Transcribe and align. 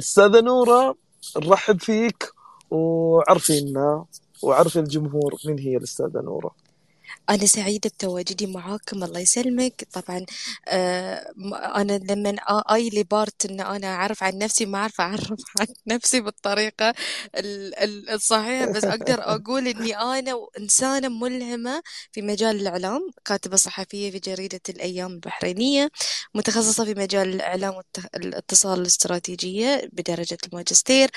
أستاذة 0.00 0.40
نورة 0.40 0.94
نرحب 1.36 1.80
فيك 1.80 2.30
وعرفينا 2.70 4.04
وعرفي 4.42 4.78
الجمهور 4.80 5.34
من 5.46 5.58
هي 5.58 5.76
الأستاذة 5.76 6.20
نورة. 6.20 6.50
أنا 7.30 7.46
سعيدة 7.46 7.90
بتواجدي 7.90 8.46
معاكم 8.46 9.04
الله 9.04 9.20
يسلمك. 9.20 9.84
طبعا 9.92 10.26
آه 10.68 11.32
أنا 11.76 11.92
لما 11.98 12.36
آي 12.74 12.88
لي 12.88 13.02
بارت 13.02 13.46
إن 13.46 13.60
أنا 13.60 13.86
أعرف 13.94 14.22
عن 14.22 14.38
نفسي 14.38 14.66
ما 14.66 14.78
أعرف 14.78 15.00
أعرف 15.00 15.32
عن 15.60 15.66
نفسي 15.86 16.20
بالطريقة 16.20 16.94
الصحيحة. 18.14 18.66
بس 18.72 18.84
أقدر 18.84 19.20
أقول 19.34 19.68
إني 19.68 19.96
أنا 19.96 20.46
إنسانة 20.58 21.08
ملهمة 21.08 21.82
في 22.12 22.22
مجال 22.22 22.60
الإعلام 22.60 23.10
كاتبة 23.24 23.56
صحفية 23.56 24.10
في 24.10 24.18
جريدة 24.18 24.60
الأيام 24.68 25.12
البحرينية 25.12 25.90
متخصصة 26.34 26.84
في 26.84 26.94
مجال 26.94 27.28
الإعلام 27.34 27.74
والاتصال 28.14 28.80
الاستراتيجية 28.80 29.88
بدرجة 29.92 30.38
الماجستير. 30.46 31.10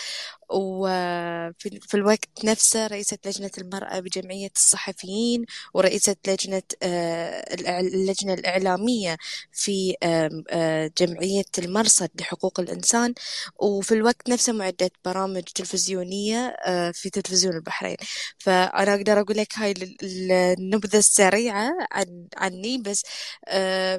وفي 0.49 1.93
الوقت 1.93 2.45
نفسه 2.45 2.87
رئيسة 2.87 3.17
لجنة 3.25 3.51
المرأة 3.57 3.99
بجمعية 3.99 4.51
الصحفيين 4.55 5.45
ورئيسة 5.73 6.02
لجنة 6.27 6.61
آه، 6.83 7.79
اللجنة 7.79 8.33
الإعلامية 8.33 9.17
في 9.51 9.95
آه، 10.03 10.91
جمعية 10.97 11.43
المرصد 11.59 12.09
لحقوق 12.19 12.59
الإنسان 12.59 13.13
وفي 13.59 13.93
الوقت 13.93 14.29
نفسه 14.29 14.53
معدة 14.53 14.91
برامج 15.05 15.43
تلفزيونية 15.43 16.37
آه، 16.65 16.91
في 16.91 17.09
تلفزيون 17.09 17.55
البحرين. 17.55 17.97
فأنا 18.37 18.95
أقدر 18.95 19.19
أقول 19.19 19.37
لك 19.37 19.53
هاي 19.57 19.73
النبذة 20.59 20.97
السريعة 20.97 21.71
عن 21.91 22.27
عني 22.37 22.77
بس 22.77 23.03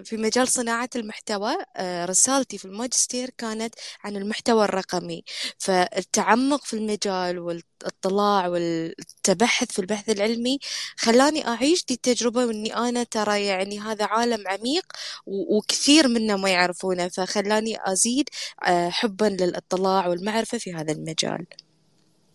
في 0.04 0.16
مجال 0.16 0.48
صناعة 0.48 0.90
المحتوى 0.96 1.56
رسالتي 1.80 2.58
في 2.58 2.64
الماجستير 2.64 3.30
كانت 3.38 3.74
عن 4.04 4.16
المحتوى 4.16 4.64
الرقمي. 4.64 5.24
فالتعمق 5.58 6.64
في 6.64 6.74
المجال 6.76 7.38
والاطلاع 7.84 8.48
والتبحث 8.48 9.72
في 9.72 9.78
البحث 9.78 10.10
العلمي 10.10 10.58
خلاني 10.96 11.48
أعيش 11.48 11.84
دي 11.84 11.94
التجربة 11.94 12.46
وإني 12.46 12.76
أنا 12.76 13.02
ترى 13.04 13.44
يعني 13.44 13.80
هذا 13.80 14.04
عالم 14.04 14.48
عميق 14.48 14.84
وكثير 15.26 16.08
منا 16.08 16.36
ما 16.36 16.50
يعرفونه 16.50 17.08
فخلاني 17.08 17.76
أزيد 17.92 18.28
آه، 18.66 18.88
حبا 18.88 19.24
للاطلاع 19.24 20.06
والمعرفة 20.08 20.58
في 20.58 20.74
هذا 20.74 20.92
المجال 20.92 21.46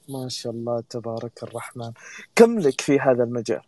ما 0.09 0.29
شاء 0.29 0.53
الله 0.53 0.83
تبارك 0.89 1.43
الرحمن 1.43 1.91
كم 2.35 2.59
لك 2.59 2.81
في 2.81 2.99
هذا 2.99 3.23
المجال؟ 3.23 3.61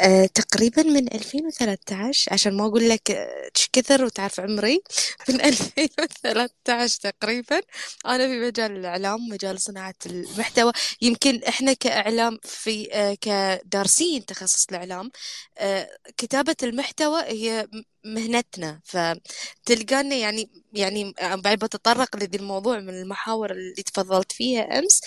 آه، 0.00 0.26
تقريبا 0.26 0.82
من 0.82 1.14
2013 1.14 2.32
عشان 2.32 2.56
ما 2.56 2.66
أقول 2.66 2.88
لك 2.88 3.10
إيش 3.10 3.68
كثر 3.72 4.04
وتعرف 4.04 4.40
عمري. 4.40 4.82
من 5.28 5.40
2013 5.40 7.00
تقريبا. 7.00 7.60
أنا 8.06 8.26
في 8.26 8.40
مجال 8.40 8.76
الإعلام 8.76 9.28
مجال 9.28 9.60
صناعة 9.60 9.94
المحتوى. 10.06 10.72
يمكن 11.02 11.42
إحنا 11.48 11.72
كإعلام 11.72 12.38
في 12.42 12.88
آه، 12.92 13.14
كدارسين 13.20 14.26
تخصص 14.26 14.66
الإعلام 14.70 15.10
آه، 15.58 15.88
كتابة 16.16 16.56
المحتوى 16.62 17.22
هي 17.22 17.68
مهنتنا. 18.04 18.80
فتلقانا 18.84 20.16
يعني 20.16 20.50
يعني 20.72 21.14
بعد 21.22 21.58
بتطرق 21.58 22.16
لذي 22.16 22.38
الموضوع 22.38 22.80
من 22.80 22.88
المحاور 23.00 23.50
اللي 23.52 23.82
تفضلت 23.82 24.32
فيها 24.32 24.78
أمس 24.78 25.00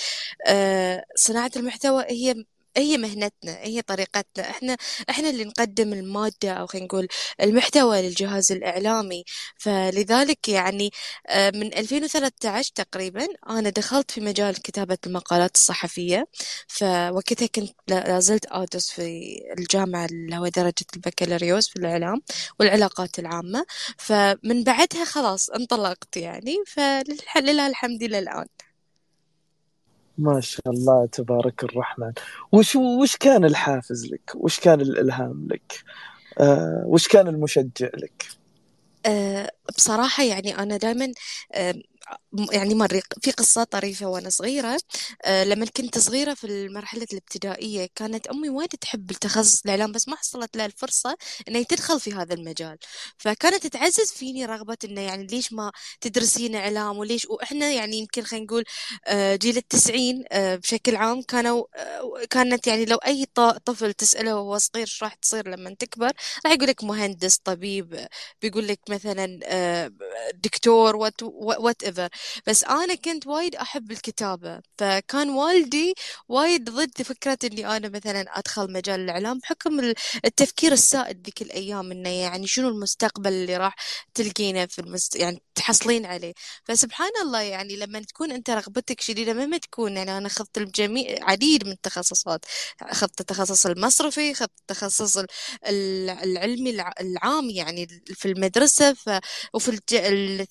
صناعة 1.15 1.51
المحتوى 1.55 2.03
هي 2.09 2.45
هي 2.77 2.97
مهنتنا 2.97 3.57
هي 3.61 3.81
طريقتنا. 3.81 4.49
إحنا 4.49 4.77
إحنا 5.09 5.29
اللي 5.29 5.43
نقدم 5.45 5.93
المادة 5.93 6.51
أو 6.53 6.67
خلينا 6.67 6.85
نقول 6.87 7.07
المحتوى 7.41 8.01
للجهاز 8.01 8.51
الإعلامي. 8.51 9.23
فلذلك 9.57 10.49
يعني 10.49 10.91
آه، 11.27 11.49
من 11.55 11.73
2013 11.73 12.71
تقريبا 12.75 13.27
أنا 13.49 13.69
دخلت 13.69 14.11
في 14.11 14.21
مجال 14.21 14.61
كتابة 14.61 14.97
المقالات 15.07 15.55
الصحفية. 15.55 16.27
فوقتها 16.67 17.47
كنت 17.47 17.71
لازلت 17.89 18.45
أدرس 18.51 18.89
في 18.91 19.35
الجامعة 19.57 20.05
اللي 20.05 20.37
هو 20.37 20.47
درجة 20.47 20.85
البكالوريوس 20.95 21.69
في 21.69 21.75
الإعلام 21.75 22.21
والعلاقات 22.59 23.19
العامة. 23.19 23.65
فمن 23.97 24.63
بعدها 24.63 25.05
خلاص 25.05 25.49
انطلقت 25.49 26.17
يعني. 26.17 26.57
فلله 26.67 27.67
الحمد 27.67 28.03
لله 28.03 28.19
الآن. 28.19 28.45
ما 30.21 30.41
شاء 30.41 30.69
الله 30.69 31.05
تبارك 31.05 31.63
الرحمن. 31.63 32.13
وش 32.51 32.75
وش 32.75 33.15
كان 33.15 33.45
الحافز 33.45 34.05
لك؟ 34.13 34.31
وش 34.35 34.59
كان 34.59 34.81
الإلهام 34.81 35.47
لك؟ 35.51 35.83
آه 36.39 36.83
وش 36.85 37.07
كان 37.07 37.27
المشجع 37.27 37.89
لك؟ 37.93 38.25
أه 39.05 39.51
بصراحة 39.77 40.23
يعني 40.23 40.59
أنا 40.59 40.77
دائما 40.77 41.13
أه 41.53 41.75
يعني 42.51 42.75
مري 42.75 43.01
في 43.21 43.31
قصة 43.31 43.63
طريفة 43.63 44.05
وأنا 44.05 44.29
صغيرة. 44.29 44.77
أه 45.25 45.43
لما 45.43 45.65
كنت 45.65 45.97
صغيرة 45.97 46.33
في 46.33 46.47
المرحلة 46.47 47.07
الابتدائية 47.13 47.87
كانت 47.95 48.27
أمي 48.27 48.49
وايد 48.49 48.69
تحب 48.69 49.11
التخصص 49.11 49.61
الإعلام 49.65 49.91
بس 49.91 50.07
ما 50.07 50.15
حصلت 50.15 50.57
لها 50.57 50.65
الفرصة 50.65 51.17
إنها 51.47 51.63
تدخل 51.63 51.99
في 51.99 52.13
هذا 52.13 52.33
المجال. 52.33 52.77
فكانت 53.17 53.67
تعزز 53.67 54.11
فيني 54.11 54.45
رغبة 54.45 54.77
إنه 54.85 55.01
يعني 55.01 55.27
ليش 55.27 55.53
ما 55.53 55.71
تدرسين 56.01 56.55
إعلام 56.55 56.97
وليش 56.97 57.25
وإحنا 57.29 57.71
يعني 57.71 57.97
يمكن 57.97 58.23
خلينا 58.23 58.45
نقول 58.45 58.63
أه 59.07 59.35
جيل 59.35 59.57
التسعين 59.57 60.23
أه 60.31 60.55
بشكل 60.55 60.95
عام 60.95 61.21
كانوا 61.21 61.63
كانت 62.29 62.67
يعني 62.67 62.85
لو 62.85 62.97
أي 62.97 63.25
طفل 63.65 63.93
تسأله 63.93 64.35
وهو 64.35 64.57
صغير 64.57 64.85
شو 64.87 65.05
راح 65.05 65.13
تصير 65.13 65.47
لما 65.49 65.75
تكبر 65.79 66.11
راح 66.45 66.53
يقول 66.53 66.67
لك 66.67 66.83
مهندس 66.83 67.37
طبيب 67.37 68.07
بيقول 68.41 68.67
لك 68.67 68.79
مثلا 68.89 69.39
دكتور 70.35 70.95
what 70.95 71.23
whatever 71.23 72.09
بس 72.47 72.63
أنا 72.63 72.95
كنت 72.95 73.27
وايد 73.27 73.55
أحب 73.55 73.91
الكتابة 73.91 74.61
فكان 74.77 75.29
والدي 75.29 75.93
وايد 76.29 76.69
ضد 76.69 77.01
فكرة 77.01 77.37
إني 77.43 77.77
أنا 77.77 77.89
مثلا 77.89 78.25
أدخل 78.39 78.71
مجال 78.73 78.99
الإعلام 78.99 79.39
بحكم 79.39 79.79
التفكير 80.25 80.71
السائد 80.71 81.25
ذيك 81.25 81.41
الأيام 81.41 81.91
إنه 81.91 82.09
يعني 82.09 82.47
شنو 82.47 82.69
المستقبل 82.69 83.33
اللي 83.33 83.57
راح 83.57 83.75
تلقينه 84.13 84.65
في 84.65 84.79
المست... 84.79 85.15
يعني 85.15 85.41
تحصلين 85.55 86.05
عليه. 86.05 86.33
فسبحان 86.65 87.11
الله 87.21 87.41
يعني 87.41 87.75
لما 87.75 87.99
تكون 87.99 88.31
أنت 88.31 88.49
رغبتك 88.49 89.01
شديدة 89.01 89.33
مهما 89.33 89.57
تكون 89.57 89.97
يعني 89.97 90.17
أنا 90.17 90.27
أخذت 90.27 90.57
الجميع 90.57 91.17
عديد 91.21 91.65
من 91.65 91.71
التخصصات. 91.71 92.45
أخذت 92.81 93.21
التخصص 93.21 93.65
المصرفي 93.65 94.31
أخذت 94.31 94.51
التخصص 94.61 95.17
العلمي 95.67 96.69
العام 97.01 97.49
يعني 97.49 97.87
في 98.13 98.25
المدرسة 98.31 98.93
ف... 98.93 99.09
وفي 99.53 99.79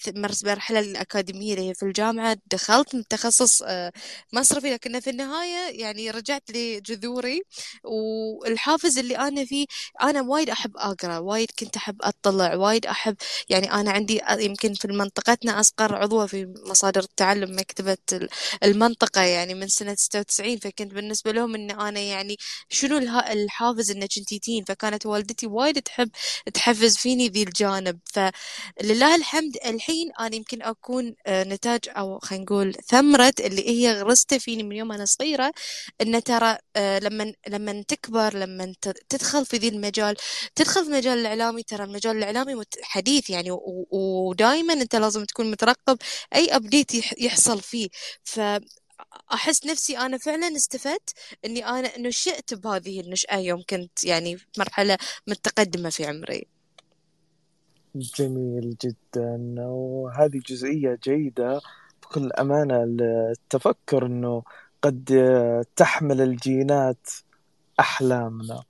المرحله 0.09 0.81
الأكاديمية 0.81 1.21
اللي 1.21 1.30
هي 1.37 1.75
في 1.75 1.83
الجامعة 1.83 2.37
دخلت 2.53 2.97
تخصص 3.11 3.63
آه، 3.63 3.93
مصرفي 4.33 4.71
لكن 4.71 5.01
في 5.01 5.11
النهاية 5.11 5.81
يعني 5.81 6.11
رجعت 6.11 6.43
لجذوري. 6.51 7.43
والحافز 7.85 8.99
اللي 8.99 9.19
أنا 9.19 9.45
فيه 9.45 9.67
أنا 10.03 10.21
وايد 10.23 10.51
أحب 10.51 10.77
أقرأ 10.77 11.19
وايد 11.19 11.51
كنت 11.59 11.77
أحب 11.77 11.97
أطلع 12.03 12.55
وايد 12.55 12.87
أحب 12.87 13.17
يعني 13.49 13.73
أنا 13.73 13.91
عندي 13.91 14.21
يمكن 14.39 14.75
في 14.75 14.89
منطقتنا 14.89 15.61
أصغر 15.61 15.95
عضوة 15.95 16.27
في 16.27 16.55
مصادر 16.67 17.01
التعلم 17.01 17.57
مكتبة 17.59 17.97
المنطقة 18.65 19.21
يعني 19.23 19.55
من 19.55 19.69
سنة 19.69 19.95
96 19.95 20.59
فكنت 20.59 20.95
بالنسبة 20.95 21.33
لهم 21.33 21.55
إن 21.55 21.71
أنا 21.71 22.01
يعني 22.01 22.37
شنو 22.69 22.99
الحافز 22.99 23.91
إنك 23.91 24.09
تين 24.43 24.65
فكانت 24.65 25.07
والدتي 25.07 25.47
وايد 25.47 25.83
تحب 25.83 26.11
تحفز 26.55 26.97
فيني 26.97 27.29
ذي 27.29 27.43
الجانب. 27.43 27.99
فلله 28.05 29.15
الحمد 29.17 29.57
الحين 29.67 30.11
أنا 30.21 30.35
يمكن 30.37 30.63
أكون 30.63 31.07
آه، 31.09 31.20
نتاج 31.29 31.81
أو 31.89 32.19
خلينا 32.19 32.45
نقول 32.45 32.75
ثمرة 32.75 33.35
اللي 33.41 33.69
هي 33.69 33.93
غرسته 34.03 34.39
فيني 34.39 34.63
من 34.63 34.77
يوم 34.77 34.93
أنا 34.93 35.05
صغيرة 35.05 35.53
إن 36.01 36.23
ترى 36.23 36.59
آه، 36.77 36.99
لما 36.99 37.33
لما 37.49 37.85
تكبر 37.89 38.37
لما 38.37 38.75
تدخل 39.09 39.47
في 39.47 39.57
ذي 39.57 39.69
المجال 39.69 40.17
تدخل 40.55 40.85
في 40.85 40.91
مجال 40.91 41.19
الإعلامي 41.19 41.63
ترى 41.63 41.85
المجال 41.85 42.17
الإعلامي 42.17 42.63
حديث 42.83 43.31
يعني 43.31 43.51
ودائما 43.91 44.73
أنت 44.73 44.97
لازم 44.97 45.25
تكون 45.25 45.51
مترقب 45.51 45.99
أي 46.35 46.57
أبديت 46.57 46.91
يحصل 47.21 47.61
فيه. 47.61 47.89
ف 48.25 48.41
أحس 49.33 49.67
نفسي 49.67 49.99
أنا 49.99 50.19
فعلا 50.19 50.57
استفدت 50.57 51.11
إني 51.45 51.67
أنا 51.67 51.99
نشأت 51.99 52.55
بهذه 52.55 53.01
النشأة 53.01 53.37
يوم 53.37 53.63
كنت 53.71 54.05
يعني 54.05 54.37
في 54.39 54.47
مرحلة 54.59 54.99
متقدمة 55.29 55.91
في 55.91 56.07
عمري. 56.07 56.60
جميل 57.95 58.77
جدا. 58.85 59.57
وهذه 59.67 60.41
جزئية 60.47 60.99
جيدة. 61.05 61.61
بكل 62.03 62.33
أمانة 62.33 62.85
التفكر 62.85 64.07
أنه 64.07 64.43
قد 64.83 65.05
تحمل 65.77 66.21
الجينات 66.21 67.09
أحلامنا. 67.81 68.63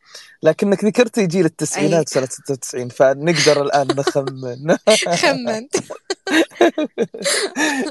لكنك 0.42 0.84
ذكرتي 0.84 1.26
جيل 1.26 1.44
التسعينات 1.44 2.08
سنة 2.08 2.26
96 2.26 2.88
فنقدر 2.88 3.62
الآن 3.62 3.86
نخمن. 3.86 4.76
خمنت 5.14 5.76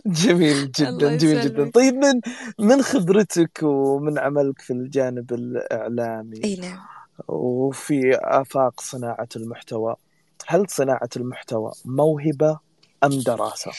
جميل 0.05 0.71
جدا 0.71 1.17
جميل 1.17 1.41
جدا. 1.41 1.71
طيب 1.71 1.95
من 1.95 2.21
من 2.59 2.81
خبرتك 2.81 3.59
ومن 3.63 4.19
عملك 4.19 4.61
في 4.61 4.73
الجانب 4.73 5.33
الإعلامي؟ 5.33 6.43
أي 6.43 6.55
نعم. 6.55 6.79
وفي 7.27 8.15
آفاق 8.15 8.81
صناعة 8.81 9.27
المحتوى؟ 9.35 9.95
هل 10.51 10.65
صناعة 10.69 11.09
المحتوى 11.15 11.71
موهبة 11.85 12.59
أم 13.03 13.09
دراسة؟ 13.09 13.71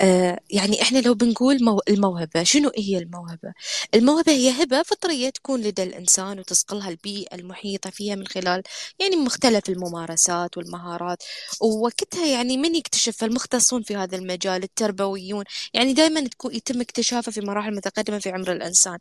آه 0.00 0.40
يعني 0.50 0.82
إحنا 0.82 0.98
لو 0.98 1.14
بنقول 1.14 1.64
مو 1.64 1.80
الموهبة 1.88 2.42
شنو 2.42 2.70
هي 2.76 2.98
الموهبة؟ 2.98 3.52
الموهبة 3.94 4.32
هي 4.32 4.62
هبة 4.62 4.82
فطرية 4.82 5.30
تكون 5.30 5.60
لدى 5.60 5.82
الإنسان 5.82 6.38
وتصقلها 6.38 6.88
البيئة 6.88 7.34
المحيطة 7.34 7.90
فيها 7.90 8.14
من 8.14 8.26
خلال 8.26 8.62
يعني 8.98 9.16
مختلف 9.16 9.68
الممارسات 9.68 10.56
والمهارات 10.56 11.22
ووقتها 11.60 12.26
يعني 12.26 12.56
من 12.56 12.74
يكتشف 12.74 13.24
المختصون 13.24 13.82
في 13.82 13.96
هذا 13.96 14.16
المجال 14.16 14.62
التربويون 14.62 15.44
يعني 15.74 15.92
دائما 15.92 16.20
تكون 16.20 16.54
يتم 16.54 16.80
اكتشافه 16.80 17.32
في 17.32 17.40
مراحل 17.40 17.74
متقدمة 17.74 18.18
في 18.18 18.30
عمر 18.30 18.52
الإنسان 18.52 18.98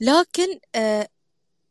لكن 0.00 0.58
آه 0.74 1.08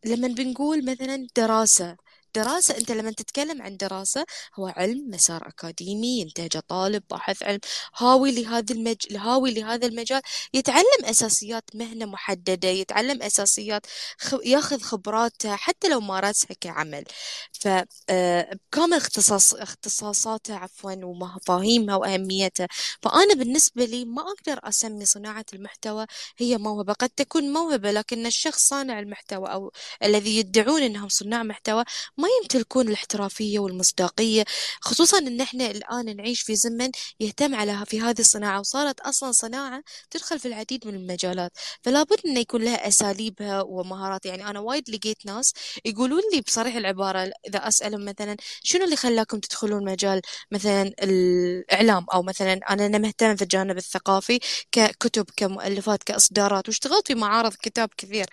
لما 0.06 0.28
بنقول 0.28 0.86
مثلا 0.86 1.28
دراسة 1.38 1.96
دراسة. 2.36 2.78
أنت 2.78 2.92
لما 2.92 3.12
تتكلم 3.12 3.62
عن 3.62 3.78
دراسة 3.78 4.26
هو 4.56 4.68
علم 4.68 5.10
مسار 5.10 5.48
أكاديمي 5.48 6.20
ينتهجه 6.20 6.64
طالب 6.68 7.04
باحث 7.10 7.44
علم 7.44 7.60
هاوي 7.98 8.32
لهذا 8.32 8.74
المج... 8.76 9.18
هاوي 9.18 9.52
لهذا 9.54 9.88
المجال. 9.88 10.22
يتعلم 10.54 11.06
أساسيات 11.06 11.64
مهنة 11.76 12.06
محددة 12.06 12.68
يتعلم 12.68 13.22
أساسيات 13.24 13.86
خ... 14.20 14.36
ياخذ 14.46 14.80
خبراته 14.82 15.56
حتى 15.56 15.90
لو 15.90 16.00
مارسها 16.00 16.56
كعمل. 16.62 17.04
فبكامل 17.52 18.94
آه، 18.94 18.98
اختصاص 18.98 19.54
اختصاصاته 19.54 20.56
عفوا 20.56 20.94
ومفاهيمها 21.04 21.96
وأهميتها. 21.96 22.68
فأنا 23.02 23.34
بالنسبة 23.34 23.86
لي 23.86 24.06
ما 24.06 24.22
أقدر 24.22 24.60
أسمي 24.64 25.06
صناعة 25.06 25.46
المحتوى 25.54 26.06
هي 26.38 26.58
موهبة. 26.58 26.94
قد 26.94 27.10
تكون 27.10 27.54
موهبة 27.54 27.92
لكن 27.92 28.26
الشخص 28.26 28.68
صانع 28.68 29.00
المحتوى 29.00 29.54
أو 29.54 29.72
الذي 30.04 30.38
يدعون 30.38 30.82
أنهم 30.84 31.10
صناع 31.10 31.44
محتوى 31.44 31.84
ما 32.20 32.28
يمتلكون 32.42 32.88
الاحترافية 32.88 33.60
والمصداقية 33.60 34.44
خصوصا 34.82 35.18
إن 35.18 35.42
إحنا 35.42 35.72
الآن 35.72 36.16
نعيش 36.16 36.42
في 36.42 36.56
زمن 36.56 36.90
يهتم 37.20 37.56
على 37.56 37.86
في 37.86 38.02
هذه 38.02 38.20
الصناعة 38.20 38.60
وصارت 38.60 39.00
أصلا 39.00 39.32
صناعة 39.32 39.84
تدخل 40.12 40.40
في 40.40 40.48
العديد 40.48 40.88
من 40.88 40.96
المجالات 40.96 41.52
فلا 41.84 42.04
بد 42.04 42.18
انه 42.26 42.40
يكون 42.40 42.64
لها 42.64 42.88
أساليبها 42.88 43.62
ومهارات. 43.62 44.26
يعني 44.26 44.48
أنا 44.50 44.60
وايد 44.60 44.90
لقيت 44.90 45.26
ناس 45.26 45.54
يقولون 45.86 46.22
لي 46.34 46.42
بصريح 46.42 46.76
العبارة 46.76 47.32
إذا 47.48 47.68
أسألهم 47.68 48.06
مثلا 48.06 48.38
شنو 48.64 48.86
اللي 48.86 48.96
خلاكم 48.96 49.40
تدخلون 49.40 49.86
مجال 49.86 50.22
مثلا 50.52 50.92
الإعلام؟ 51.04 52.06
أو 52.14 52.24
مثلا 52.24 52.54
أنا 52.70 52.98
مهتم 52.98 53.36
في 53.36 53.42
الجانب 53.42 53.78
الثقافي 53.78 54.40
ككتب 54.72 55.26
كمؤلفات 55.38 56.04
كإصدارات 56.04 56.68
واشتغلت 56.68 57.08
في 57.08 57.16
معارض 57.16 57.54
كتاب 57.54 57.90
كثير. 57.98 58.26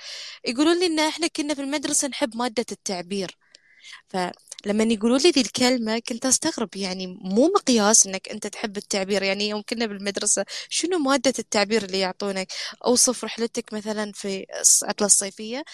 يقولون 0.44 0.78
لي 0.80 0.86
إن 0.86 0.98
إحنا 1.00 1.26
كنا 1.26 1.54
في 1.54 1.60
المدرسة 1.62 2.08
نحب 2.08 2.36
مادة 2.36 2.66
التعبير. 2.72 3.36
فلما 4.08 4.84
يقولوا 4.84 5.18
لي 5.18 5.30
ذي 5.30 5.40
الكلمة 5.40 5.98
كنت 5.98 6.26
أستغرب 6.26 6.76
يعني 6.76 7.06
مو 7.06 7.46
مقياس 7.56 8.06
إنك 8.06 8.28
أنت 8.28 8.46
تحب 8.46 8.76
التعبير. 8.76 9.22
يعني 9.22 9.48
يوم 9.48 9.62
كنا 9.68 9.86
بالمدرسة 9.86 10.44
شنو 10.68 10.98
مادة 10.98 11.32
التعبير 11.38 11.84
اللي 11.84 11.98
يعطونك؟ 12.00 12.48
أوصف 12.86 13.24
رحلتك 13.24 13.72
مثلا 13.72 14.12
في 14.14 14.46
العطلة 14.82 15.06
الصيفية 15.06 15.64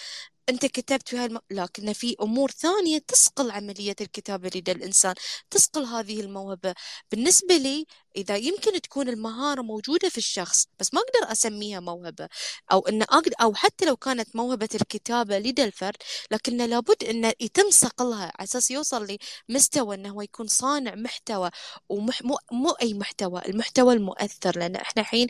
أنت 0.49 0.65
كتبت 0.65 1.09
في 1.09 1.17
هالم... 1.17 1.39
لكن 1.51 1.93
في 1.93 2.15
أمور 2.21 2.51
ثانية 2.51 2.97
تسقل 3.07 3.51
عملية 3.51 3.95
الكتابة 4.01 4.49
لدى 4.55 4.71
الإنسان 4.71 5.15
تسقل 5.49 5.83
هذه 5.85 6.21
الموهبة. 6.21 6.73
بالنسبة 7.11 7.57
لي 7.57 7.85
إذا 8.15 8.35
يمكن 8.37 8.81
تكون 8.81 9.09
المهارة 9.09 9.61
موجودة 9.61 10.09
في 10.09 10.17
الشخص 10.17 10.67
بس 10.79 10.93
ما 10.93 10.99
أقدر 11.01 11.31
أسميها 11.31 11.79
موهبة 11.79 12.29
أو 12.71 12.79
إن 12.87 13.01
أقدر 13.01 13.33
أو 13.41 13.53
حتى 13.53 13.85
لو 13.85 13.95
كانت 13.97 14.35
موهبة 14.35 14.69
الكتابة 14.75 15.39
لدى 15.39 15.63
الفرد 15.63 15.97
لكن 16.31 16.57
لابد 16.57 17.03
إنه 17.03 17.33
يتم 17.39 17.69
صقلها 17.69 18.31
على 18.39 18.43
أساس 18.43 18.71
يوصل 18.71 19.17
لمستوى 19.49 19.95
إنه 19.95 20.09
هو 20.09 20.21
يكون 20.21 20.47
صانع 20.47 20.95
محتوى 20.95 21.49
ومح 21.89 22.21
مو, 22.21 22.37
مو 22.51 22.69
أي 22.69 22.93
محتوى 22.93 23.41
المحتوى 23.47 23.93
المؤثر 23.93 24.59
لأن 24.59 24.75
إحنا 24.75 25.01
الحين 25.01 25.27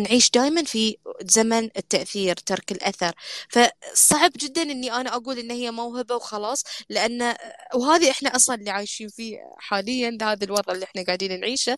نعيش 0.00 0.30
دائما 0.30 0.64
في 0.64 0.96
زمن 1.22 1.64
التأثير 1.76 2.36
ترك 2.36 2.72
الأثر. 2.72 3.12
فصعب 3.48 4.32
جدا 4.36 4.62
إني 4.62 4.92
أنا 4.92 5.16
أقول 5.16 5.38
إن 5.38 5.50
هي 5.50 5.70
موهبة 5.70 6.14
وخلاص 6.16 6.64
لأن 6.88 7.34
وهذه 7.74 8.10
إحنا 8.10 8.36
أصلا 8.36 8.54
اللي 8.56 8.70
عايشين 8.70 9.08
فيه 9.08 9.38
حاليا 9.58 10.18
هذا 10.22 10.44
الوضع 10.44 10.72
اللي 10.74 10.84
إحنا 10.84 11.02
قاعدين 11.04 11.40
نعيشه. 11.40 11.76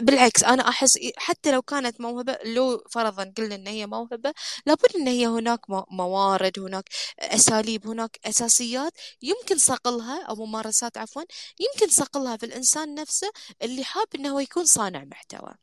بالعكس 0.00 0.44
أنا 0.44 0.68
أحس 0.68 0.98
حتى 1.16 1.52
لو 1.52 1.62
كانت 1.62 2.00
موهبة 2.00 2.38
لو 2.44 2.84
فرضا 2.90 3.32
قلنا 3.38 3.54
إن 3.54 3.66
هي 3.66 3.86
موهبة 3.86 4.32
لابد 4.66 4.96
إن 4.96 5.08
هي 5.08 5.26
هناك 5.26 5.60
موارد 5.90 6.58
هناك 6.58 6.88
أساليب 7.18 7.86
هناك 7.86 8.18
أساسيات 8.26 8.92
يمكن 9.22 9.58
صقلها 9.58 10.22
أو 10.24 10.34
ممارسات 10.34 10.98
عفوا 10.98 11.22
يمكن 11.60 11.88
صقلها 11.92 12.36
في 12.36 12.46
الإنسان 12.46 12.94
نفسه 12.94 13.30
اللي 13.62 13.84
حاب 13.84 14.06
إنه 14.14 14.42
يكون 14.42 14.64
صانع 14.64 15.04
محتوى. 15.04 15.54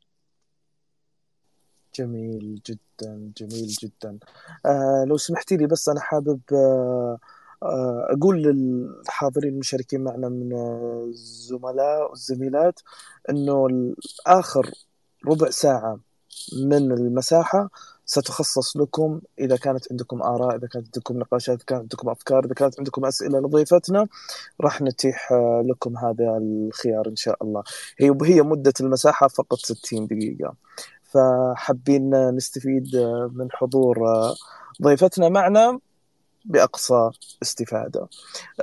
جميل 1.94 2.60
جدا 2.66 3.32
جميل 3.36 3.66
جدا. 3.68 4.18
آه 4.66 5.04
لو 5.08 5.16
سمحتي 5.16 5.56
لي 5.56 5.66
بس 5.66 5.88
أنا 5.88 6.00
حابب 6.00 6.40
آه 6.52 7.18
آه، 7.62 8.06
أقول 8.10 8.42
للحاضرين 8.42 9.52
المشاركين 9.52 10.04
معنا 10.04 10.28
من 10.28 10.52
الزملاء 11.08 12.10
والزميلات 12.10 12.80
أنه 13.30 13.68
آخر 14.26 14.70
ربع 15.26 15.50
ساعة 15.50 16.00
من 16.62 16.92
المساحة 16.92 17.70
ستخصص 18.06 18.76
لكم 18.76 19.20
إذا 19.38 19.56
كانت 19.56 19.84
عندكم 19.90 20.22
آراء 20.22 20.56
إذا 20.56 20.66
كانت 20.66 20.86
عندكم 20.86 21.18
نقاشات 21.18 21.56
إذا 21.56 21.64
كانت 21.66 21.80
عندكم 21.80 22.08
أفكار 22.08 22.44
إذا 22.44 22.54
كانت 22.54 22.78
عندكم 22.78 23.04
أسئلة 23.04 23.38
لضيفتنا 23.38 24.06
راح 24.60 24.82
نتيح 24.82 25.32
لكم 25.64 25.96
هذا 25.96 26.38
الخيار 26.42 27.08
إن 27.08 27.16
شاء 27.16 27.36
الله. 27.42 27.62
هي 27.98 28.14
هي 28.22 28.42
مدة 28.42 28.72
المساحة 28.80 29.28
فقط 29.28 29.58
60 29.58 30.06
دقيقة. 30.06 30.54
فحابين 31.04 32.30
نستفيد 32.36 32.96
من 33.32 33.48
حضور 33.52 33.98
ضيفتنا 34.82 35.28
معنا. 35.28 35.78
بأقصى 36.44 37.10
استفادة. 37.42 38.08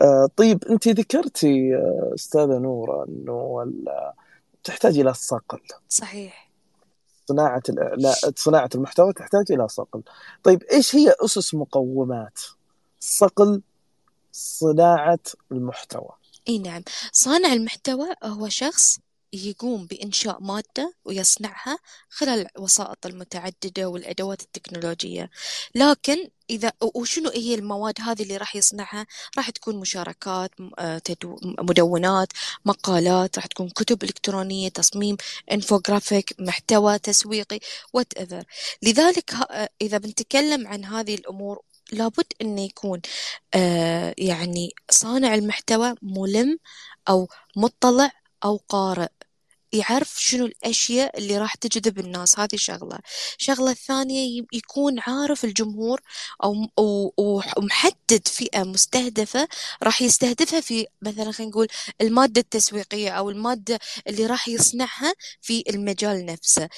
آه، 0.01 0.29
طيب 0.35 0.63
أنت 0.63 0.87
ذكرتي 0.87 1.75
آه، 1.75 2.11
أستاذة 2.15 2.57
نورة 2.57 3.05
إنه 3.05 3.71
تحتاج 4.63 4.99
إلى 4.99 5.09
الصقل. 5.09 5.59
صحيح. 5.89 6.51
صناعة 7.27 7.63
الإعلاء 7.69 8.15
صناعة 8.35 8.69
المحتوى 8.75 9.13
تحتاج 9.13 9.51
إلى 9.51 9.67
صقل. 9.67 10.01
طيب 10.43 10.63
إيش 10.63 10.95
هي 10.95 11.15
أسس 11.25 11.55
مقومات 11.55 12.39
صقل 12.99 13.61
صناعة 14.31 15.19
المحتوى؟ 15.51 16.09
إي 16.47 16.59
نعم، 16.59 16.83
صانع 17.11 17.53
المحتوى 17.53 18.07
هو 18.23 18.49
شخص 18.49 18.99
يقوم 19.33 19.85
بإنشاء 19.85 20.41
مادة 20.41 20.93
ويصنعها 21.05 21.77
خلال 22.09 22.47
الوسائط 22.57 23.05
المتعددة 23.05 23.89
والأدوات 23.89 24.41
التكنولوجية. 24.41 25.29
لكن 25.75 26.29
إذا 26.49 26.71
وشنو 26.95 27.29
هي 27.29 27.55
المواد 27.55 28.01
هذه 28.01 28.23
اللي 28.23 28.37
راح 28.37 28.55
يصنعها؟ 28.55 29.05
راح 29.37 29.49
تكون 29.49 29.75
مشاركات 29.79 30.51
آه، 30.79 31.01
مدونات 31.59 32.27
مقالات 32.65 33.37
راح 33.37 33.45
تكون 33.45 33.69
كتب 33.69 34.03
إلكترونية 34.03 34.69
تصميم 34.69 35.17
إنفوغرافيك 35.51 36.35
محتوى 36.39 36.99
تسويقي 36.99 37.59
وات 37.93 38.13
لذلك 38.81 39.33
آه، 39.33 39.69
إذا 39.81 39.97
بنتكلم 39.97 40.67
عن 40.67 40.85
هذه 40.85 41.15
الأمور 41.15 41.61
لابد 41.91 42.25
أن 42.41 42.59
يكون 42.59 43.01
آه، 43.53 44.15
يعني 44.17 44.73
صانع 44.89 45.35
المحتوى 45.35 45.95
ملم 46.01 46.59
أو 47.09 47.27
مطلع 47.55 48.11
أو 48.45 48.57
قارئ 48.69 49.07
يعرف 49.73 50.15
شنو 50.21 50.45
الأشياء 50.45 51.17
اللي 51.17 51.37
راح 51.37 51.55
تجذب 51.55 51.99
الناس. 51.99 52.39
هذه 52.39 52.55
شغلة. 52.55 52.99
شغلة 53.37 53.71
الثانية 53.71 54.43
يكون 54.53 54.99
عارف 54.99 55.45
الجمهور 55.45 56.01
أو 56.43 57.13
ومحدد 57.17 58.27
فئة 58.27 58.63
مستهدفة 58.63 59.47
راح 59.83 60.01
يستهدفها 60.01 60.61
في 60.61 60.87
مثلا 61.01 61.31
خلينا 61.31 61.51
نقول 61.51 61.67
المادة 62.01 62.41
التسويقية 62.41 63.09
أو 63.11 63.29
المادة 63.29 63.79
اللي 64.07 64.25
راح 64.25 64.47
يصنعها 64.47 65.13
في 65.41 65.63
المجال 65.69 66.25
نفسه. 66.25 66.69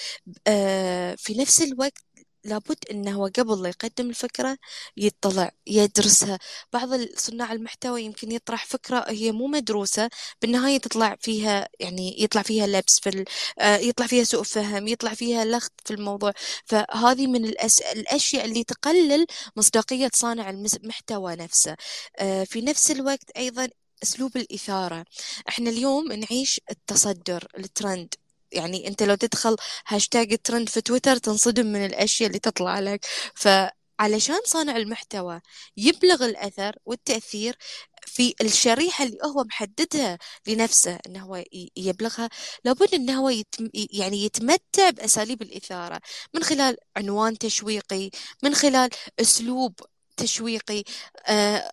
آه، 0.47 1.15
في 1.15 1.33
نفس 1.35 1.61
الوقت 1.61 2.06
لابد 2.47 2.77
إنه 2.91 3.11
هو 3.15 3.25
قبل 3.25 3.63
لا 3.63 3.69
يقدم 3.69 4.09
الفكرة 4.09 4.57
يطلع 4.97 5.51
يدرسها. 5.67 6.39
بعض 6.73 6.89
صناع 7.17 7.51
المحتوى 7.51 8.03
يمكن 8.03 8.31
يطرح 8.31 8.65
فكرة 8.65 9.05
هي 9.09 9.31
مو 9.31 9.47
مدروسة 9.47 10.09
بالنهاية 10.41 10.77
تطلع 10.77 11.15
فيها 11.21 11.67
يعني 11.79 12.23
يطلع 12.23 12.41
فيها 12.41 12.67
لبس 12.67 12.99
في 12.99 13.25
آه، 13.59 13.77
يطلع 13.77 14.07
فيها 14.07 14.23
سوء 14.23 14.43
فهم 14.43 14.87
يطلع 14.87 15.13
فيها 15.13 15.45
لغط 15.45 15.71
في 15.85 15.93
الموضوع. 15.93 16.33
فهذه 16.65 17.27
من 17.27 17.45
الأس... 17.45 17.81
الأشياء 17.81 18.45
اللي 18.45 18.63
تقلل 18.63 19.25
مصداقية 19.55 20.09
صانع 20.13 20.49
المحتوى 20.49 21.35
نفسه. 21.35 21.75
آه، 22.19 22.43
في 22.43 22.61
نفس 22.61 22.91
الوقت 22.91 23.29
أيضا 23.37 23.69
أسلوب 24.03 24.37
الإثارة. 24.37 25.05
إحنا 25.49 25.69
اليوم 25.69 26.11
نعيش 26.13 26.61
التصدر 26.71 27.47
الترند. 27.57 28.13
يعني 28.51 28.87
أنت 28.87 29.03
لو 29.03 29.15
تدخل 29.15 29.55
هاشتاج 29.87 30.37
ترند 30.43 30.69
في 30.69 30.81
تويتر 30.81 31.17
تنصدم 31.17 31.65
من 31.65 31.85
الأشياء 31.85 32.27
اللي 32.29 32.39
تطلع 32.39 32.79
لك. 32.79 33.05
فعلشان 33.35 34.39
صانع 34.45 34.75
المحتوى 34.77 35.41
يبلغ 35.77 36.25
الأثر 36.25 36.75
والتأثير 36.85 37.55
في 38.07 38.35
الشريحة 38.41 39.03
اللي 39.05 39.17
هو 39.25 39.43
محددها 39.43 40.17
لنفسه 40.47 40.99
انه 41.07 41.19
هو 41.25 41.43
يبلغها 41.77 42.29
لابد 42.65 42.93
انه 42.93 43.19
هو 43.21 43.29
يتم 43.29 43.69
يعني 43.73 44.23
يتمتع 44.25 44.89
بأساليب 44.89 45.41
الإثارة 45.41 46.01
من 46.35 46.43
خلال 46.43 46.77
عنوان 46.97 47.37
تشويقي 47.37 48.09
من 48.43 48.55
خلال 48.55 48.89
أسلوب 49.19 49.79
تشويقي 50.17 50.83
آه 51.27 51.71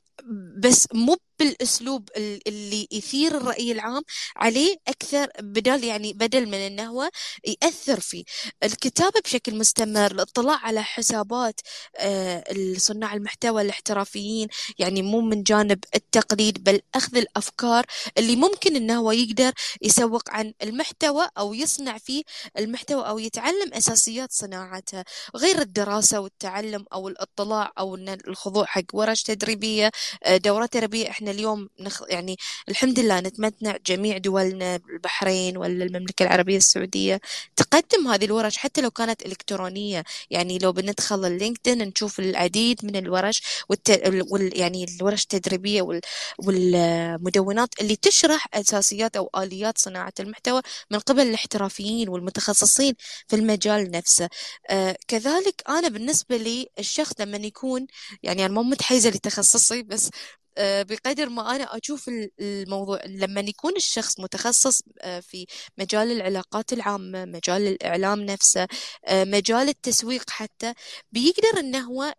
بس 0.59 0.89
مو 0.95 1.17
بالأسلوب 1.45 2.09
اللي 2.17 2.89
يثير 2.93 3.37
الرأي 3.37 3.73
العام 3.73 4.03
عليه 4.37 4.77
أكثر 4.89 5.29
بدل 5.41 5.85
يعني 5.85 6.13
بدل 6.13 6.47
من 6.47 6.55
إنه 6.55 6.85
هو 6.91 7.11
يأثر 7.45 8.01
فيه. 8.01 8.25
الكتابة 8.63 9.21
بشكل 9.25 9.55
مستمر 9.59 10.11
الاطلاع 10.11 10.57
على 10.57 10.83
حسابات 10.83 11.61
آه، 11.97 12.45
صناع 12.77 13.15
المحتوى 13.15 13.63
الاحترافيين 13.63 14.49
يعني 14.79 15.03
مو 15.03 15.21
من 15.21 15.43
جانب 15.43 15.85
التقليد 15.95 16.65
بل 16.65 16.81
أخذ 16.95 17.17
الأفكار 17.17 17.85
اللي 18.19 18.37
ممكن 18.37 18.77
إنه 18.77 18.97
هو 19.01 19.13
يقدر 19.13 19.53
يسوق 19.83 20.31
عن 20.31 20.53
المحتوى 20.63 21.29
أو 21.39 21.55
يصنع 21.55 21.99
فيه 21.99 22.23
المحتوى 22.59 23.09
أو 23.09 23.19
يتعلم 23.19 23.75
أساسيات 23.75 24.33
صناعتها. 24.33 25.05
غير 25.37 25.61
الدراسة 25.61 26.21
والتعلم 26.21 26.85
أو 26.93 27.09
الإطلاع 27.09 27.73
أو 27.79 27.95
الخضوع 27.95 28.65
حق 28.65 28.83
ورش 28.93 29.23
تدريبية 29.23 29.91
آه، 30.23 30.37
دورات 30.37 30.73
تربية 30.73 31.11
إحنا 31.11 31.31
اليوم 31.35 31.69
نخ... 31.81 32.03
يعني 32.09 32.37
الحمد 32.69 32.99
لله 33.01 33.21
نتمتع 33.21 33.77
جميع 33.87 34.19
دولنا 34.19 34.77
البحرين 34.77 35.57
ولا 35.57 35.85
المملكة 35.85 36.23
العربية 36.23 36.57
السعودية 36.57 37.21
تقدم 37.57 38.09
هذه 38.09 38.25
الورش 38.25 38.57
حتى 38.57 38.81
لو 38.81 38.91
كانت 38.91 39.27
إلكترونية. 39.27 40.05
يعني 40.31 40.59
لو 40.59 40.73
بندخل 40.73 41.25
اللينكدين 41.25 41.79
نشوف 41.89 42.21
العديد 42.21 42.85
من 42.87 42.97
الورش 42.97 43.43
والت... 43.69 43.91
وال... 44.33 44.59
يعني 44.61 44.85
الورش 44.99 45.23
التدريبية 45.23 45.83
وال... 45.83 46.01
والمدونات 46.39 47.69
اللي 47.81 47.97
تشرح 47.97 48.47
أساسيات 48.55 49.17
أو 49.17 49.31
آليات 49.37 49.79
صناعة 49.79 50.13
المحتوى 50.21 50.63
من 50.91 50.99
قبل 50.99 51.23
الاحترافيين 51.23 52.09
والمتخصصين 52.09 52.95
في 53.29 53.37
المجال 53.37 53.91
نفسه. 53.91 54.29
آه 54.71 54.97
كذلك 55.09 55.63
أنا 55.69 55.89
بالنسبة 55.89 56.37
لي 56.37 56.69
الشخص 56.79 57.13
لما 57.21 57.37
يكون 57.37 57.87
يعني 58.23 58.47
أنا 58.47 58.55
مو 58.55 58.63
متحيزة 58.63 59.11
لتخصصي 59.11 59.83
بس 59.83 60.11
بقدر 60.59 61.29
ما 61.29 61.57
أنا 61.57 61.65
أشوف 61.77 62.11
الموضوع 62.41 63.01
لما 63.07 63.41
يكون 63.41 63.77
الشخص 63.77 64.21
متخصص 64.21 64.83
آه، 65.03 65.21
في 65.21 65.47
مجال 65.79 66.13
العلاقات 66.13 66.73
العامة 66.73 67.25
مجال 67.25 67.63
الإعلام 67.69 68.21
نفسه 68.21 68.67
آه، 69.07 69.25
مجال 69.25 69.69
التسويق 69.69 70.31
حتى 70.31 70.75
بيقدر 71.13 71.61
أنه 71.61 71.81
هو 71.81 72.15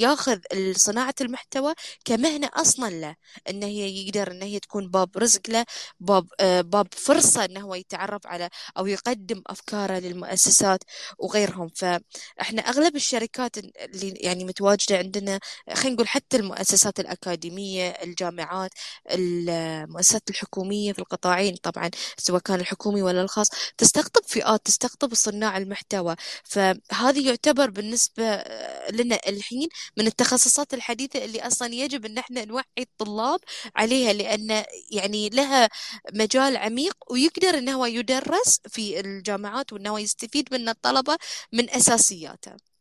ياخذ 0.00 0.38
صناعة 0.76 1.14
المحتوى 1.20 1.74
كمهنة 2.04 2.50
أصلا 2.54 2.90
له. 2.90 3.16
أنه 3.50 3.66
هي 3.66 4.06
يقدر 4.06 4.30
أنه 4.30 4.44
هي 4.46 4.58
تكون 4.60 4.88
باب 4.90 5.18
رزق 5.18 5.40
له 5.50 5.64
باب, 6.00 6.26
باب 6.64 6.88
فرصة 6.94 7.44
أنه 7.44 7.60
هو 7.60 7.74
يتعرف 7.74 8.26
على 8.26 8.50
أو 8.78 8.86
يقدم 8.86 9.42
أفكاره 9.46 9.98
للمؤسسات 9.98 10.80
وغيرهم. 11.18 11.68
فإحنا 11.76 12.62
أغلب 12.62 12.96
الشركات 12.96 13.58
اللي 13.58 14.08
يعني 14.20 14.44
متواجدة 14.44 14.98
عندنا 14.98 15.40
خلينا 15.74 15.94
نقول 15.94 16.08
حتى 16.08 16.36
المؤسسات 16.36 17.00
الأكاديمية 17.00 17.41
الأكاديمية 17.46 17.88
الجامعات 17.90 18.70
المؤسسات 19.10 20.30
الحكومية 20.30 20.92
في 20.92 20.98
القطاعين 20.98 21.56
طبعا 21.56 21.90
سواء 22.18 22.40
كان 22.40 22.60
الحكومي 22.60 23.02
ولا 23.02 23.22
الخاص 23.22 23.48
تستقطب 23.78 24.22
فئات 24.26 24.60
تستقطب 24.66 25.14
صناع 25.14 25.56
المحتوى. 25.58 26.16
فهذه 26.44 27.28
يعتبر 27.28 27.70
بالنسبة 27.70 28.44
لنا 28.92 29.20
الحين 29.28 29.68
من 29.96 30.06
التخصصات 30.06 30.74
الحديثة 30.74 31.24
اللي 31.24 31.46
أصلا 31.46 31.74
يجب 31.74 32.06
أن 32.06 32.18
إحنا 32.18 32.44
نوعي 32.44 32.64
الطلاب 32.78 33.40
عليها 33.76 34.12
لأن 34.12 34.64
يعني 34.90 35.28
لها 35.28 35.68
مجال 36.14 36.56
عميق 36.56 36.96
ويقدر 37.10 37.58
أنه 37.58 37.88
يدرس 37.88 38.60
في 38.68 39.00
الجامعات 39.00 39.72
وأنه 39.72 40.00
يستفيد 40.00 40.48
من 40.54 40.68
الطلبة 40.68 41.16
من 41.52 41.70
أساسياته 41.70 42.71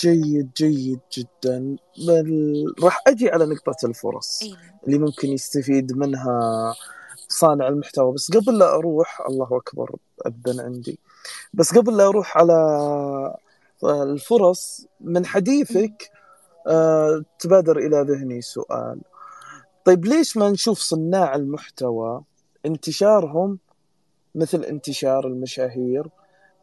جيد 0.00 0.50
جيد 0.56 1.00
جدا. 1.12 1.76
بل 2.06 2.64
راح 2.82 3.02
أجي 3.06 3.30
على 3.30 3.46
نقطة 3.46 3.86
الفرص 3.86 4.42
أيه. 4.42 4.54
اللي 4.86 4.98
ممكن 4.98 5.28
يستفيد 5.28 5.96
منها 5.96 6.74
صانع 7.28 7.68
المحتوى. 7.68 8.12
بس 8.12 8.30
قبل 8.30 8.58
لا 8.58 8.74
أروح 8.74 9.20
الله 9.28 9.48
أكبر 9.56 9.96
اذن 10.26 10.60
عندي. 10.60 10.98
بس 11.54 11.74
قبل 11.74 11.96
لا 11.96 12.06
أروح 12.06 12.38
على 12.38 13.34
الفرص 13.84 14.86
من 15.00 15.26
حديثك 15.26 16.10
آه 16.66 17.24
تبادر 17.38 17.78
إلى 17.78 18.00
ذهني 18.00 18.40
سؤال. 18.40 19.00
طيب 19.84 20.04
ليش 20.04 20.36
ما 20.36 20.50
نشوف 20.50 20.78
صناع 20.78 21.34
المحتوى 21.34 22.22
انتشارهم 22.66 23.58
مثل 24.34 24.64
انتشار 24.64 25.26
المشاهير 25.26 26.08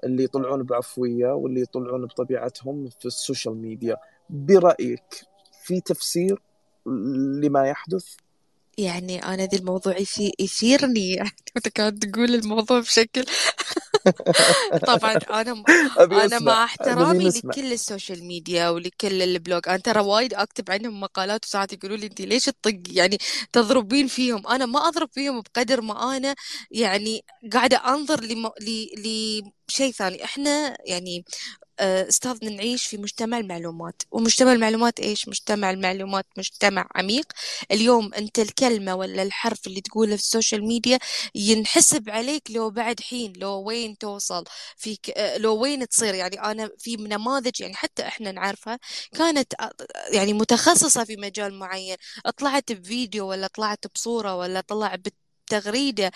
اللي 0.06 0.24
يطلعون 0.24 0.64
بعفوية 0.64 1.28
واللي 1.28 1.62
يطلعون 1.62 2.06
بطبيعتهم 2.06 2.90
في 3.00 3.06
ال 3.06 3.13
social 3.13 3.58
media. 3.58 3.98
برأيك 4.30 5.26
في 5.64 5.82
تفسير 5.82 6.42
لما 7.42 7.68
يحدث؟ 7.68 8.06
يعني 8.78 9.26
أنا 9.26 9.46
ذي 9.46 9.58
الموضوع 9.58 9.96
يثيرني. 10.40 11.12
يعني 11.16 11.32
كانت 11.74 12.06
تقول 12.06 12.36
الموضوع 12.36 12.80
بشكل 12.80 13.26
طبعا 14.88 15.14
أنا 15.14 15.64
أنا 16.26 16.40
مع 16.40 16.64
احترامي 16.64 17.30
لكل 17.30 17.74
ال 17.74 17.81
social 17.81 18.24
media 18.24 18.70
ولكل 18.70 19.22
ال 19.22 19.26
bloggers 19.26 19.62
أنا 19.68 19.78
ترى 19.78 20.00
وايد 20.00 20.34
أكتب 20.34 20.72
عنهم 20.72 21.00
مقالات 21.00 21.46
وساعات 21.46 21.74
يقولوا 21.74 21.98
لي 21.98 22.06
أنت 22.06 22.22
ليش 22.22 22.46
تطق؟ 22.46 22.80
يعني 22.90 23.18
تضربين 23.52 24.08
فيهم. 24.08 24.48
أنا 24.48 24.66
ما 24.66 24.88
أضرب 24.88 25.10
فيهم 25.12 25.42
بقدر 25.42 25.82
ما 25.82 26.18
أنا 26.18 26.36
يعني 26.72 27.24
قاعدة 27.54 27.78
أنظر 27.78 28.22
لشيء 29.70 29.92
ثاني 29.92 30.24
إحنا 30.24 30.78
يعني 30.86 31.26
آه، 31.80 32.08
أستاذ 32.10 32.46
نعيش 32.56 32.86
في 32.86 32.98
مجتمع 32.98 33.38
المعلومات. 33.38 34.02
ومجتمع 34.12 34.54
المعلومات 34.54 35.00
إيش؟ 35.00 35.28
مجتمع 35.28 35.70
المعلومات 35.72 36.26
مجتمع 36.38 36.88
عميق. 36.96 37.26
اليوم 37.72 38.14
أنت 38.14 38.40
الكلمة 38.40 38.96
ولا 38.96 39.24
الحرف 39.24 39.68
اللي 39.68 39.82
تقوله 39.82 40.16
في 40.16 40.22
ال 40.22 40.28
social 40.28 40.66
media 40.68 41.00
ينحسب 41.36 42.10
عليك 42.10 42.52
لو 42.52 42.70
بعد 42.70 43.00
حين 43.02 43.34
لو 43.38 43.62
وين 43.68 43.98
توصل 43.98 44.44
فيك 44.78 45.10
آه، 45.18 45.38
لو 45.38 45.56
وين 45.62 45.88
تصير. 45.88 46.14
يعني 46.16 46.42
أنا 46.42 46.70
في 46.80 46.96
نماذج 46.96 47.62
يعني 47.62 47.74
حتى 47.76 48.08
إحنا 48.08 48.32
نعرفها 48.32 48.80
كانت 49.14 49.54
آه، 49.62 49.72
يعني 50.12 50.34
متخصصة 50.34 51.04
في 51.04 51.16
مجال 51.18 51.54
معين. 51.60 51.98
طلعت 52.38 52.72
بفيديو 52.72 53.28
ولا 53.30 53.48
طلعت 53.48 53.88
بصورة 53.96 54.36
ولا 54.36 54.62
طلع 54.62 54.96
تغريدة 55.50 56.12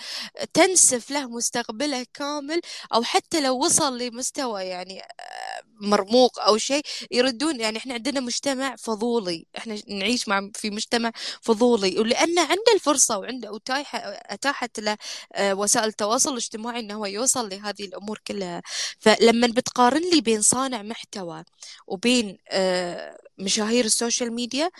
تنسف 0.54 1.10
له 1.10 1.28
مستقبله 1.28 2.06
كامل 2.14 2.60
أو 2.94 3.02
حتى 3.02 3.40
لو 3.40 3.58
وصل 3.64 3.98
لمستوى 3.98 4.62
يعني 4.64 5.00
آه، 5.00 5.62
مرموق 5.80 6.40
أو 6.40 6.56
شيء 6.58 6.82
يردون 7.10 7.60
يعني 7.60 7.78
إحنا 7.78 7.94
عندنا 7.94 8.20
مجتمع 8.20 8.76
فضولي 8.76 9.46
إحنا 9.58 9.78
نعيش 9.88 10.28
مع 10.28 10.50
في 10.54 10.70
مجتمع 10.70 11.12
فضولي. 11.42 11.98
ولأن 11.98 12.38
عنده 12.38 12.72
الفرصة 12.74 13.18
وعنده 13.18 13.56
أتاحة 13.56 13.98
أتاحت 14.26 14.80
له 14.80 14.96
آه، 15.34 15.54
وسائل 15.54 15.88
التواصل 15.88 16.30
الاجتماعي 16.32 16.80
إنه 16.80 16.94
هو 16.94 17.06
يوصل 17.06 17.48
لهذه 17.48 17.84
الأمور 17.84 18.18
كلها. 18.26 18.62
فلما 18.98 19.46
بتقارن 19.46 20.10
لي 20.14 20.20
بين 20.20 20.42
صانع 20.42 20.82
محتوى 20.82 21.44
وبين 21.86 22.38
آه، 22.48 23.16
مشاهير 23.38 23.84
السوشيال 23.84 24.32
ميديا 24.34 24.70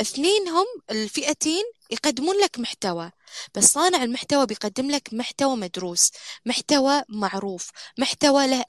اثنينهم 0.00 0.66
الفئتين 0.90 1.64
يقدمون 1.90 2.36
لك 2.36 2.58
محتوى 2.58 3.10
بس 3.54 3.64
صانع 3.64 4.02
المحتوى 4.02 4.46
بيقدم 4.46 4.90
لك 4.90 5.08
محتوى 5.12 5.56
مدروس 5.56 6.10
محتوى 6.46 7.02
معروف 7.08 7.70
محتوى 7.98 8.46
له 8.46 8.64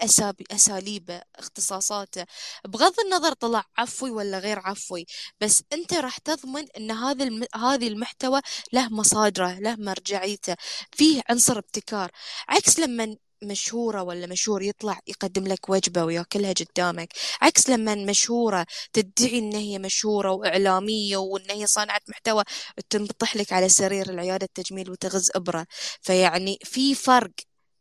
أساليبه 0.52 1.22
اختصاصاته. 1.36 2.26
بغض 2.68 3.00
النظر 3.00 3.34
طلع 3.34 3.64
عفوي 3.78 4.12
ولا 4.12 4.40
غير 4.40 4.60
عفوي 4.60 5.06
بس 5.42 5.64
أنت 5.74 5.94
راح 5.94 6.18
تضمن 6.18 6.66
أن 6.78 6.92
هذا 6.92 7.24
الم... 7.24 7.46
هذه 7.56 7.88
المحتوى 7.88 8.42
له 8.74 8.90
مصادره 8.90 9.60
له 9.60 9.76
مرجعيته 9.76 10.56
فيه 10.92 11.22
عنصر 11.30 11.58
ابتكار. 11.58 12.12
عكس 12.50 12.80
لما 12.80 13.16
مشهورة 13.44 14.04
ولا 14.04 14.28
مشهور 14.28 14.62
يطلع 14.64 15.00
يقدم 15.08 15.48
لك 15.48 15.70
وجبة 15.70 16.04
ويأكلها 16.04 16.54
قدامك؟ 16.54 17.14
عكس 17.42 17.70
لما 17.70 17.96
مشهورة 17.96 18.66
تدعي 18.94 19.40
إن 19.40 19.54
هي 19.54 19.80
مشهورة 19.80 20.32
وإعلامية 20.32 21.18
وإن 21.18 21.52
هي 21.52 21.68
صانعة 21.68 22.02
محتوى 22.10 22.44
تنبطح 22.90 23.36
لك 23.36 23.54
على 23.54 23.70
سرير 23.70 24.10
العيادة 24.10 24.46
التجميل 24.46 24.92
وتغز 24.92 25.32
إبرة. 25.36 25.66
فيعني 26.02 26.60
في 26.64 26.96
فرق 26.96 27.32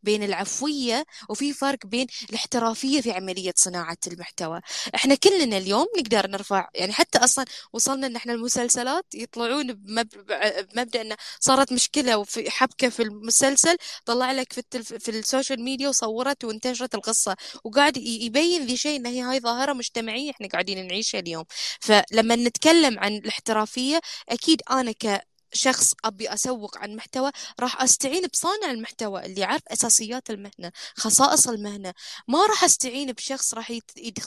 بين 0.02 0.22
العفوية 0.22 1.04
وفي 1.28 1.52
فرق 1.52 1.86
بين 1.86 2.06
الاحترافية 2.30 3.00
في 3.00 3.12
عملية 3.12 3.52
صناعة 3.56 3.96
المحتوى. 4.06 4.60
إحنا 4.94 5.14
كلنا 5.14 5.56
اليوم 5.58 5.86
نقدر 5.98 6.26
نرفع 6.30 6.68
يعني 6.74 6.92
حتى 6.92 7.18
أصلا 7.18 7.44
وصلنا 7.72 8.06
إن 8.06 8.16
إحنا 8.16 8.32
المسلسلات 8.32 9.04
يطلعون 9.14 9.72
بمبدأ 9.72 11.00
انه 11.00 11.16
صارت 11.40 11.72
مشكلة 11.72 12.18
وفي 12.18 12.50
حبكة 12.50 12.88
في 12.88 13.02
المسلسل 13.02 13.76
طلع 14.04 14.32
لك 14.32 14.52
في, 14.52 14.58
التلف... 14.58 14.94
في 14.94 15.10
ال 15.10 15.18
social 15.18 15.62
media 15.62 15.88
وصورت 15.88 16.44
وانتشرت 16.44 16.94
القصة 16.94 17.36
وقاعد 17.64 17.96
يبين 17.96 18.66
ذي 18.66 18.76
شيء 18.76 18.96
إن 19.00 19.06
هي 19.06 19.20
هاي 19.22 19.40
ظاهرة 19.40 19.72
مجتمعية 19.72 20.30
إحنا 20.30 20.48
قاعدين 20.48 20.86
نعيشها 20.86 21.18
اليوم. 21.20 21.44
فلما 21.80 22.36
نتكلم 22.36 22.98
عن 22.98 23.16
الاحترافية 23.16 24.00
أكيد 24.28 24.62
أنا 24.70 24.92
ك 24.92 25.22
شخص 25.52 25.94
أبي 26.04 26.32
أسوق 26.34 26.78
عن 26.78 26.96
محتوى 26.96 27.30
راح 27.60 27.82
أستعين 27.82 28.26
بصانع 28.26 28.70
المحتوى 28.70 29.26
اللي 29.26 29.40
يعرف 29.40 29.62
أساسيات 29.68 30.30
المهنة 30.30 30.72
خصائص 30.96 31.48
المهنة. 31.48 31.94
ما 32.28 32.46
راح 32.46 32.64
أستعين 32.64 33.12
بشخص 33.12 33.54
راح 33.54 33.72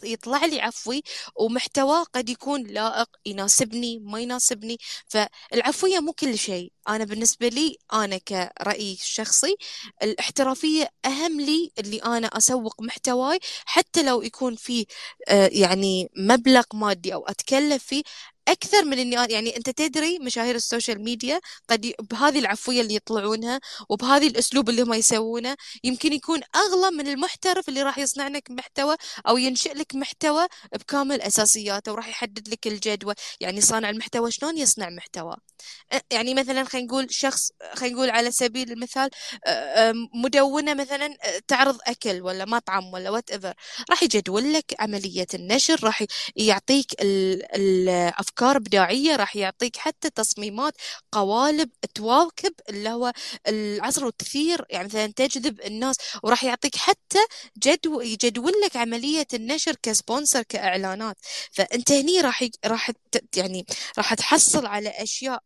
يطلع 0.04 0.46
لي 0.46 0.62
عفوي 0.62 1.04
ومحتوى 1.36 2.04
قد 2.16 2.30
يكون 2.30 2.63
لائق 2.68 3.10
يناسبني 3.25 4.00
ما 4.00 4.20
يناسبني. 4.20 4.78
فالعفوية 5.08 6.00
مو 6.00 6.13
كل 6.13 6.38
شيء. 6.38 6.72
أنا 6.90 7.04
بالنسبة 7.06 7.48
لي 7.48 7.78
أنا 7.94 8.18
كرأي 8.18 8.98
شخصي 9.01 9.56
الاحترافية 10.04 10.90
أهم 11.06 11.42
لي 11.42 11.72
اللي 11.80 11.98
أنا 11.98 12.28
أسوق 12.28 12.82
محتواي 12.82 13.40
حتى 13.66 14.04
لو 14.04 14.22
يكون 14.22 14.56
فيه 14.56 14.86
آه، 15.30 15.50
يعني 15.54 16.10
مبلغ 16.18 16.63
مادي 16.74 17.13
أو 17.13 17.25
أتكلف 17.25 17.84
فيه. 17.84 18.04
أكثر 18.48 18.86
من 18.86 19.00
إني 19.00 19.15
يعني 19.33 19.57
أنت 19.57 19.69
تدري 19.69 20.19
مشاهير 20.19 20.55
ال 20.56 20.62
social 20.62 21.03
media 21.03 21.39
قد. 21.69 21.93
بهذه 22.00 22.39
العفوية 22.39 22.81
اللي 22.81 22.95
يطلعونها 22.95 23.60
وبهذه 23.89 24.27
الأسلوب 24.27 24.69
اللي 24.69 24.81
هم 24.81 24.93
يسوونه 24.93 25.55
يمكن 25.83 26.13
يكون 26.13 26.41
أغلى 26.55 26.91
من 26.98 27.07
المحترف 27.07 27.69
اللي 27.69 27.83
راح 27.83 27.98
يصنع 27.98 28.27
لك 28.27 28.51
محتوى 28.51 28.95
أو 29.27 29.38
ينشئ 29.38 29.74
لك 29.74 29.95
محتوى 29.95 30.48
بكامل 30.74 31.21
أساسياته 31.21 31.91
وراح 31.91 32.07
يحدد 32.07 32.50
لك 32.50 32.67
الجدوى 32.67 33.13
يعني 33.39 33.62
صانع 33.62 33.89
المحتوى 33.89 34.31
شلون 34.31 34.57
يصنع 34.57 34.89
محتوى 34.89 35.36
يعني 36.12 36.33
مثلا 36.33 36.63
خلينا 36.63 36.88
نقول 36.88 37.07
شخص 37.13 37.51
خلينا 37.74 37.95
نقول 37.95 38.10
على 38.10 38.31
سبيل 38.31 38.71
المثال 38.71 39.10
مدونة 40.13 40.74
مثلا 40.74 41.17
تعرض 41.48 41.77
أكل 41.88 42.21
ولا 42.21 42.45
مطعم 42.45 42.93
ولا 42.93 43.10
وات 43.10 43.31
ايفر 43.31 43.53
راح 43.89 44.03
يجدول 44.03 44.53
لك 44.53 44.75
عملية 44.79 45.27
النشر 45.33 45.79
راح 45.83 46.03
يعطيك 46.36 46.88
الأفكار 48.32 48.58
إبداعية 48.58 49.16
راح 49.16 49.36
يعطيك 49.36 49.78
حتى 49.78 50.10
تصميمات 50.10 50.74
قوالب 51.12 51.70
تواكب 51.96 52.54
اللي 52.70 52.90
هو 52.90 53.12
العصر 53.48 54.06
والتثير 54.06 54.66
يعني 54.70 54.88
مثلا 54.88 55.08
تجذب 55.08 55.62
الناس 55.62 55.96
وراح 56.24 56.44
يعطيك 56.44 56.76
حتى 56.76 57.20
جدول 57.58 58.06
يجدول 58.06 58.54
لك 58.66 58.78
عملية 58.78 59.28
النشر 59.34 59.76
كسبونسر 59.84 60.42
كإعلانات. 60.44 61.17
فأنت 61.52 61.91
هني 61.91 62.22
راح 62.22 62.44
راح 62.65 62.91
يعني 63.36 63.65
راح 63.98 64.13
تحصل 64.13 64.65
على 64.65 64.89
أشياء 64.89 65.44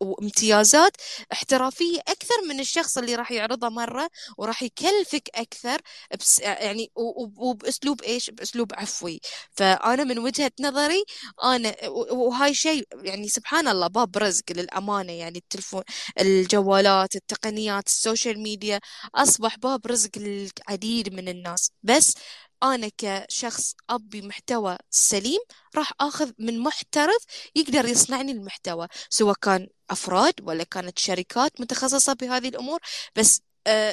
وامتيازات 0.00 0.92
احترافية 1.32 2.00
أكثر 2.08 2.34
من 2.48 2.60
الشخص 2.60 2.98
اللي 2.98 3.14
راح 3.14 3.32
يعرضها 3.32 3.68
مرة 3.68 4.08
وراح 4.38 4.62
يكلفك 4.62 5.30
أكثر 5.34 5.80
بس 6.20 6.38
يعني 6.38 6.90
وبأسلوب 6.96 8.02
إيش؟ 8.02 8.30
بأسلوب 8.30 8.72
عفوي. 8.74 9.20
فأنا 9.52 10.04
من 10.04 10.18
وجهة 10.18 10.52
نظري 10.60 11.04
أنا 11.44 11.76
وهاي 12.12 12.54
شيء 12.54 12.84
يعني 13.04 13.28
سبحان 13.28 13.68
الله 13.68 13.86
باب 13.86 14.18
رزق 14.18 14.44
للأمانة 14.52 15.12
يعني 15.12 15.38
التلفون 15.38 15.82
الجوالات 16.20 17.16
التقنيات 17.16 17.86
ال 17.86 17.94
social 17.94 18.40
media 18.42 18.80
أصبح 19.14 19.56
باب 19.58 19.86
رزق 19.86 20.10
للعديد 20.18 21.14
من 21.14 21.28
الناس. 21.28 21.70
بس 21.82 22.14
أنا 22.62 22.90
كشخص 22.98 23.74
أبي 23.90 24.22
محتوى 24.22 24.78
سليم 24.90 25.40
راح 25.76 25.92
أخذ 26.00 26.30
من 26.38 26.58
محترف 26.60 27.22
يقدر 27.56 27.84
يصنعني 27.88 28.32
المحتوى 28.32 28.88
سواء 29.10 29.34
كان 29.42 29.66
أفراد 29.90 30.34
ولا 30.42 30.64
كانت 30.64 30.98
شركات 30.98 31.60
متخصصة 31.60 32.12
بهذه 32.12 32.48
الأمور. 32.48 32.80
بس 33.16 33.40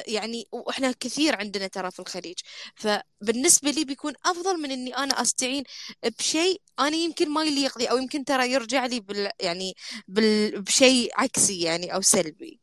يعني 0.06 0.48
وإحنا 0.52 0.92
كثير 1.00 1.36
عندنا 1.36 1.66
ترى 1.66 1.90
في 1.90 2.00
الخليج. 2.00 2.34
فبالنسبة 2.74 3.70
لي 3.70 3.84
بيكون 3.84 4.12
أفضل 4.24 4.62
من 4.62 4.70
إني 4.70 4.96
أنا 4.96 5.22
أستعين 5.22 5.64
بشيء 6.18 6.60
أنا 6.80 6.96
يمكن 6.96 7.30
ما 7.30 7.44
يليق 7.44 7.78
لي 7.78 7.90
أو 7.90 7.96
يمكن 7.96 8.24
ترى 8.24 8.52
يرجع 8.52 8.86
لي 8.86 9.00
بال 9.00 9.30
يعني 9.40 9.74
بال 10.08 10.62
بشيء 10.62 11.10
عكسي 11.16 11.60
يعني 11.62 11.94
أو 11.94 12.00
سلبي. 12.00 12.60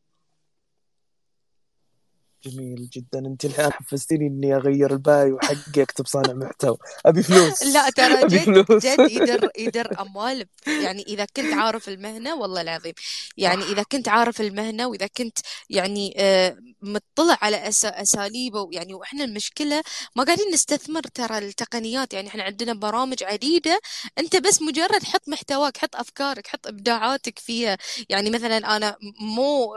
جميل 2.46 2.88
جدا. 2.92 3.18
أنت 3.18 3.44
الحين 3.44 3.72
حفزتيني 3.72 4.26
إني 4.26 4.56
أغير 4.56 4.92
البايو 4.92 5.38
حقي 5.42 5.82
أكتب 5.82 6.06
صانع 6.06 6.32
محتوى. 6.32 6.76
أبي 7.06 7.22
فلوس. 7.22 7.62
لا 7.62 7.90
ترى 7.90 8.28
جد 8.28 8.62
فلوس. 8.64 8.86
جد 8.86 9.10
يدر 9.10 9.50
يدر 9.58 10.00
أموال. 10.00 10.46
يعني 10.66 11.02
إذا 11.02 11.24
كنت 11.36 11.52
عارف 11.52 11.88
المهنة 11.88 12.34
والله 12.36 12.60
العظيم. 12.60 12.92
يعني 13.36 13.62
إذا 13.62 13.82
كنت 13.82 14.08
عارف 14.08 14.40
المهنة 14.40 14.86
وإذا 14.86 15.06
كنت 15.06 15.38
يعني 15.70 16.14
آه، 16.18 16.56
مطلع 16.82 17.38
على 17.42 17.68
أساليبه 17.84 18.68
يعني 18.72 18.94
وإحنا 18.94 19.24
المشكلة 19.24 19.82
ما 20.16 20.24
قاعدين 20.24 20.52
نستثمر 20.52 21.02
ترى 21.02 21.38
التقنيات. 21.38 22.14
يعني 22.14 22.28
إحنا 22.28 22.42
عندنا 22.42 22.74
برامج 22.74 23.24
عديدة. 23.24 23.80
أنت 24.18 24.36
بس 24.36 24.62
مجرد 24.62 25.04
حط 25.04 25.28
محتواك 25.28 25.76
حط 25.76 25.96
أفكارك 25.96 26.46
حط 26.46 26.66
إبداعاتك 26.66 27.38
فيها. 27.38 27.78
يعني 28.08 28.30
مثلا 28.30 28.76
أنا 28.76 28.96
مو 29.20 29.74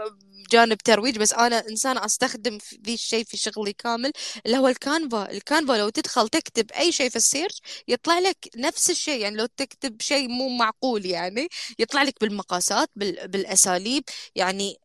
جانب 0.52 0.78
ترويج 0.78 1.18
بس 1.20 1.34
أنا 1.34 1.64
إنسان 1.70 1.98
أستخدم 1.98 2.58
ذي 2.86 2.94
الشيء 2.94 3.24
في 3.24 3.38
شغلي 3.38 3.74
كامل 3.74 4.12
اللي 4.46 4.58
هو 4.58 4.68
ال 4.68 4.77
Canva. 4.77 5.32
ال 5.32 5.39
Canva 5.39 5.74
لو 5.74 5.90
تدخل 5.90 6.30
تكتب 6.30 6.72
أي 6.72 6.92
شيء 6.92 7.10
في 7.10 7.16
ال 7.16 7.22
search 7.22 7.62
يطلع 7.88 8.20
لك 8.20 8.38
نفس 8.58 8.90
الشيء 8.90 9.22
يعني 9.22 9.38
لو 9.38 9.46
تكتب 9.46 10.02
شيء 10.02 10.28
مو 10.30 10.50
معقول 10.50 11.06
يعني 11.06 11.48
يطلع 11.80 12.04
لك 12.04 12.14
بالمقاسات 12.22 12.90
بالأساليب 12.96 14.04
يعني 14.36 14.78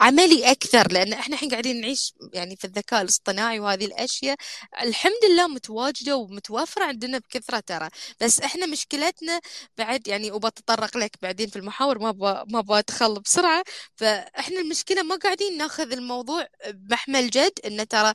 عملي 0.00 0.50
أكثر 0.50 0.92
لأن 0.92 1.12
إحنا 1.12 1.34
الحين 1.34 1.50
قاعدين 1.50 1.80
نعيش 1.80 2.14
يعني 2.32 2.56
في 2.56 2.64
الذكاء 2.64 3.02
الاصطناعي 3.02 3.60
وهذه 3.60 3.84
الأشياء. 3.84 4.36
الحمد 4.82 5.24
لله 5.30 5.46
متواجدة 5.48 6.16
ومتوفره 6.16 6.84
عندنا 6.84 7.18
بكثرة 7.18 7.60
ترى. 7.60 7.88
بس 8.20 8.40
إحنا 8.40 8.66
مشكلتنا 8.66 9.40
بعد 9.78 10.08
يعني 10.08 10.32
وبتطرق 10.32 10.96
لك 10.96 11.16
بعدين 11.22 11.48
في 11.48 11.56
المحاور 11.56 11.98
ما 11.98 12.10
ب... 12.10 12.22
ما 12.52 12.60
بدخل 12.60 13.20
بسرعة. 13.20 13.64
فإحنا 13.96 14.60
المشكلة 14.60 15.02
ما 15.02 15.16
قاعدين 15.16 15.56
ناخذ 15.58 15.92
الموضوع 15.92 16.46
بمحمل 16.68 17.30
جد 17.30 17.52
إنه 17.64 17.84
ترى 17.84 18.12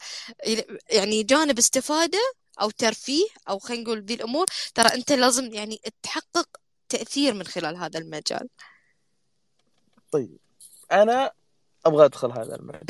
يعني 0.89 1.23
جانب 1.23 1.57
استفادة 1.57 2.19
أو 2.61 2.69
ترفيه 2.69 3.25
أو 3.49 3.59
خلينا 3.59 3.83
نقول 3.83 4.05
ذي 4.05 4.13
الأمور 4.13 4.45
ترى 4.75 4.87
أنت 4.87 5.11
لازم 5.11 5.53
يعني 5.53 5.79
تحقق 6.03 6.47
تأثير 6.89 7.33
من 7.33 7.43
خلال 7.43 7.77
هذا 7.77 7.99
المجال. 7.99 8.49
طيب 10.11 10.37
أنا 10.91 11.31
أبغى 11.85 12.05
أدخل 12.05 12.31
هذا 12.31 12.55
المجال. 12.55 12.85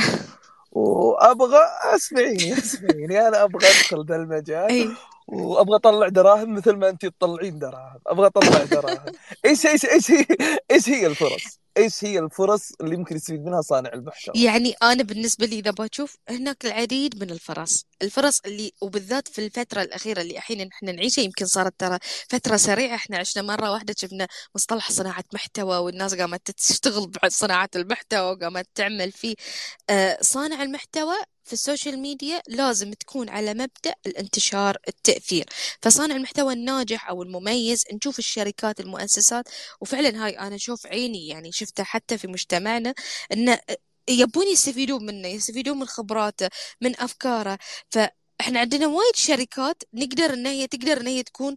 وابغى 0.72 1.60
أسمعيني 1.96 2.54
أسمعيني 2.54 3.28
أنا 3.28 3.44
أبغى 3.44 3.68
أدخل 3.68 4.06
ذا 4.06 4.16
المجال. 4.16 4.96
وأبغى 5.28 5.76
أطلع 5.76 6.08
دراهم 6.10 6.54
مثل 6.56 6.74
ما 6.76 6.90
انت 6.90 7.06
تطلعين 7.06 7.60
دراهم. 7.60 8.00
أبغى 8.08 8.28
أطلع 8.28 8.66
دراهم. 8.66 9.12
إيش 9.46 9.66
إيش 9.66 9.86
إيش 9.86 10.12
هي 10.12 10.26
إيش 10.72 10.90
هي 10.90 11.08
الفرص؟ 11.08 11.60
إيش 11.78 12.04
هي 12.06 12.20
الفرص 12.20 12.72
اللي 12.82 12.98
ممكن 12.98 13.16
يستفيد 13.16 13.46
منها 13.46 13.62
صانع 13.62 13.94
المحتوى 13.94 14.36
يعني 14.36 14.74
أنا 14.84 15.04
بالنسبة 15.04 15.46
لي 15.46 15.60
إذا 15.60 15.72
بشوف 15.72 16.18
هناك 16.30 16.66
العديد 16.66 17.24
من 17.24 17.32
الفرص. 17.32 17.86
الفرص 18.02 18.40
اللي 18.46 18.72
وبالذات 18.82 19.28
في 19.28 19.46
الفترة 19.46 19.82
الأخيرة 19.82 20.22
اللي 20.22 20.38
الحين 20.38 20.68
إحنا 20.72 20.92
نعيشها 20.92 21.22
يمكن 21.24 21.46
صارت 21.46 21.74
ترى 21.80 22.00
فترة 22.30 22.58
سريعة. 22.58 22.96
إحنا 22.96 23.18
عشنا 23.18 23.44
مرة 23.44 23.72
واحدة 23.72 23.96
شفنا 23.98 24.28
مصطلح 24.56 24.92
صناعة 24.92 25.24
محتوى 25.34 25.78
والناس 25.78 26.16
قامت 26.16 26.52
تشتغل 26.52 27.08
بصناعة 27.26 27.70
المحتوى 27.76 28.32
وقامت 28.32 28.68
تعمل 28.76 29.12
فيه 29.12 29.36
آه 29.90 30.18
صانع 30.22 30.64
المحتوى 30.64 31.16
في 31.46 31.54
ال 31.54 31.60
social 31.60 32.00
media 32.00 32.42
لازم 32.48 32.94
تكون 32.94 33.30
على 33.30 33.54
مبدأ 33.54 33.96
الانتشار 34.06 34.78
التأثير. 34.88 35.46
فصانع 35.82 36.16
المحتوى 36.16 36.54
الناجح 36.54 37.10
أو 37.10 37.24
المميز 37.24 37.84
نشوف 37.94 38.20
الشركات 38.20 38.80
المؤسسات. 38.80 39.50
وفعلا 39.82 40.26
هاي 40.26 40.40
أنا 40.40 40.56
أشوف 40.56 40.88
عيني 40.88 41.28
يعني 41.28 41.52
شفتها 41.52 41.84
حتى 41.84 42.18
في 42.18 42.28
مجتمعنا 42.28 42.94
أن 43.34 43.58
يبون 44.10 44.48
يستفيدون 44.48 45.06
منه 45.06 45.28
يستفيدون 45.28 45.80
من 45.80 45.86
خبراته 45.86 46.50
من 46.82 47.00
أفكاره. 47.00 47.60
ف 47.90 48.00
إحنا 48.42 48.60
عندنا 48.60 48.88
وايد 48.88 49.16
شركات 49.16 49.84
نقدر 49.94 50.34
إن 50.34 50.46
هي 50.48 50.68
تقدر 50.68 51.02
إن 51.02 51.08
هي 51.08 51.24
تكون 51.24 51.56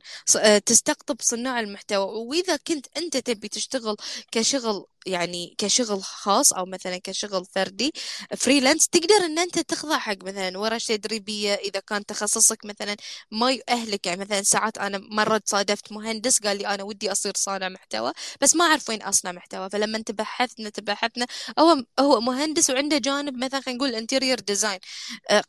تستقطب 0.67 1.17
صناع 1.21 1.61
المحتوى. 1.61 2.05
وإذا 2.27 2.57
كنت 2.57 2.87
أنت 2.97 3.17
تبي 3.17 3.49
تشتغل 3.49 3.97
كشغل 4.33 4.85
يعني 5.07 5.55
كشغل 5.59 6.03
خاص 6.03 6.53
أو 6.53 6.67
مثلا 6.67 6.99
كشغل 7.05 7.45
فردي 7.55 7.93
freelance 8.37 8.89
تقدر 8.89 9.15
إن 9.25 9.39
أنت 9.39 9.59
تخضع 9.59 9.99
حق 9.99 10.17
مثلا 10.25 10.59
ورش 10.59 10.87
تدريبيه 10.87 11.55
إذا 11.55 11.81
كان 11.81 12.07
تخصصك 12.07 12.65
مثلا 12.65 12.97
ما 13.31 13.51
يؤهلك 13.51 14.07
يعني 14.07 14.21
مثلا 14.21 14.43
ساعات 14.43 14.79
أنا 14.79 14.99
مرة 15.11 15.43
صادفت 15.45 15.93
مهندس 15.93 16.39
قال 16.41 16.59
لي 16.59 16.67
أنا 16.67 16.83
ودي 16.83 17.13
أصير 17.13 17.33
صانع 17.37 17.69
محتوى 17.69 18.13
بس 18.41 18.55
ما 18.57 18.65
أعرف 18.65 18.89
وين 18.91 19.03
أصنع 19.03 19.33
محتوى. 19.33 19.71
فلما 19.71 19.99
تبحثنا 19.99 20.69
تبحثنا 20.71 21.27
هو 21.59 21.83
هو 22.01 22.21
مهندس 22.21 22.71
وعنده 22.71 22.99
جانب 22.99 23.37
مثلا 23.45 23.61
خلينا 23.61 23.79
نقول 23.79 23.95
interior 23.95 24.41
design 24.41 24.79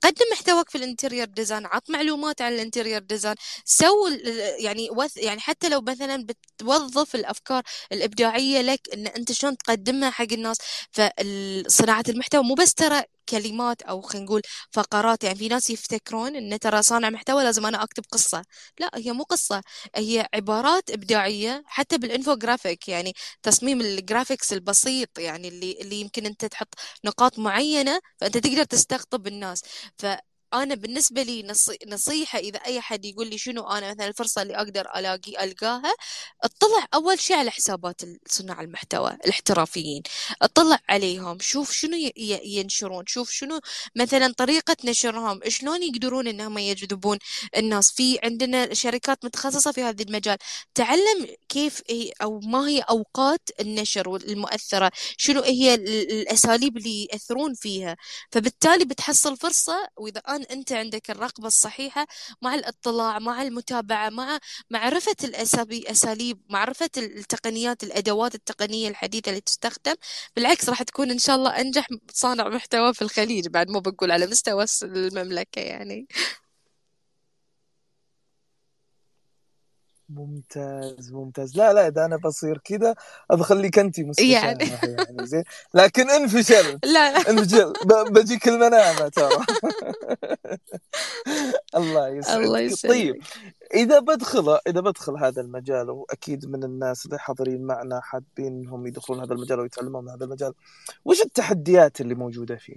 قدم 0.04 0.26
محتواك 0.32 0.70
في 0.70 0.78
ال 0.78 0.83
interior 0.83 1.26
design 1.28 1.66
عط 1.66 1.90
معلومات 1.90 2.42
عن 2.42 2.54
ال 2.54 2.59
interior 2.59 3.00
design 3.02 3.36
so 3.66 4.08
يعني 4.60 4.90
يعني 5.18 5.40
حتى 5.40 5.70
لو 5.70 5.82
مثلا 5.82 6.26
بتوظف 6.26 7.16
الأفكار 7.16 7.64
الإبداعية 7.92 8.62
لك 8.62 8.82
إن 8.94 9.08
أنت 9.08 9.32
شلون 9.40 9.58
تقدمها 9.58 10.10
حق 10.10 10.28
الناس. 10.32 10.58
فصناعة 10.92 12.04
المحتوى 12.10 12.44
مو 12.44 12.54
بس 12.54 12.74
ترى 12.74 13.04
كلمات 13.30 13.82
أو 13.82 14.02
خلينا 14.02 14.26
نقول 14.26 14.42
فقرات 14.72 15.24
يعني 15.24 15.36
في 15.38 15.48
ناس 15.48 15.70
يفتكرون 15.70 16.36
إن 16.36 16.60
ترى 16.60 16.82
صانع 16.82 17.10
محتوى 17.10 17.44
لازم 17.44 17.66
أنا 17.66 17.84
أكتب 17.84 18.04
قصة. 18.12 18.44
لا 18.80 18.90
هي 18.96 19.12
مو 19.12 19.24
قصة 19.24 19.62
هي 19.96 20.28
عبارات 20.34 20.90
إبداعية 20.92 21.64
حتى 21.66 21.98
بالانفوجرافيك 21.98 22.88
يعني 22.90 23.14
تصميم 23.44 23.82
ال 23.82 23.90
graphics 23.90 24.54
البسيط 24.54 25.20
يعني 25.20 25.48
اللي 25.48 25.78
اللي 25.82 25.96
يمكن 26.02 26.26
أنت 26.26 26.46
تحط 26.46 26.74
نقاط 27.06 27.40
معينة 27.40 28.00
فأنت 28.20 28.38
تقدر 28.38 28.64
تستقطب 28.64 29.28
الناس. 29.28 29.62
ف 29.98 30.06
أنا 30.54 30.76
بالنسبة 30.76 31.24
لي 31.24 31.54
نصيحة 31.88 32.40
إذا 32.40 32.58
أي 32.60 32.82
حد 32.82 33.06
يقول 33.06 33.28
لي 33.28 33.38
شنو 33.38 33.68
أنا 33.68 33.92
مثلا 33.92 34.08
الفرصة 34.08 34.42
اللي 34.42 34.56
أقدر 34.56 34.82
الاقي 34.96 35.44
ألقاها 35.44 35.94
اطلع 36.44 36.86
أول 36.94 37.20
شيء 37.20 37.36
على 37.38 37.52
حسابات 37.52 38.02
صناع 38.28 38.62
المحتوى 38.62 39.12
الاحترافيين. 39.26 40.04
اطلع 40.42 40.80
عليهم 40.90 41.38
شوف 41.42 41.72
شنو 41.72 41.98
ينشرون 42.44 43.04
شوف 43.08 43.32
شنو 43.32 43.60
مثلا 43.96 44.34
طريقة 44.38 44.76
نشرهم 44.86 45.40
شلون 45.48 45.84
يقدرون 45.84 46.28
إنهم 46.28 46.58
يجذبون 46.58 47.18
الناس. 47.58 47.92
في 47.92 48.20
عندنا 48.24 48.74
شركات 48.74 49.26
متخصصة 49.26 49.72
في 49.72 49.84
هذا 49.84 50.04
المجال. 50.04 50.38
تعلم 50.76 51.28
كيف 51.50 51.82
هي 51.90 52.12
أو 52.22 52.40
ما 52.40 52.68
هي 52.68 52.80
أوقات 52.80 53.50
النشر 53.60 54.16
المؤثره 54.16 54.92
شنو 55.18 55.42
هي 55.42 55.74
الأساليب 55.76 56.78
اللي 56.78 57.04
يأثرون 57.14 57.54
فيها. 57.54 57.98
فبالتالي 58.32 58.86
بتحصل 58.86 59.38
فرصة 59.38 59.88
وإذا 59.98 60.22
الآن 60.40 60.58
أنت 60.60 60.72
عندك 60.72 61.12
الرغبة 61.12 61.48
الصحيحة 61.48 62.08
مع 62.42 62.56
الاطلاع 62.56 63.20
مع 63.20 63.42
المتابعة 63.42 64.10
مع 64.10 64.40
معرفة 64.70 65.16
الأساليب 65.24 66.42
معرفة 66.50 66.90
التقنيات 66.98 67.84
الأدوات 67.84 68.36
التقنية 68.36 68.90
الحديثة 68.90 69.30
اللي 69.30 69.42
تستخدم. 69.42 69.96
بالعكس 70.36 70.70
راح 70.70 70.84
تكون 70.84 71.12
إن 71.12 71.20
شاء 71.20 71.36
الله 71.36 71.62
أنجح 71.62 71.88
صانع 72.14 72.50
محتوى 72.50 72.94
في 72.94 73.02
الخليج 73.02 73.48
بعد 73.48 73.70
مو 73.70 73.80
بقول 73.80 74.12
على 74.12 74.28
مستوى 74.28 74.66
المملكة 74.84 75.60
يعني. 75.62 76.08
ممتاز 80.10 81.12
ممتاز. 81.12 81.58
لا 81.58 81.74
لا 81.74 81.88
اذا 81.88 82.06
أنا 82.06 82.18
بصير 82.18 82.58
كذا 82.58 82.96
بخليك 83.32 83.80
انت 83.80 84.00
مستشارة 84.00 84.30
يعني. 84.34 84.64
يعني 84.64 85.28
زين. 85.28 85.44
لكن 85.74 86.10
ان 86.10 86.28
فشلت 86.28 86.86
لا. 86.96 87.30
ان 87.30 87.44
فشلت 87.46 87.78
بجيك 88.12 88.48
المنامة 88.48 89.08
ترى. 89.08 89.30
الله 91.76 92.08
الله 92.36 92.60
يسعدك. 92.60 92.92
طيب 92.94 93.16
إذا 93.74 94.00
بدخل 94.00 94.60
إذا 94.68 94.82
بدخل 94.82 95.18
هذا 95.18 95.42
المجال 95.42 95.90
وأكيد 95.90 96.46
من 96.46 96.64
الناس 96.64 97.06
اللي 97.06 97.20
حاضرين 97.20 97.62
معنا 97.62 98.02
حابين 98.02 98.48
انهم 98.48 98.88
يدخلون 98.88 99.20
هذا 99.20 99.34
المجال 99.34 99.60
ويتعلمون 99.60 100.06
من 100.06 100.12
هذا 100.12 100.26
المجال 100.26 100.54
وش 101.06 101.22
التحديات 101.22 102.02
اللي 102.02 102.16
موجودة 102.16 102.56
فيه؟ 102.56 102.76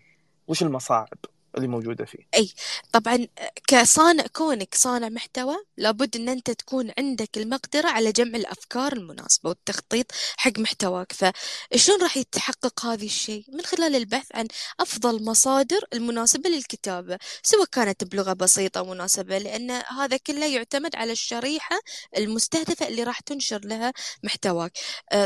وش 0.49 0.63
المصاعب؟ 0.63 1.19
اللي 1.57 1.69
موجودة 1.69 2.05
فيه. 2.05 2.19
أي 2.35 2.51
طبعا 2.93 3.27
كصانع 3.69 4.25
كونك 4.33 4.75
صانع 4.75 5.09
محتوى 5.09 5.57
لابد 5.77 6.17
أن 6.17 6.29
أنت 6.29 6.51
تكون 6.51 6.93
عندك 6.99 7.39
المقدرة 7.39 7.89
على 7.89 8.13
جمع 8.13 8.39
الأفكار 8.39 8.93
المناسبة 8.93 9.49
والتخطيط 9.49 10.07
حق 10.37 10.59
محتواك. 10.59 11.13
فشلون 11.13 12.03
راح 12.03 12.17
يتحقق 12.17 12.87
هذا 12.87 13.05
الشيء؟ 13.05 13.45
من 13.53 13.61
خلال 13.63 13.97
البحث 13.97 14.27
عن 14.35 14.49
أفضل 14.81 15.25
مصادر 15.25 15.85
المناسبة 15.93 16.51
للكتابة 16.51 17.19
سواء 17.43 17.65
كانت 17.65 18.05
بلغة 18.05 18.33
بسيطة 18.33 18.83
مناسبة 18.85 19.39
لأن 19.39 19.71
هذا 19.71 20.17
كله 20.17 20.47
يعتمد 20.47 20.97
على 20.97 21.13
الشريحة 21.13 21.79
المستهدفة 22.19 22.89
اللي 22.89 23.03
راح 23.03 23.21
تنشر 23.21 23.61
لها 23.65 23.93
محتواك. 24.23 24.73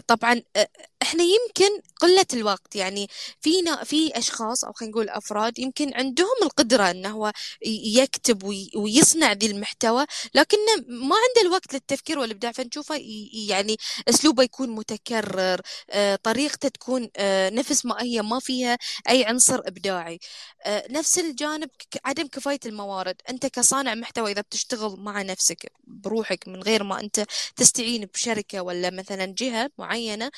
طبعا 0.06 0.42
إحنا 1.02 1.22
يمكن 1.22 1.80
قلة 2.00 2.26
الوقت 2.34 2.76
يعني 2.76 3.08
فينا 3.40 3.84
في 3.84 4.18
أشخاص 4.18 4.64
أو 4.64 4.72
خلينا 4.72 4.92
نقول 4.92 5.08
أفراد 5.08 5.58
يمكن 5.58 5.94
عندهم 6.16 6.36
القدرة 6.42 6.90
إنه 6.90 7.10
هو 7.10 7.32
يكتب 7.84 8.42
ويصنع 8.76 9.32
ذي 9.32 9.46
المحتوى 9.46 10.06
لكنه 10.34 10.76
ما 10.88 11.16
عنده 11.16 11.48
الوقت 11.48 11.74
للتفكير 11.74 12.18
والإبداع. 12.18 12.52
فنشوفه 12.52 13.00
يعني 13.48 13.76
أسلوبه 14.08 14.42
يكون 14.42 14.70
متكرر 14.70 15.60
طريقته 16.22 16.68
تكون 16.68 17.08
نفس 17.52 17.86
ما 17.86 18.02
هي 18.02 18.22
ما 18.22 18.40
فيها 18.40 18.78
أي 19.08 19.24
عنصر 19.24 19.58
إبداعي. 19.66 20.18
نفس 20.66 21.18
الجانب 21.18 21.70
عدم 22.04 22.26
كفاية 22.26 22.60
الموارد. 22.66 23.16
أنت 23.30 23.46
كصانع 23.46 23.94
محتوى 23.94 24.32
إذا 24.32 24.40
بتشتغل 24.40 24.96
مع 25.00 25.22
نفسك 25.22 25.72
بروحك 25.84 26.48
من 26.48 26.62
غير 26.62 26.82
ما 26.84 27.00
أنت 27.00 27.24
تستعين 27.56 28.04
بشركة 28.14 28.60
ولا 28.60 28.90
مثلا 28.90 29.34
جهة 29.38 29.70
معينة 29.78 30.30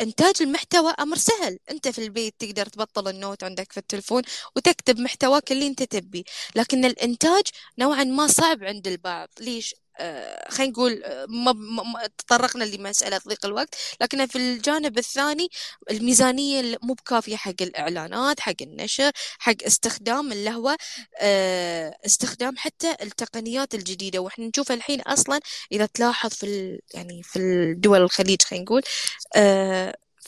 إنتاج 0.00 0.34
المحتوى 0.40 0.92
أمر 1.00 1.16
سهل. 1.16 1.58
أنت 1.70 1.88
في 1.88 1.98
البيت 2.04 2.34
تقدر 2.38 2.66
تبطل 2.66 3.08
النوت 3.08 3.44
عندك 3.44 3.72
في 3.72 3.78
التلفون 3.78 4.22
وتكتب 4.56 4.98
محتواك 5.00 5.52
اللي 5.52 5.66
أنت 5.66 5.82
تبي 5.82 6.24
لكن 6.56 6.84
الإنتاج 6.84 7.42
نوعا 7.78 8.04
ما 8.04 8.26
صعب 8.26 8.64
عند 8.64 8.86
البعض. 8.86 9.28
ليش؟ 9.40 9.74
آه، 9.98 10.48
خلينا 10.50 10.72
نقول 10.72 11.02
آه، 11.04 11.26
ما 11.28 12.06
تطرقنا 12.18 12.64
لمسألة 12.64 13.18
ضيق 13.28 13.46
الوقت. 13.46 13.74
لكن 14.00 14.26
في 14.26 14.36
الجانب 14.38 14.98
الثاني 14.98 15.48
الميزانية 15.90 16.78
مو 16.82 16.94
بكافية 16.94 17.36
حق 17.36 17.54
الإعلانات 17.62 18.40
حق 18.40 18.54
النشر 18.62 19.10
حق 19.38 19.54
استخدام 19.66 20.32
اللي 20.32 20.50
هو 20.50 20.76
آه، 21.20 21.98
استخدام 22.06 22.56
حتى 22.56 22.96
التقنيات 23.02 23.74
الجديدة. 23.74 24.18
وإحنا 24.18 24.46
نشوف 24.46 24.72
الحين 24.72 25.00
أصلا 25.00 25.40
إذا 25.72 25.86
تلاحظ 25.86 26.30
في 26.30 26.78
يعني 26.94 27.22
في 27.22 27.38
الدول 27.38 28.02
الخليج 28.02 28.42
خلينا 28.42 28.64
نقول 28.64 28.82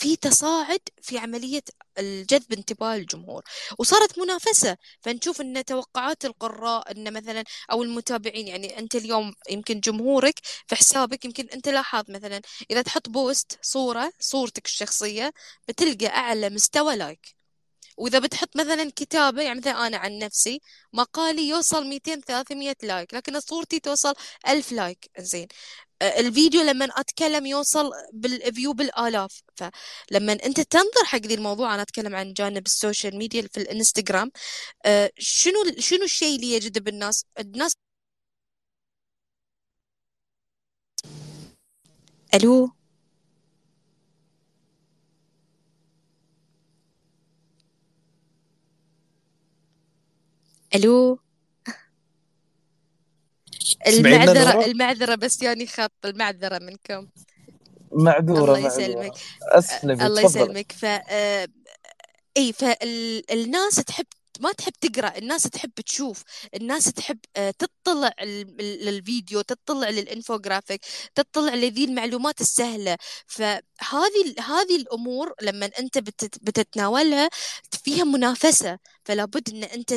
في 0.01 0.17
تصاعد 0.17 0.81
في 1.03 1.19
عملية 1.19 1.63
الجذب 1.99 2.53
انتباه 2.53 2.95
الجمهور 2.97 3.43
وصارت 3.79 4.19
منافسة. 4.19 4.77
فنشوف 5.03 5.41
أن 5.41 5.65
توقعات 5.65 6.25
القراء 6.25 6.91
أن 6.93 7.13
مثلا 7.13 7.45
أو 7.73 7.83
المتابعين 7.83 8.49
يعني 8.49 8.79
أنت 8.79 8.95
اليوم 8.95 9.35
يمكن 9.51 9.81
جمهورك 9.81 10.35
في 10.67 10.77
حسابك 10.77 11.25
يمكن 11.25 11.47
أنت 11.55 11.69
لاحظ 11.69 12.05
مثلا 12.11 12.41
إذا 12.71 12.83
تحط 12.83 13.09
post 13.09 13.59
صورة 13.63 14.13
صورتك 14.21 14.67
الشخصية 14.67 15.33
بتلقى 15.69 16.07
أعلى 16.07 16.51
مستوى 16.51 16.97
like 16.97 17.35
وإذا 17.97 18.19
بتحط 18.19 18.57
مثلا 18.57 18.93
كتابة 18.97 19.43
يعني 19.43 19.59
مثلا 19.61 19.87
أنا 19.87 19.97
عن 19.97 20.19
نفسي 20.19 20.61
مقالي 20.93 21.49
يوصل 21.49 21.87
200 21.87 22.21
300 22.21 22.77
like 22.83 23.15
لكن 23.15 23.41
صورتي 23.41 23.81
توصل 23.81 24.15
1000 24.49 24.73
like 24.73 25.11
زين 25.19 25.49
الفيديو 26.03 26.63
لما 26.63 26.85
أتكلم 26.85 27.47
يوصل 27.47 27.91
بال 28.13 28.33
view 28.33 28.73
بالآلاف. 28.73 29.43
فلما 29.57 30.33
أنت 30.33 30.61
تنظر 30.61 31.05
حق 31.05 31.19
ذي 31.19 31.35
الموضوع 31.35 31.75
أنا 31.75 31.83
أتكلم 31.83 32.15
عن 32.15 32.33
جانب 32.33 32.67
ال 32.67 32.74
social 32.74 33.17
media 33.17 33.49
في 33.53 33.61
الإنستغرام 33.61 34.31
آه، 34.87 35.11
شنو 35.19 35.55
شنو 35.79 36.05
الشيء 36.05 36.37
اللي 36.37 36.53
يجذب 36.55 36.89
الناس؟ 36.89 37.25
الناس 37.41 37.73
ألو؟ 42.35 42.71
ألو؟ 50.75 51.19
المعذرة 53.87 54.65
المعذرة 54.65 55.15
بس 55.15 55.43
يعني 55.43 55.67
خط 55.67 55.93
المعذرة 56.05 56.59
منكم. 56.59 57.09
معذورة 57.93 58.57
الله 58.57 58.67
يسلمك. 58.67 59.13
اسلمي 59.43 60.07
الله 60.07 60.23
يسلمك. 60.23 60.73
ف 60.73 60.85
آه، 60.85 61.49
إي 62.37 62.53
فالناس 62.53 63.75
تحب 63.75 64.07
ما 64.41 64.53
تحب 64.53 64.73
تقرأ 64.81 65.19
الناس 65.19 65.43
تحب 65.43 65.73
تشوف 65.87 66.23
الناس 66.55 66.85
تحب 66.85 67.19
آه، 67.37 67.55
تطلع 67.59 68.13
للفيديو 68.61 69.41
تطلع 69.41 69.89
للانفوجرافيك 69.91 70.81
تطلع 71.15 71.55
لذي 71.55 71.85
المعلومات 71.85 72.41
السهلة. 72.41 72.97
فهذه 73.27 74.35
هذه 74.41 74.77
الأمور 74.77 75.35
لما 75.43 75.71
أنت 75.79 75.99
بتتناولها 76.43 77.29
فيها 77.85 78.05
منافسة. 78.05 78.79
فلا 79.05 79.25
بد 79.25 79.51
إن 79.55 79.65
أنت 79.65 79.95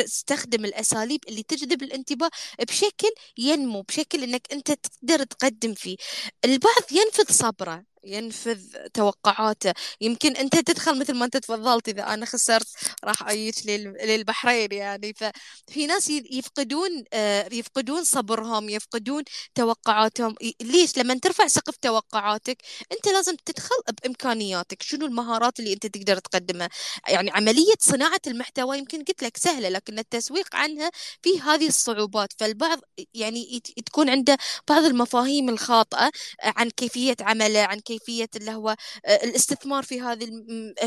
تستخدم 0.00 0.64
الأساليب 0.64 1.20
اللي 1.28 1.42
تجذب 1.42 1.82
الانتباه 1.82 2.30
بشكل 2.68 3.08
ينمو 3.38 3.82
بشكل 3.82 4.22
أنك 4.22 4.52
أنت 4.52 4.72
تقدر 4.72 5.24
تقدم 5.24 5.74
فيه. 5.74 5.96
البعض 6.44 6.82
ينفذ 6.92 7.32
صبره. 7.32 7.84
ينفذ 8.06 8.60
توقعاته. 8.94 9.72
يمكن 10.00 10.36
أنت 10.36 10.56
تدخل 10.56 10.98
مثل 10.98 11.14
ما 11.14 11.24
أنت 11.24 11.36
تفضلت 11.36 11.88
إذا 11.88 12.14
أنا 12.14 12.26
خسرت 12.26 12.66
راح 13.04 13.22
أعيش 13.22 13.66
للبحرين 13.66 14.72
يعني. 14.72 15.14
ففي 15.14 15.86
ناس 15.86 16.10
يفقدون 16.10 17.04
آه، 17.12 17.48
يفقدون 17.52 18.04
صبرهم 18.04 18.68
يفقدون 18.68 19.22
توقعاتهم. 19.54 20.34
ليش؟ 20.62 20.98
لما 20.98 21.14
ترفع 21.14 21.46
سقف 21.46 21.76
توقعاتك 21.76 22.62
أنت 22.92 23.08
لازم 23.08 23.36
تدخل 23.44 23.76
بإمكانياتك. 24.02 24.82
شنو 24.82 25.06
المهارات 25.06 25.60
اللي 25.60 25.72
أنت 25.72 25.86
تقدر 25.86 26.18
تقدمها؟ 26.18 26.68
يعني 27.08 27.30
عملية 27.30 27.74
صناعة 27.80 28.20
المحتوى 28.26 28.78
يمكن 28.78 28.98
قلت 29.04 29.22
لك 29.22 29.36
سهلة 29.36 29.68
لكن 29.68 29.98
التسويق 29.98 30.56
عنها 30.56 30.90
في 31.22 31.40
هذه 31.40 31.68
الصعوبات. 31.68 32.32
فالبعض 32.38 32.80
يعني 33.14 33.60
تكون 33.86 34.10
عنده 34.10 34.36
بعض 34.68 34.84
المفاهيم 34.84 35.48
الخاطئة 35.48 36.10
عن 36.42 36.70
كيفية 36.70 37.16
عمله 37.20 37.60
عن 37.60 37.80
كيفية 37.80 37.95
كيفية 37.98 38.28
اللي 38.36 38.50
هو 38.54 38.76
آه، 39.06 39.24
الاستثمار 39.24 39.82
في 39.82 40.00
هذا 40.00 40.26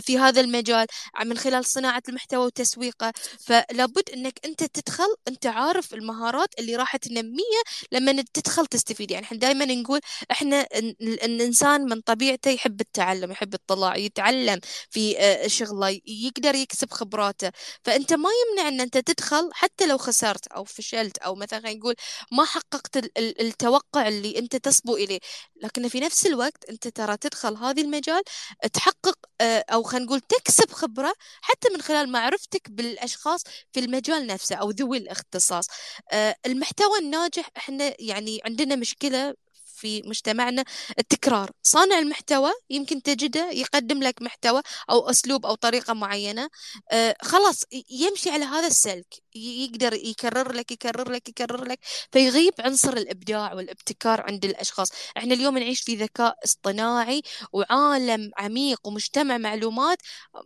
في 0.01 0.17
هذا 0.17 0.41
المجال 0.41 0.87
من 1.25 1.37
خلال 1.37 1.65
صناعة 1.65 2.03
المحتوى 2.09 2.45
وتسويقه. 2.45 3.13
فلابد 3.39 4.09
إنك 4.09 4.39
أنت 4.45 4.63
تدخل 4.63 5.15
أنت 5.27 5.45
عارف 5.45 5.93
المهارات 5.93 6.49
اللي 6.59 6.75
راح 6.75 6.97
تنميها 6.97 7.63
لما 7.91 8.23
تدخل 8.33 8.65
تستفيد. 8.65 9.11
يعني 9.11 9.25
إحنا 9.25 9.37
دائما 9.37 9.65
نقول 9.65 9.99
إحنا 10.31 10.67
الإنسان 11.01 11.81
من 11.81 12.01
طبيعته 12.01 12.51
يحب 12.51 12.81
التعلم 12.81 13.31
يحب 13.31 13.53
الاطلاع 13.53 13.95
يتعلم 13.97 14.59
في 14.89 15.19
آه، 15.19 15.47
شغله 15.47 15.99
يقدر 16.07 16.55
يكسب 16.55 16.91
خبراته. 16.91 17.51
فأنت 17.83 18.13
ما 18.13 18.29
يمنع 18.41 18.67
إن 18.67 18.81
أنت 18.81 18.97
تدخل 18.97 19.49
حتى 19.53 19.85
لو 19.87 19.97
خسرت 19.97 20.47
أو 20.47 20.63
فشلت 20.63 21.17
أو 21.17 21.35
مثلا 21.35 21.73
نقول 21.73 21.95
ما 22.31 22.45
حققت 22.45 22.97
التوقع 23.17 24.07
اللي 24.07 24.39
أنت 24.39 24.55
تصبو 24.55 24.95
إليه. 24.95 25.19
لكن 25.63 25.87
في 25.87 25.99
نفس 25.99 26.25
الوقت 26.27 26.69
أنت 26.69 26.87
ترى 26.99 27.17
تدخل 27.17 27.57
هذا 27.57 27.81
المجال 27.81 28.21
تحقق 28.73 29.17
آه، 29.41 29.65
أو 29.69 29.83
خلينا 29.83 30.05
نقول 30.05 30.19
تكسب 30.19 30.71
خبرة 30.71 31.13
حتى 31.41 31.69
من 31.73 31.81
خلال 31.81 32.11
معرفتك 32.11 32.71
بالأشخاص 32.71 33.43
في 33.71 33.79
المجال 33.79 34.27
نفسه 34.27 34.55
أو 34.55 34.69
ذوي 34.69 34.97
الاختصاص. 34.97 35.67
آه، 36.11 36.35
المحتوى 36.45 36.99
الناجح 36.99 37.49
إحنا 37.57 37.93
يعني 37.99 38.41
عندنا 38.45 38.75
مشكلة 38.75 39.33
في 39.79 40.01
مجتمعنا 40.05 40.63
التكرار. 40.99 41.51
صانع 41.63 41.99
المحتوى 41.99 42.51
يمكن 42.69 43.01
تجده 43.01 43.51
يقدم 43.51 44.03
لك 44.03 44.21
محتوى 44.21 44.61
أو 44.89 45.09
أسلوب 45.09 45.45
أو 45.45 45.55
طريقة 45.55 45.93
معينة 45.93 46.49
آه 46.91 47.15
خلاص 47.21 47.63
يمشي 47.89 48.29
على 48.29 48.45
هذا 48.45 48.67
السلك. 48.67 49.07
يقدر 49.35 49.93
يكرر 49.93 50.51
لك 50.51 50.71
يكرر 50.71 51.11
لك 51.11 51.29
يكرر 51.29 51.63
لك 51.65 51.79
فيغيب 52.11 52.53
عنصر 52.59 52.93
الإبداع 52.93 53.53
والابتكار 53.53 54.21
عند 54.21 54.45
الأشخاص. 54.45 54.89
إحنا 55.17 55.33
اليوم 55.33 55.57
نعيش 55.57 55.81
في 55.81 55.95
ذكاء 55.95 56.35
اصطناعي 56.45 57.21
وعالم 57.53 58.31
عميق 58.37 58.87
ومجتمع 58.87 59.37
معلومات 59.37 59.97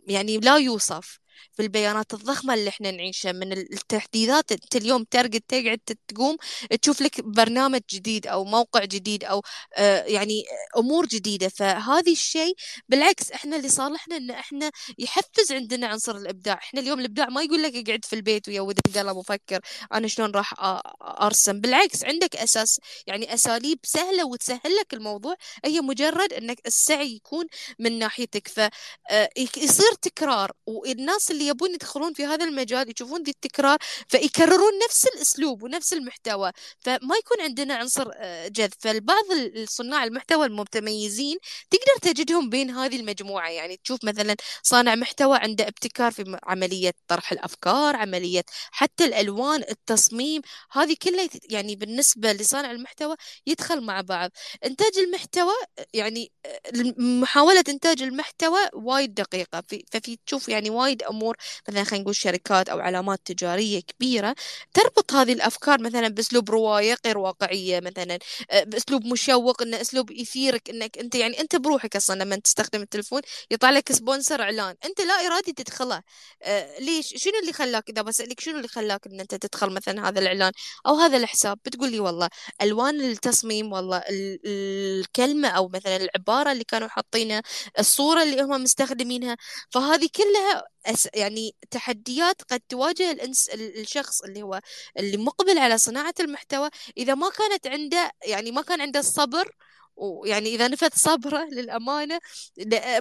يعني 0.08 0.38
لا 0.38 0.56
يوصف. 0.56 1.18
في 1.52 1.62
البيانات 1.62 2.14
الضخمة 2.14 2.54
اللي 2.54 2.68
إحنا 2.70 2.90
نعيشها 2.90 3.32
من 3.32 3.52
التحديثات 3.52 4.52
أنت 4.52 4.76
اليوم 4.76 5.04
تارجت 5.04 5.44
تقعد 5.48 5.78
تقوم 6.08 6.36
تشوف 6.82 7.00
لك 7.02 7.20
برنامج 7.20 7.80
جديد 7.90 8.26
أو 8.26 8.44
موقع 8.44 8.84
جديد 8.84 9.24
أو 9.24 9.42
آه 9.76 10.02
يعني 10.04 10.44
أمور 10.76 11.06
جديدة. 11.06 11.48
فهذه 11.48 12.12
الشيء 12.12 12.54
بالعكس 12.88 13.32
إحنا 13.32 13.56
اللي 13.56 13.68
صالحنا 13.68 14.16
إن 14.16 14.30
إحنا 14.30 14.70
يحفز 14.98 15.52
عندنا 15.52 15.86
عنصر 15.86 16.16
الإبداع. 16.16 16.54
إحنا 16.54 16.80
اليوم 16.80 17.00
الإبداع 17.00 17.28
ما 17.28 17.42
يقول 17.42 17.62
لك 17.62 17.74
اقعد 17.88 18.04
في 18.04 18.12
البيت 18.16 18.48
ويود 18.48 18.78
القلم 18.86 19.16
وفكر 19.16 19.60
أنا 19.92 20.08
شلون 20.08 20.30
راح 20.30 20.54
أرسم. 21.02 21.60
بالعكس 21.60 22.04
عندك 22.04 22.36
أساس 22.36 22.80
يعني 23.06 23.34
أساليب 23.34 23.78
سهلة 23.84 24.26
وتسهل 24.26 24.76
لك 24.80 24.94
الموضوع. 24.94 25.34
هي 25.64 25.80
مجرد 25.80 26.32
إنك 26.32 26.58
السعي 26.66 27.14
يكون 27.14 27.46
من 27.78 27.98
ناحيتك. 27.98 28.48
فيصير 28.48 29.92
آه، 29.92 29.96
تكرار. 30.02 30.52
والناس 30.66 31.23
الناس 31.24 31.30
اللي 31.30 31.46
يبون 31.46 31.74
يدخلون 31.74 32.12
في 32.12 32.24
هذا 32.24 32.44
المجال 32.44 32.90
يشوفون 32.90 33.22
دي 33.22 33.30
التكرار 33.30 33.78
فيكررون 34.08 34.72
نفس 34.84 35.06
الأسلوب 35.06 35.62
ونفس 35.62 35.92
المحتوى. 35.92 36.52
فما 36.80 37.16
يكون 37.16 37.40
عندنا 37.40 37.74
عنصر 37.74 38.10
آه، 38.14 38.48
جذب. 38.48 38.72
فالبعض 38.80 39.24
الصناع 39.56 40.04
المحتوى 40.04 40.46
المتميزين 40.46 41.38
تقدر 41.70 42.12
تجدهم 42.12 42.50
بين 42.50 42.70
هذه 42.70 42.96
المجموعة. 43.00 43.48
يعني 43.50 43.76
تشوف 43.84 44.04
مثلا 44.04 44.36
صانع 44.62 44.94
محتوى 44.94 45.38
عنده 45.38 45.68
ابتكار 45.68 46.12
في 46.12 46.38
عملية 46.44 46.92
طرح 47.08 47.32
الأفكار 47.32 47.96
عملية 47.96 48.42
حتى 48.70 49.04
الألوان 49.04 49.62
التصميم. 49.70 50.42
هذه 50.72 50.96
كلها 51.02 51.28
يعني 51.50 51.76
بالنسبة 51.76 52.32
لصانع 52.32 52.70
المحتوى 52.70 53.16
يدخل 53.46 53.80
مع 53.80 54.00
بعض. 54.00 54.30
إنتاج 54.64 54.98
المحتوى 54.98 55.54
يعني 55.94 56.32
آه، 56.46 56.60
محاولة 56.98 57.64
إنتاج 57.68 58.02
المحتوى 58.02 58.60
وايد 58.74 59.14
دقيقة. 59.14 59.62
ففي 59.92 60.18
تشوف 60.26 60.48
يعني 60.48 60.70
وايد 60.70 61.02
امور 61.14 61.36
مثلا 61.68 61.84
خلينا 61.84 62.02
نقول 62.02 62.16
شركات 62.16 62.68
أو 62.68 62.80
علامات 62.80 63.20
تجارية 63.24 63.80
كبيرة 63.80 64.34
تربط 64.74 65.12
هذه 65.12 65.32
الأفكار 65.32 65.80
مثلا 65.82 66.08
بأسلوب 66.08 66.50
رواية 66.50 66.96
غير 67.06 67.18
واقعية 67.18 67.80
مثلا 67.80 68.18
آه، 68.50 68.64
بأسلوب 68.64 69.06
مشوق 69.06 69.62
إنه 69.62 69.80
أسلوب 69.80 70.10
يثيرك 70.10 70.70
إنك 70.70 70.98
أنت 70.98 71.14
يعني 71.14 71.40
أنت 71.40 71.56
بروحك 71.56 71.96
أصلا 71.96 72.24
لما 72.24 72.36
تستخدم 72.36 72.82
التلفون 72.82 73.20
يطلع 73.50 73.70
لك 73.70 73.92
sponsor 73.92 74.42
إعلان 74.42 74.74
أنت 74.84 75.00
لا 75.00 75.14
إرادي 75.26 75.52
تدخله. 75.52 76.02
آه، 76.42 76.78
ليش؟ 76.80 77.14
شنو 77.16 77.32
اللي 77.42 77.52
خلاك؟ 77.52 77.90
إذا 77.90 78.02
بسألك 78.02 78.40
شنو 78.40 78.56
اللي 78.56 78.68
خلاك 78.68 79.06
إن 79.06 79.20
أنت 79.20 79.34
تدخل 79.34 79.70
مثلا 79.70 80.08
هذا 80.08 80.20
الإعلان 80.20 80.52
أو 80.86 80.94
هذا 80.94 81.16
الحساب؟ 81.16 81.58
بتقول 81.64 81.90
لي 81.90 82.00
والله 82.00 82.28
ألوان 82.62 83.00
التصميم 83.00 83.72
والله 83.72 84.02
الكلمة 84.44 85.48
أو 85.48 85.68
مثلا 85.68 85.96
العبارة 85.96 86.52
اللي 86.52 86.64
كانوا 86.64 86.88
حاطينها 86.88 87.42
الصورة 87.78 88.22
اللي 88.22 88.42
هم 88.42 88.62
مستخدمينها 88.62 89.36
فهذه 89.70 90.08
كلها 90.16 90.64
يعني 91.14 91.56
تحديات 91.70 92.42
قد 92.42 92.60
تواجه 92.68 93.10
الانس 93.10 93.48
الشخص 93.48 94.22
اللي 94.22 94.42
هو 94.42 94.60
اللي 94.98 95.16
مقبل 95.16 95.58
على 95.58 95.78
صناعة 95.78 96.14
المحتوى. 96.20 96.70
إذا 96.96 97.14
ما 97.14 97.30
كانت 97.30 97.66
عنده 97.66 98.12
يعني 98.26 98.50
ما 98.52 98.62
كان 98.62 98.80
عنده 98.80 99.00
الصبر 99.00 99.56
ويعني 99.96 100.54
إذا 100.54 100.68
نفذ 100.68 100.90
صبره 100.94 101.44
للأمانة 101.54 102.20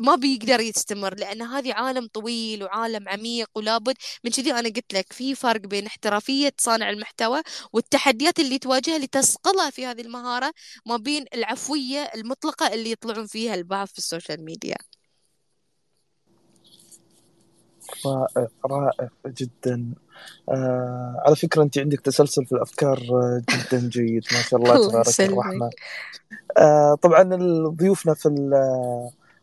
ما 0.01 0.15
بيقدر 0.15 0.59
يستمر 0.61 1.15
لأن 1.15 1.41
هذه 1.41 1.73
عالم 1.73 2.07
طويل 2.07 2.63
وعالم 2.63 3.09
عميق 3.09 3.49
ولابد. 3.55 3.95
من 4.23 4.31
كذي 4.31 4.51
أنا 4.51 4.69
قلت 4.69 4.93
لك 4.93 5.13
في 5.13 5.35
فرق 5.35 5.61
بين 5.61 5.85
احترافية 5.85 6.53
صانع 6.59 6.89
المحتوى 6.89 7.41
والتحديات 7.73 8.39
اللي 8.39 8.59
تواجهها 8.59 8.97
لتصقلها 8.99 9.69
في 9.69 9.85
هذه 9.85 10.01
المهارة 10.01 10.53
ما 10.85 10.97
بين 10.97 11.25
العفوية 11.33 11.99
المطلقة 12.15 12.67
اللي 12.73 12.91
يطلعون 12.91 13.27
فيها 13.27 13.55
البعض 13.55 13.87
في 13.87 13.97
ال 13.97 14.04
social 14.04 14.45
media. 14.45 14.92
رائع 18.05 18.47
رائع 18.65 19.09
جدا. 19.27 19.93
آه 20.49 21.23
على 21.25 21.35
فكرة 21.35 21.63
أنت 21.63 21.77
عندك 21.77 21.99
تسلسل 22.01 22.45
في 22.45 22.51
الأفكار 22.51 22.97
آه، 23.11 23.41
جدا 23.51 23.89
جيد 23.89 24.23
ما 24.33 24.41
شاء 24.41 24.59
الله 24.59 24.77
تبارك 24.89 25.21
الرحمن. 25.21 25.69
آه 26.57 26.95
طبعا 27.01 27.23
ضيوفنا 27.69 28.13
في 28.13 28.29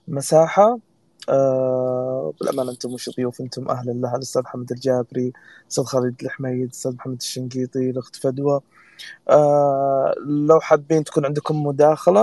المساحة 0.09 0.79
آه 1.29 2.33
بالأمانة 2.41 2.71
أنتم 2.71 2.95
مش 2.95 3.11
ضيوف 3.17 3.41
أنتم 3.41 3.69
أهل 3.69 3.91
الله 3.91 4.17
الأستاذ 4.17 4.43
محمد 4.43 4.73
الجابري 4.73 5.33
الأستاذ 5.63 5.85
خالد 5.85 6.23
الحميد 6.23 6.63
الأستاذ 6.65 6.95
محمد 6.95 7.17
الشنقيطي 7.21 7.91
الأخت 7.91 8.17
فدوى. 8.17 8.61
آه 9.31 10.15
لو 10.27 10.61
حابين 10.61 11.05
تكون 11.05 11.25
عندكم 11.27 11.63
مداخلة 11.67 12.23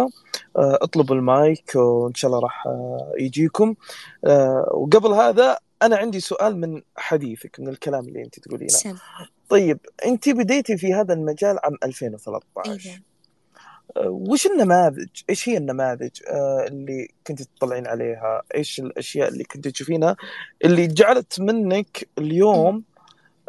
آه 0.57 0.79
اطلبوا 0.81 1.15
المايك 1.15 1.71
وإن 1.75 2.13
شاء 2.15 2.31
الله 2.31 2.41
راح 2.43 2.67
آه 2.67 3.11
يجيكم. 3.19 3.75
آه 4.25 4.69
وقبل 4.73 5.13
هذا 5.13 5.57
أنا 5.81 5.97
عندي 5.97 6.19
سؤال 6.19 6.57
من 6.57 6.81
حديثك 6.95 7.59
من 7.59 7.67
الكلام 7.67 8.07
اللي 8.07 8.23
أنت 8.23 8.39
تقولينه. 8.39 8.69
طيب 9.49 9.79
أنت 10.05 10.29
بديتي 10.29 10.77
في 10.77 10.93
هذا 10.93 11.13
المجال 11.13 11.59
عام 11.63 11.77
2013 11.83 12.89
إيه. 12.89 13.03
أه، 13.97 14.09
وش 14.09 14.45
النماذج؟ 14.47 15.07
إيش 15.29 15.49
هي 15.49 15.57
النماذج 15.57 16.21
أه، 16.27 16.65
اللي 16.67 17.07
كنت 17.27 17.41
تطلعين 17.41 17.87
عليها؟ 17.87 18.41
إيش 18.55 18.79
الأشياء 18.79 19.29
اللي 19.29 19.43
كنت 19.43 19.67
تشوفينها 19.67 20.15
اللي 20.65 20.87
جعلت 20.87 21.39
منك 21.39 22.07
اليوم 22.17 22.83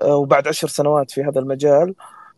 وبعد 0.03 0.49
عشر 0.49 0.69
سنوات 0.69 1.11
في 1.11 1.23
هذا 1.25 1.41
المجال 1.41 1.95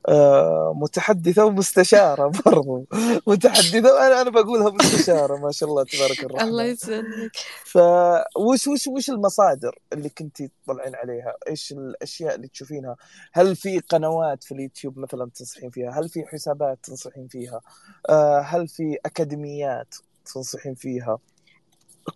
آه، 0.08 0.72
متحدثة 0.76 1.44
ومستشارة 1.44 2.32
برضو 2.46 2.86
متحدثة 3.26 3.94
وأنا 3.94 4.20
أنا 4.20 4.30
بقولها 4.30 4.70
مستشارة 4.70 5.36
ما 5.36 5.52
شاء 5.52 5.68
الله 5.68 5.84
تبارك 5.84 6.24
الرحمن 6.24 6.48
الله 6.48 6.64
يسلمك 6.64 7.30
فوش 7.64 8.68
وش 8.68 8.86
وش 8.86 9.10
المصادر 9.10 9.78
اللي 9.92 10.08
كنتي 10.08 10.50
تطلعين 10.64 10.94
عليها؟ 10.94 11.34
إيش 11.48 11.72
الأشياء 11.72 12.34
اللي 12.34 12.48
تشوفينها؟ 12.48 12.96
هل 13.32 13.56
في 13.56 13.78
قنوات 13.78 14.44
في 14.44 14.54
اليوتيوب 14.54 14.98
مثلا 14.98 15.30
تنصحين 15.34 15.70
فيها؟ 15.70 15.90
هل 15.90 16.08
في 16.08 16.24
حسابات 16.26 16.78
تنصحين 16.82 17.28
فيها؟ 17.28 17.60
آه، 18.08 18.40
هل 18.40 18.68
في 18.68 18.98
أكاديميات 19.06 19.94
تنصحين 20.34 20.74
فيها؟ 20.74 21.18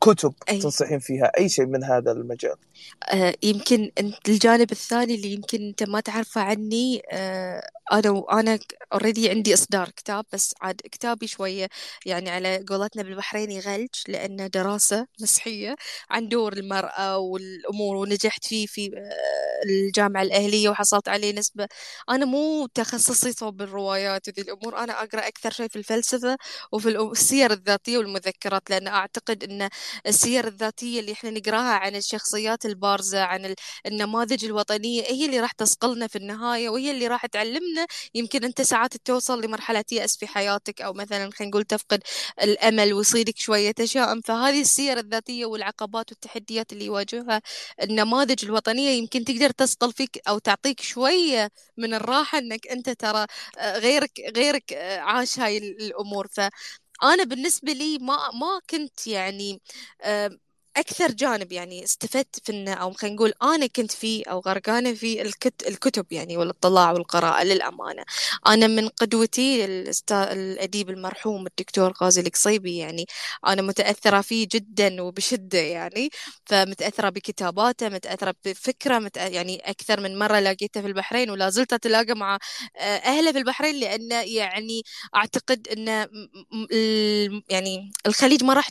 كتب 0.00 0.34
أي. 0.48 0.58
تنصحين 0.58 0.98
فيها 0.98 1.32
أي 1.38 1.48
شيء 1.48 1.66
من 1.66 1.84
هذا 1.84 2.12
المجال 2.12 2.56
آه 3.12 3.34
يمكن 3.42 3.90
أنت 4.00 4.28
الجانب 4.28 4.72
الثاني 4.72 5.14
اللي 5.14 5.32
يمكن 5.32 5.62
أنت 5.62 5.82
ما 5.82 6.00
تعرفه 6.00 6.40
عني 6.40 7.02
آه 7.12 7.62
أنا 7.92 8.10
وأنا 8.10 8.58
اوريدي 8.92 9.30
عندي 9.30 9.54
إصدار 9.54 9.88
كتاب 9.90 10.24
بس 10.32 10.54
عاد 10.62 10.76
كتابي 10.92 11.26
شوية 11.26 11.68
يعني 12.06 12.30
على 12.30 12.64
قولتنا 12.68 13.02
بالبحريني 13.02 13.60
غلج 13.60 13.88
لأنه 14.08 14.46
دراسة 14.46 15.06
مسحيه 15.20 15.76
عن 16.10 16.28
دور 16.28 16.52
المرأة 16.52 17.18
والأمور 17.18 17.96
ونجحت 17.96 18.44
فيه 18.46 18.66
في 18.66 18.86
آه، 18.96 19.66
الجامعة 19.68 20.22
الأهلية 20.22 20.68
وحصلت 20.68 21.08
عليه 21.08 21.32
نسبة. 21.32 21.68
أنا 22.10 22.24
مو 22.26 22.66
تخصصي 22.74 23.32
صوب 23.32 23.62
الروايات 23.62 24.28
وذي 24.28 24.42
الأمور 24.42 24.78
أنا 24.78 25.02
أقرأ 25.02 25.28
أكثر 25.28 25.50
شيء 25.50 25.68
في 25.68 25.76
الفلسفة 25.76 26.36
وفي 26.72 26.88
السير 26.88 27.52
الذاتية 27.52 27.98
والمذكرات 27.98 28.70
لأن 28.70 28.86
أعتقد 28.88 29.44
إن 29.44 29.68
السير 30.06 30.46
الذاتية 30.46 31.00
اللي 31.00 31.12
إحنا 31.12 31.30
نقراها 31.30 31.74
عن 31.74 31.96
الشخصيات 31.96 32.66
البارزة 32.66 33.22
عن 33.22 33.54
النماذج 33.86 34.44
الوطنية 34.44 35.02
هي 35.02 35.26
اللي 35.26 35.40
راح 35.40 35.52
تصقلنا 35.52 36.06
في 36.06 36.16
النهاية 36.18 36.68
وهي 36.68 36.90
اللي 36.90 37.06
راح 37.06 37.26
تعلمنا 37.26 37.73
يمكن 38.14 38.44
أنت 38.44 38.62
ساعات 38.62 38.96
توصل 38.96 39.40
لمرحلة 39.44 39.84
يأس 39.92 40.16
في 40.16 40.26
حياتك 40.26 40.82
أو 40.82 40.92
مثلا 40.92 41.30
خلينا 41.30 41.50
نقول 41.50 41.64
تفقد 41.64 42.02
الأمل 42.42 42.92
ويصيرك 42.94 43.38
شوية 43.38 43.70
تشاؤم. 43.72 44.20
فهذه 44.20 44.60
السير 44.60 44.98
الذاتية 44.98 45.46
والعقبات 45.46 46.10
والتحديات 46.12 46.72
اللي 46.72 46.84
يواجهها 46.84 47.42
النماذج 47.82 48.44
الوطنية 48.44 48.90
يمكن 48.90 49.24
تقدر 49.24 49.50
تسقل 49.50 49.92
فيك 49.92 50.20
أو 50.28 50.38
تعطيك 50.38 50.80
شوية 50.80 51.50
من 51.76 51.94
الراحة 51.94 52.38
إنك 52.38 52.66
أنت 52.68 52.90
ترى 52.90 53.26
آه، 53.58 53.78
غيرك 53.78 54.10
غيرك 54.36 54.72
آه، 54.72 54.98
عاش 55.00 55.38
هاي 55.38 55.58
الأمور. 55.58 56.26
ف 56.32 56.40
أنا 57.02 57.24
بالنسبة 57.24 57.72
لي 57.72 57.98
ما 57.98 58.16
ما 58.34 58.60
كنت 58.70 59.06
يعني 59.06 59.60
أكثر 60.76 61.12
جانب 61.12 61.52
يعني 61.52 61.84
استفدت 61.84 62.40
فينه 62.46 62.72
أو 62.74 62.92
خلينا 62.92 63.16
نقول 63.16 63.32
أنا 63.42 63.66
كنت 63.66 63.92
فيه 63.92 64.24
أو 64.30 64.40
غرقانة 64.40 64.94
في 64.94 65.22
الكت 65.22 65.68
الكتب 65.68 66.06
يعني 66.12 66.36
والاطلاع 66.36 66.92
والقراءة 66.92 67.44
للأمانة. 67.44 68.04
أنا 68.46 68.66
من 68.66 68.88
قدوتي 68.88 69.64
الأديب 70.10 70.90
المرحوم 70.90 71.46
الدكتور 71.46 71.92
غازي 72.02 72.20
القصيبي 72.20 72.76
يعني 72.76 73.06
أنا 73.46 73.62
متأثرة 73.62 74.20
فيه 74.20 74.48
جدا 74.52 75.02
وبشدة 75.02 75.58
يعني 75.58 76.10
فمتأثرة 76.46 77.08
بكتاباته 77.08 77.88
متأثرة 77.88 78.34
بفكرة 78.44 78.98
متأ... 78.98 79.26
يعني 79.28 79.56
أكثر 79.70 80.00
من 80.00 80.18
مرة 80.18 80.40
لقيته 80.40 80.80
في 80.80 80.86
البحرين 80.86 81.30
ولا 81.30 81.50
زلت 81.50 81.72
أتلاقى 81.72 82.14
مع 82.14 82.38
آه، 82.76 82.80
أهله 82.96 83.32
في 83.32 83.38
البحرين 83.38 83.74
لأنه 83.80 84.14
يعني 84.22 84.82
أعتقد 85.14 85.68
أن 85.68 86.08
يعني 87.48 87.90
الخليج 88.06 88.44
ما 88.44 88.54
راح 88.54 88.68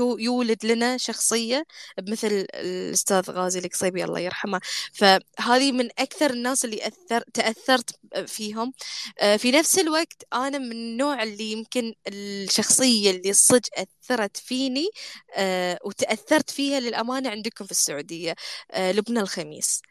يولد 0.00 0.66
لنا 0.66 0.96
شخصية 0.96 1.45
الشخصية 1.46 1.66
بمثل 1.98 2.46
الأستاذ 2.54 3.30
غازي 3.30 3.58
القصيبي 3.58 4.04
الله 4.04 4.20
يرحمه. 4.20 4.60
فهذه 4.92 5.72
من 5.72 5.88
أكثر 5.98 6.30
الناس 6.30 6.64
اللي 6.64 6.86
أثر 6.86 7.20
تأثرت 7.34 7.90
فيهم. 8.26 8.72
آه، 9.20 9.36
في 9.36 9.50
نفس 9.50 9.78
الوقت 9.78 10.22
أنا 10.32 10.58
من 10.58 10.72
النوع 10.72 11.22
اللي 11.22 11.52
يمكن 11.52 11.94
الشخصية 12.08 13.10
اللي 13.10 13.32
صدق 13.32 13.68
أثرت 13.78 14.36
فيني 14.36 14.88
آه، 15.36 15.78
وتأثرت 15.84 16.50
فيها 16.50 16.80
للأمانة 16.80 17.30
عندكم 17.30 17.64
في 17.64 17.70
السعودية 17.70 18.34
آه، 18.72 18.92
لبنى 18.92 19.20
الخميس. 19.20 19.82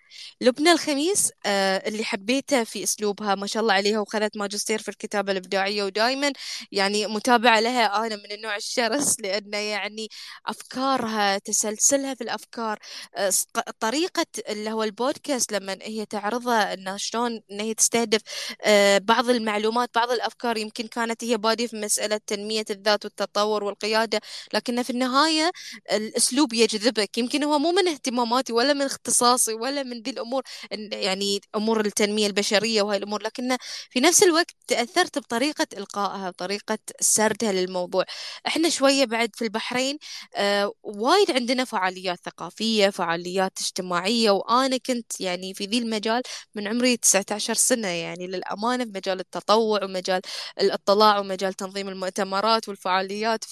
لبنى 0.42 0.72
الخميس 0.72 1.32
آه 1.46 1.88
اللي 1.88 2.04
حبيته 2.04 2.64
في 2.64 2.84
أسلوبها 2.84 3.36
ما 3.36 3.48
شاء 3.48 3.64
الله 3.64 3.74
عليها 3.74 4.00
وخذت 4.00 4.38
ماجستير 4.38 4.82
في 4.82 4.90
الكتابة 4.90 5.32
الإبداعية 5.32 5.84
ودائما 5.84 6.34
يعني 6.72 7.08
متابعة 7.08 7.60
لها. 7.60 8.06
أنا 8.06 8.16
من 8.16 8.32
النوع 8.32 8.56
الشرس 8.56 9.16
لأنه 9.22 9.58
يعني 9.58 10.08
أفكارها 10.46 11.38
تسلسلها 11.38 12.14
في 12.14 12.22
الأفكار. 12.24 12.80
آه 13.16 13.32
طريقة 13.80 14.26
اللي 14.50 14.72
هو 14.72 14.84
البودكاست 14.84 15.52
لما 15.52 15.78
هي 15.82 16.06
تعرضها 16.06 16.74
انه 16.74 16.98
شلون 16.98 17.42
إن 17.52 17.60
هي 17.60 17.74
تستهدف 17.74 18.22
آه 18.62 18.98
بعض 18.98 19.30
المعلومات 19.30 19.90
بعض 19.96 20.12
الأفكار 20.12 20.58
يمكن 20.58 20.88
كانت 20.88 21.24
هي 21.24 21.38
باديه 21.38 21.68
في 21.68 21.78
مسألة 21.78 22.20
تنمية 22.28 22.66
الذات 22.70 23.06
والتطور 23.06 23.64
والقيادة 23.64 24.22
لكن 24.54 24.84
في 24.84 24.90
النهاية 24.90 25.52
الأسلوب 25.92 26.54
يجذبك. 26.54 27.18
يمكن 27.18 27.44
هو 27.44 27.60
مو 27.60 27.72
من 27.72 27.88
اهتماماتي 27.88 28.54
ولا 28.54 28.74
من 28.74 28.82
اختصاصي 28.82 29.54
ولا 29.54 29.84
من 29.84 30.02
ذي 30.06 30.12
الأمور 30.12 30.44
يعني 30.92 31.40
أمور 31.56 31.80
التنمية 31.86 32.28
البشرية 32.28 32.82
وهاي 32.82 32.98
الأمور 32.98 33.24
لكن 33.24 33.58
في 33.90 34.00
نفس 34.00 34.24
الوقت 34.24 34.56
تأثرت 34.68 35.20
بطريقة 35.20 35.68
إلقائها 35.78 36.30
بطريقه 36.30 36.78
سردها 37.02 37.52
للموضوع. 37.52 38.04
إحنا 38.48 38.70
شوية 38.70 39.06
بعد 39.06 39.30
في 39.36 39.42
البحرين 39.44 39.98
آه 40.36 40.72
وايد 40.84 41.32
عندنا 41.32 41.66
فعاليات 41.66 42.20
ثقافية 42.26 42.90
فعاليات 42.90 43.60
اجتماعية 43.62 44.32
وأنا 44.32 44.78
كنت 44.78 45.22
يعني 45.22 45.54
في 45.54 45.66
ذي 45.66 45.78
المجال 45.78 46.22
من 46.56 46.68
عمري 46.68 46.98
19 46.98 47.54
سنة 47.54 47.88
يعني 47.88 48.28
للأمانة 48.28 48.84
في 48.86 48.92
مجال 48.96 49.20
التطوع 49.20 49.84
ومجال 49.84 50.22
الاطلاع 50.62 51.20
ومجال 51.20 51.54
تنظيم 51.54 51.90
المؤتمرات 51.90 52.70
والفعاليات. 52.70 53.44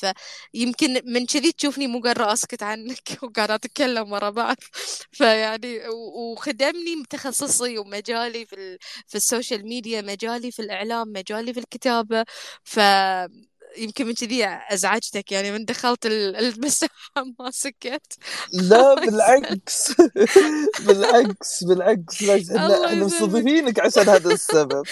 فيمكن 0.54 1.02
من 1.06 1.26
كذي 1.26 1.52
تشوفني 1.52 1.88
مو 1.88 2.00
قادرة 2.02 2.34
أسكت 2.34 2.64
عنك 2.64 3.18
وقاعدة 3.24 3.56
أتكلم 3.56 4.12
ورا 4.12 4.30
بعض. 4.30 4.56
فيعني 5.12 5.88
وخدمني 6.44 7.04
تخصصي 7.10 7.78
ومجالي 7.78 8.46
في, 8.46 8.78
في 9.08 9.16
ال 9.16 9.23
social 9.23 9.66
media 9.68 10.02
مجالي 10.02 10.52
في 10.52 10.62
الإعلام 10.62 11.08
مجالي 11.08 11.54
في 11.54 11.60
الكتابة. 11.60 12.26
ف 12.64 12.80
يمكن 13.78 14.08
من 14.08 14.14
كذي 14.14 14.46
أزعجتك 14.46 15.32
يعني 15.32 15.52
من 15.52 15.66
دخلت 15.66 16.06
المساحة 16.06 17.24
ما 17.40 17.52
سكت. 17.52 18.18
لا 18.54 18.94
بالعكس. 19.06 19.94
بالعكس 20.80 21.64
بالعكس. 21.64 22.52
إحنا 22.52 22.86
إحنا 22.86 23.06
مستضيفينك 23.06 23.80
عشان 23.80 24.10
هذا 24.10 24.32
السبب. 24.32 24.84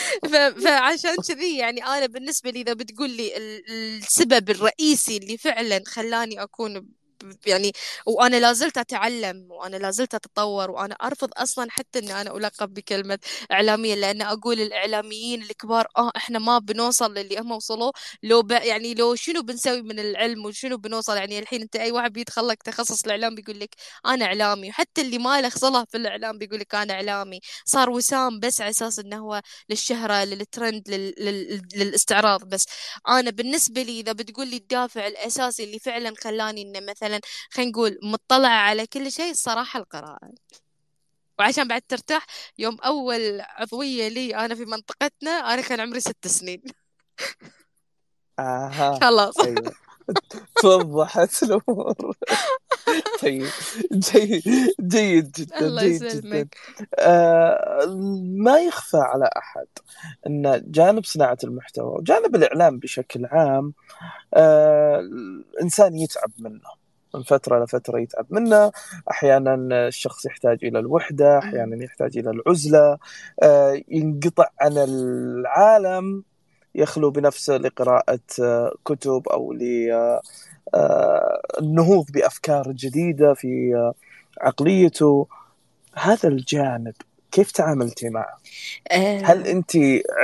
فعشان 0.63 1.15
كذي 1.27 1.57
يعني 1.57 1.85
أنا 1.85 2.05
بالنسبة 2.05 2.49
لي 2.49 2.61
إذا 2.61 2.73
بتقول 2.73 3.09
لي 3.09 3.37
السبب 3.69 4.49
الرئيسي 4.49 5.17
اللي 5.17 5.37
فعلا 5.37 5.81
خلاني 5.87 6.43
أكون 6.43 7.00
يعني 7.47 7.71
وأنا 8.05 8.35
لازلت 8.39 8.77
أتعلم 8.77 9.47
وأنا 9.51 9.75
لازلت 9.77 10.15
أتطور 10.15 10.71
وأنا 10.71 10.95
أرفض 10.95 11.29
أصلا 11.37 11.71
حتى 11.71 11.99
إني 11.99 12.21
أنا 12.21 12.37
ألقب 12.37 12.73
بكلمة 12.73 13.19
إعلامية 13.51 13.95
لأن 13.95 14.21
أقول 14.21 14.61
الإعلاميين 14.61 15.41
الكبار 15.43 15.87
آه 15.97 16.11
إحنا 16.15 16.39
ما 16.39 16.59
بنوصل 16.59 17.13
للي 17.13 17.39
هم 17.39 17.51
وصلوا 17.51 17.91
لو 18.23 18.41
ب... 18.43 18.51
يعني 18.51 18.93
لو 18.93 19.15
شنو 19.15 19.41
بنسوي 19.41 19.81
من 19.81 19.99
العلم 19.99 20.45
وشنو 20.45 20.77
بنوصل؟ 20.77 21.17
يعني 21.17 21.39
الحين 21.39 21.61
أنت 21.61 21.75
أي 21.75 21.91
واحد 21.91 22.13
بيدخل 22.13 22.47
لك 22.47 22.63
تخصص 22.63 23.03
الإعلام 23.05 23.35
بيقول 23.35 23.59
لك 23.59 23.75
أنا 24.05 24.25
إعلامي 24.25 24.69
وحتى 24.69 25.01
اللي 25.01 25.17
ما 25.17 25.41
له 25.41 25.49
صلة 25.49 25.85
في 25.85 25.97
الإعلام 25.97 26.37
بيقول 26.37 26.59
لك 26.59 26.75
أنا 26.75 26.93
إعلامي. 26.93 27.39
صار 27.65 27.89
وسام 27.89 28.39
بس 28.39 28.61
على 28.61 28.69
أساس 28.69 28.99
إنه 28.99 29.17
هو 29.17 29.41
للشهرة 29.69 30.23
للترند 30.23 30.89
لل... 30.89 31.13
لل... 31.19 31.61
للاستعراض 31.75 32.43
بس. 32.43 32.65
أنا 33.09 33.31
بالنسبة 33.31 33.81
لي 33.81 33.99
إذا 33.99 34.11
بتقول 34.11 34.47
لي 34.47 34.57
الدافع 34.57 35.07
الأساسي 35.07 35.63
اللي 35.63 35.79
فعلا 35.79 36.13
خلاني 36.23 36.61
انه 36.61 36.79
مثلا 36.79 37.10
مثلا 37.11 37.21
خلينا 37.51 37.71
نقول 37.71 37.99
مطلعة 38.03 38.49
على 38.49 38.87
كل 38.87 39.11
شيء 39.11 39.31
الصراحة 39.31 39.79
القراءة. 39.79 40.31
وعشان 41.39 41.67
بعد 41.67 41.81
ترتاح 41.87 42.25
يوم 42.57 42.77
أول 42.85 43.41
عضوية 43.41 44.07
لي 44.07 44.35
أنا 44.35 44.55
في 44.55 44.65
منطقتنا 44.65 45.31
أنا 45.31 45.61
كان 45.61 45.79
عمري 45.79 45.99
ست 45.99 46.27
سنين. 46.27 46.61
آها 48.39 48.99
خلاص. 49.01 49.39
أيوة. 49.39 49.73
توضحت 50.61 51.43
الأمور. 51.43 52.15
طيب 53.21 53.47
جيد 53.93 54.43
جيد 54.81 55.31
جدا 55.31 55.59
الله 55.59 55.81
جيد. 55.81 56.05
جدا. 56.05 56.47
آه 56.99 57.85
ما 58.37 58.59
يخفى 58.59 58.97
على 58.97 59.29
أحد 59.37 59.67
أن 60.27 60.63
جانب 60.65 61.05
صناعة 61.05 61.37
المحتوى 61.43 61.85
وجانب 61.85 62.35
الإعلام 62.35 62.79
بشكل 62.79 63.25
عام 63.25 63.73
آه 64.33 64.99
الإنسان 64.99 65.97
يتعب 65.97 66.31
منه. 66.39 66.80
من 67.15 67.23
فترة 67.23 67.63
لفترة 67.63 67.99
يتعب 67.99 68.25
منه 68.29 68.71
أحيانا 69.11 69.55
الشخص 69.87 70.25
يحتاج 70.25 70.65
إلى 70.65 70.79
الوحدة 70.79 71.37
أحيانا 71.37 71.83
يحتاج 71.83 72.17
إلى 72.17 72.29
العزلة 72.29 72.97
آه، 73.43 73.81
ينقطع 73.89 74.47
عن 74.61 74.77
العالم 74.77 76.23
يخلو 76.75 77.11
بنفسه 77.11 77.57
لقراءة 77.57 78.19
آه، 78.41 78.73
كتب 78.85 79.27
أو 79.27 79.53
للنهوض 79.53 80.25
آه، 82.09 82.13
بأفكار 82.13 82.71
جديدة 82.71 83.33
في 83.33 83.91
عقليته 84.41 85.27
هذا 85.95 86.29
الجانب 86.29 86.93
كيف 87.31 87.51
تعاملتي 87.51 88.09
معه؟ 88.09 88.37
هل 88.91 89.47
آه 89.47 89.51
انت 89.51 89.71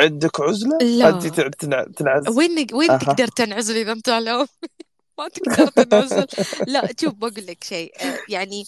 عندك 0.01 0.41
عزلة؟ 0.41 0.77
لا 0.77 1.09
انت 1.09 1.27
تنعزل؟ 1.97 2.29
وين 2.29 2.67
وين. 2.73 2.87
تقدر 2.87 3.27
تنعزل 3.27 3.75
إذا 3.75 3.99
تعلم 4.03 4.47
ما 5.17 5.27
تقدر 5.27 5.67
تنعزل 5.67 6.27
لا 6.67 6.93
شوف 7.01 7.13
بقول 7.13 7.45
لك 7.47 7.63
شيء. 7.63 7.93
آه 8.01 8.19
يعني 8.27 8.65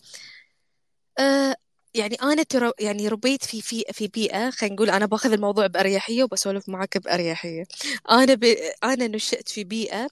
آه 1.20 1.56
يعني 1.94 2.16
أنا 2.16 2.44
ترى 2.44 2.72
يعني 2.80 3.08
ربيت 3.08 3.46
في 3.46 3.62
في 3.62 3.84
في 3.94 4.08
بيئة 4.08 4.50
خلينا 4.50 4.76
نقول 4.76 4.90
أنا 4.90 5.06
بأخذ 5.06 5.32
الموضوع 5.34 5.68
بأريحية 5.68 6.24
وبسولف 6.24 6.70
معك 6.70 6.98
بأريحية. 6.98 7.64
أنا 8.12 8.34
ب... 8.34 8.44
أنا 8.84 9.08
نشأت 9.08 9.50
في 9.50 9.64
بيئة 9.64 10.08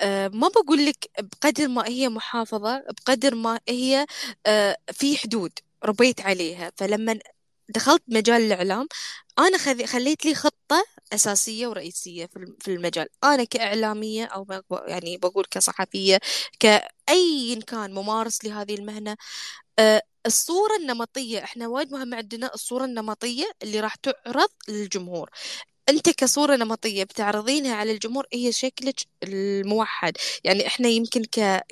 آه 0.00 0.28
ما 0.28 0.48
بقول 0.48 0.86
لك 0.86 1.10
بقدر 1.20 1.68
ما 1.68 1.86
هي 1.88 2.08
محافظة 2.08 2.78
بقدر 2.88 3.34
ما 3.34 3.60
هي 3.68 4.06
آه 4.46 4.76
في 4.92 5.16
حدود 5.18 5.52
ربيت 5.84 6.20
عليها. 6.20 6.72
فلما 6.76 7.18
دخلت 7.68 8.02
مجال 8.08 8.42
الإعلام 8.42 8.88
أنا 9.40 9.58
خذ- 9.58 9.84
خليت 9.86 10.24
لي 10.26 10.34
خطة 10.34 10.84
أساسية 11.12 11.66
ورئيسية 11.66 12.26
في 12.26 12.36
الم- 12.36 12.56
في 12.60 12.68
المجال. 12.74 13.08
أنا 13.24 13.44
كإعلامية 13.44 14.24
أو 14.24 14.46
يعني 14.88 15.16
بقول 15.18 15.44
كصحفية 15.50 16.20
كأي 16.60 17.60
كان 17.66 17.94
ممارس 17.94 18.44
لهذه 18.44 18.74
المهنة 18.74 19.16
آه، 19.78 20.02
الصورة 20.26 20.76
النمطية 20.76 21.44
إحنا 21.44 21.68
وايد 21.68 21.92
مهم 21.92 22.14
عندنا 22.14 22.54
الصورة 22.54 22.84
النمطية 22.84 23.52
اللي 23.62 23.80
راح 23.80 23.94
تعرض 23.94 24.48
للجمهور. 24.68 25.30
أنت 25.88 26.10
كصورة 26.10 26.56
نمطية 26.56 27.04
بتعرضينها 27.04 27.74
على 27.76 27.92
الجمهور 27.92 28.26
هي 28.34 28.52
شكلك 28.52 29.00
الموحد. 29.22 30.16
يعني 30.44 30.66
إحنا 30.66 30.88
يمكن 30.88 31.22
ك 31.24 31.62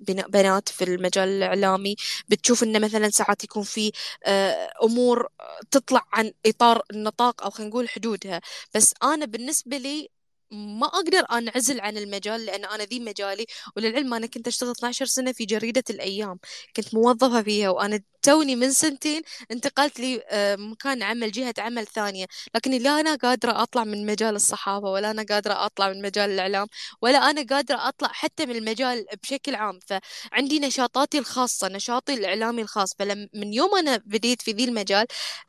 بنات 0.00 0.68
في 0.68 0.84
المجال 0.84 1.28
الإعلامي 1.28 1.96
بتشوف 2.28 2.62
إنه 2.62 2.78
مثلا 2.78 3.10
ساعات 3.10 3.44
يكون 3.44 3.62
في 3.62 3.92
آه، 4.24 4.70
أمور 4.82 5.28
تطلع 5.70 6.02
عن 6.12 6.32
إطار 6.46 6.82
النطاق 6.90 7.42
أو 7.44 7.50
خلينا 7.50 7.70
نقول 7.70 7.88
حدودها. 7.88 8.40
بس 8.74 8.94
أنا 9.02 9.26
بالنسبة 9.26 9.76
لي 9.76 10.08
ما 10.50 10.86
أقدر 10.86 11.24
أنعزل 11.32 11.80
عن 11.80 11.96
المجال 11.96 12.46
لأن 12.46 12.64
أنا 12.64 12.84
ذي 12.84 13.00
مجالي 13.00 13.46
وللعلم 13.76 14.14
أنا 14.14 14.26
كنت 14.26 14.46
أشتغل 14.48 14.70
12 14.70 15.06
سنة 15.06 15.32
في 15.32 15.44
جريدة 15.44 15.84
الأيام. 15.90 16.38
كنت 16.76 16.94
موظفة 16.94 17.42
فيها 17.42 17.70
وأنا 17.70 18.00
توني 18.22 18.56
من 18.56 18.72
سنتين 18.72 19.22
انتقلت 19.50 20.00
لي 20.00 20.22
آه، 20.30 20.56
مكان 20.56 21.02
عمل 21.02 21.32
جهة 21.32 21.54
عمل 21.58 21.86
ثانية. 21.86 22.26
لكني 22.54 22.78
لا 22.78 23.00
أنا 23.00 23.14
قادرة 23.14 23.62
أطلع 23.62 23.84
من 23.84 24.06
مجال 24.06 24.34
الصحافة 24.34 24.86
ولا 24.90 25.10
أنا 25.10 25.22
قادرة 25.30 25.64
أطلع 25.66 25.88
من 25.88 26.02
مجال 26.02 26.30
الإعلام 26.30 26.66
ولا 27.02 27.18
أنا 27.30 27.42
قادرة 27.50 27.88
أطلع 27.88 28.08
حتى 28.08 28.46
من 28.46 28.56
المجال 28.56 29.06
بشكل 29.22 29.54
عام. 29.54 29.78
فعندي 29.86 30.60
نشاطاتي 30.60 31.18
الخاصة 31.18 31.68
نشاطي 31.68 32.14
الإعلامي 32.14 32.62
الخاص. 32.62 32.94
فلم 32.98 33.28
من 33.34 33.52
يوم 33.52 33.74
أنا 33.76 33.96
بديت 34.06 34.42
في 34.42 34.52
ذي 34.52 34.64
المجال 34.64 35.06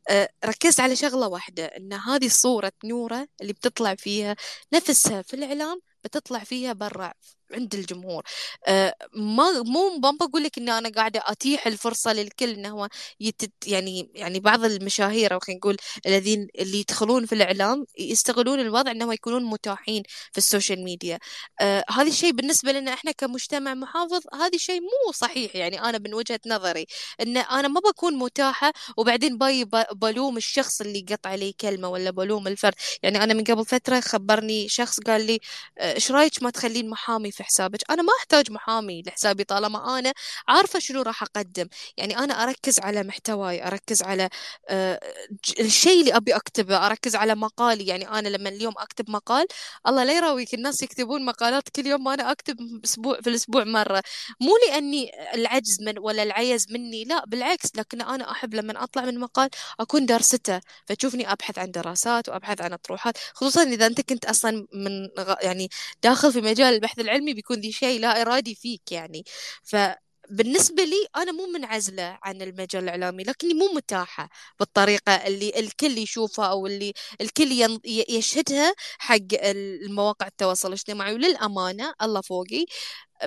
آه، 0.10 0.30
ركزت 0.46 0.80
على 0.80 0.96
شغلة 0.96 1.28
واحدة 1.28 1.66
إن 1.66 1.94
هذه 1.94 2.28
صورة 2.28 2.72
نورة 2.84 3.28
اللي 3.42 3.54
بتطلع 3.54 3.96
فيها 3.96 4.36
نفسها 4.74 5.22
في 5.22 5.34
الإعلام 5.34 5.82
بتطلع 6.04 6.40
فيها 6.40 6.74
برا. 6.74 7.14
عند 7.54 7.76
الجمهور. 7.76 8.24
آه، 8.68 8.96
ما 9.14 9.62
مو 9.64 9.90
ما 10.04 10.12
بقول 10.12 10.44
لك 10.44 10.58
ان 10.58 10.70
أنا 10.70 10.90
قاعدة 10.90 11.22
أتيح 11.26 11.68
الفرصة 11.68 12.14
للكل 12.14 12.50
إنه 12.50 12.70
هو 12.70 12.90
يتت 13.20 13.52
يعني 13.68 14.12
يعني 14.16 14.40
بعض 14.40 14.64
المشاهير 14.64 15.34
أو 15.34 15.40
خلينا 15.40 15.58
نقول 15.60 15.78
الذين 16.06 16.48
اللي 16.60 16.80
يدخلون 16.80 17.26
في 17.26 17.36
الإعلام 17.36 17.86
يستغلون 18.00 18.60
الوضع 18.60 18.92
إنهم 18.92 19.12
يكونون 19.12 19.44
متاحين 19.44 20.04
في 20.32 20.38
ال 20.38 20.44
social 20.44 20.84
media. 20.84 21.20
آه 21.62 21.84
هذا 21.90 22.08
الشيء 22.10 22.32
بالنسبة 22.32 22.72
لنا 22.72 22.94
إحنا 22.94 23.12
كمجتمع 23.12 23.74
محافظ 23.74 24.22
هذا 24.34 24.52
الشيء 24.56 24.82
مو 24.82 25.12
صحيح. 25.14 25.56
يعني 25.56 25.82
أنا 25.82 25.98
من 25.98 26.14
وجهة 26.14 26.40
نظري 26.48 26.86
إن 27.22 27.38
أنا 27.38 27.68
ما 27.68 27.80
بكون 27.80 28.16
متاحة 28.16 28.74
وبعدين 28.98 29.38
باي 29.38 29.66
بلوم 29.92 30.38
الشخص 30.38 30.82
اللي 30.82 31.06
قطع 31.10 31.30
علي 31.30 31.52
كلمة 31.62 31.90
ولا 31.90 32.12
بلوم 32.12 32.48
الفرد. 32.48 32.74
يعني 33.04 33.24
أنا 33.24 33.34
من 33.34 33.44
قبل 33.44 33.66
فترة 33.66 34.00
خبرني 34.00 34.70
شخص 34.70 35.00
قال 35.00 35.26
لي 35.28 35.40
آه، 35.78 35.94
إيش 35.94 36.12
رأيك 36.12 36.44
ما 36.44 36.50
تخلين 36.50 36.90
محامي 36.90 37.32
في 37.40 37.44
حسابك. 37.44 37.92
أنا 37.92 38.02
ما 38.02 38.14
أحتاج 38.20 38.52
محامي 38.52 39.04
لحسابي 39.08 39.44
طالما 39.44 40.00
أنا 40.00 40.14
عارفة 40.48 40.80
شنو 40.80 41.02
راح 41.02 41.24
أقدم. 41.24 41.68
يعني 41.98 42.18
أنا 42.18 42.44
أركز 42.44 42.80
على 42.80 43.04
محتواي 43.04 43.68
أركز 43.68 44.04
على 44.04 44.30
آه، 44.70 45.00
الشيء 45.60 46.00
اللي 46.02 46.16
أبي 46.16 46.36
أكتبه 46.36 46.86
أركز 46.86 47.16
على 47.16 47.36
مقالي. 47.36 47.88
يعني 47.88 48.10
أنا 48.10 48.28
لما 48.30 48.50
اليوم 48.50 48.74
أكتب 48.78 49.10
مقال 49.10 49.48
الله 49.88 50.04
لا 50.04 50.18
يراويك 50.18 50.54
الناس 50.54 50.84
يكتبون 50.84 51.26
مقالات 51.26 51.70
كل 51.70 51.88
يوم 51.88 52.08
وأنا 52.08 52.32
أكتب 52.32 52.58
أسبوع 52.86 53.22
في 53.22 53.30
الأسبوع 53.30 53.64
مرة. 53.64 54.04
مو 54.42 54.52
لأني 54.68 55.12
العجز 55.34 55.82
من 55.82 56.00
ولا 56.00 56.24
العيز 56.24 56.66
مني 56.72 57.04
لا 57.04 57.26
بالعكس. 57.26 57.70
لكن 57.76 58.02
أنا 58.02 58.32
أحب 58.32 58.54
لما 58.54 58.84
أطلع 58.84 59.06
من 59.06 59.20
مقال 59.20 59.50
أكون 59.80 60.06
دارسته. 60.06 60.62
فتشوفني 60.88 61.32
أبحث 61.32 61.60
عن 61.60 61.72
دراسات 61.72 62.30
وأبحث 62.30 62.62
عن 62.62 62.74
أطروحات. 62.74 63.18
خصوصا 63.34 63.64
إذا 63.64 63.86
أنت 63.86 64.02
كنت 64.02 64.26
أصلا 64.26 64.68
من 64.74 65.10
يعني 65.42 65.70
داخل 66.04 66.34
في 66.34 66.42
مجال 66.42 66.74
البحث 66.74 67.00
العلمي 67.00 67.29
بيكون 67.34 67.58
ذي 67.60 67.72
شيء 67.72 68.00
لا 68.00 68.22
إرادي 68.22 68.56
فيك 68.56 68.92
يعني. 68.92 69.24
ف 69.64 69.76
بالنسبة 70.32 70.84
لي 70.84 71.08
أنا 71.18 71.32
مو 71.32 71.48
منعزلة 71.48 72.20
عن 72.24 72.42
المجال 72.42 72.84
الإعلامي 72.84 73.24
لكني 73.24 73.54
مو 73.54 73.66
متاحة 73.76 74.30
بالطريقة 74.60 75.12
اللي 75.16 75.52
الكل 75.60 75.98
يشوفها 75.98 76.46
أو 76.46 76.68
اللي 76.68 76.94
الكل 77.22 77.80
يشهدها 78.10 78.74
حق 79.00 79.18
المواقع 79.44 80.28
التواصل 80.28 80.68
الاجتماعي. 80.68 81.14
وللأمانة 81.14 81.94
الله 82.02 82.22
فوقي 82.22 82.66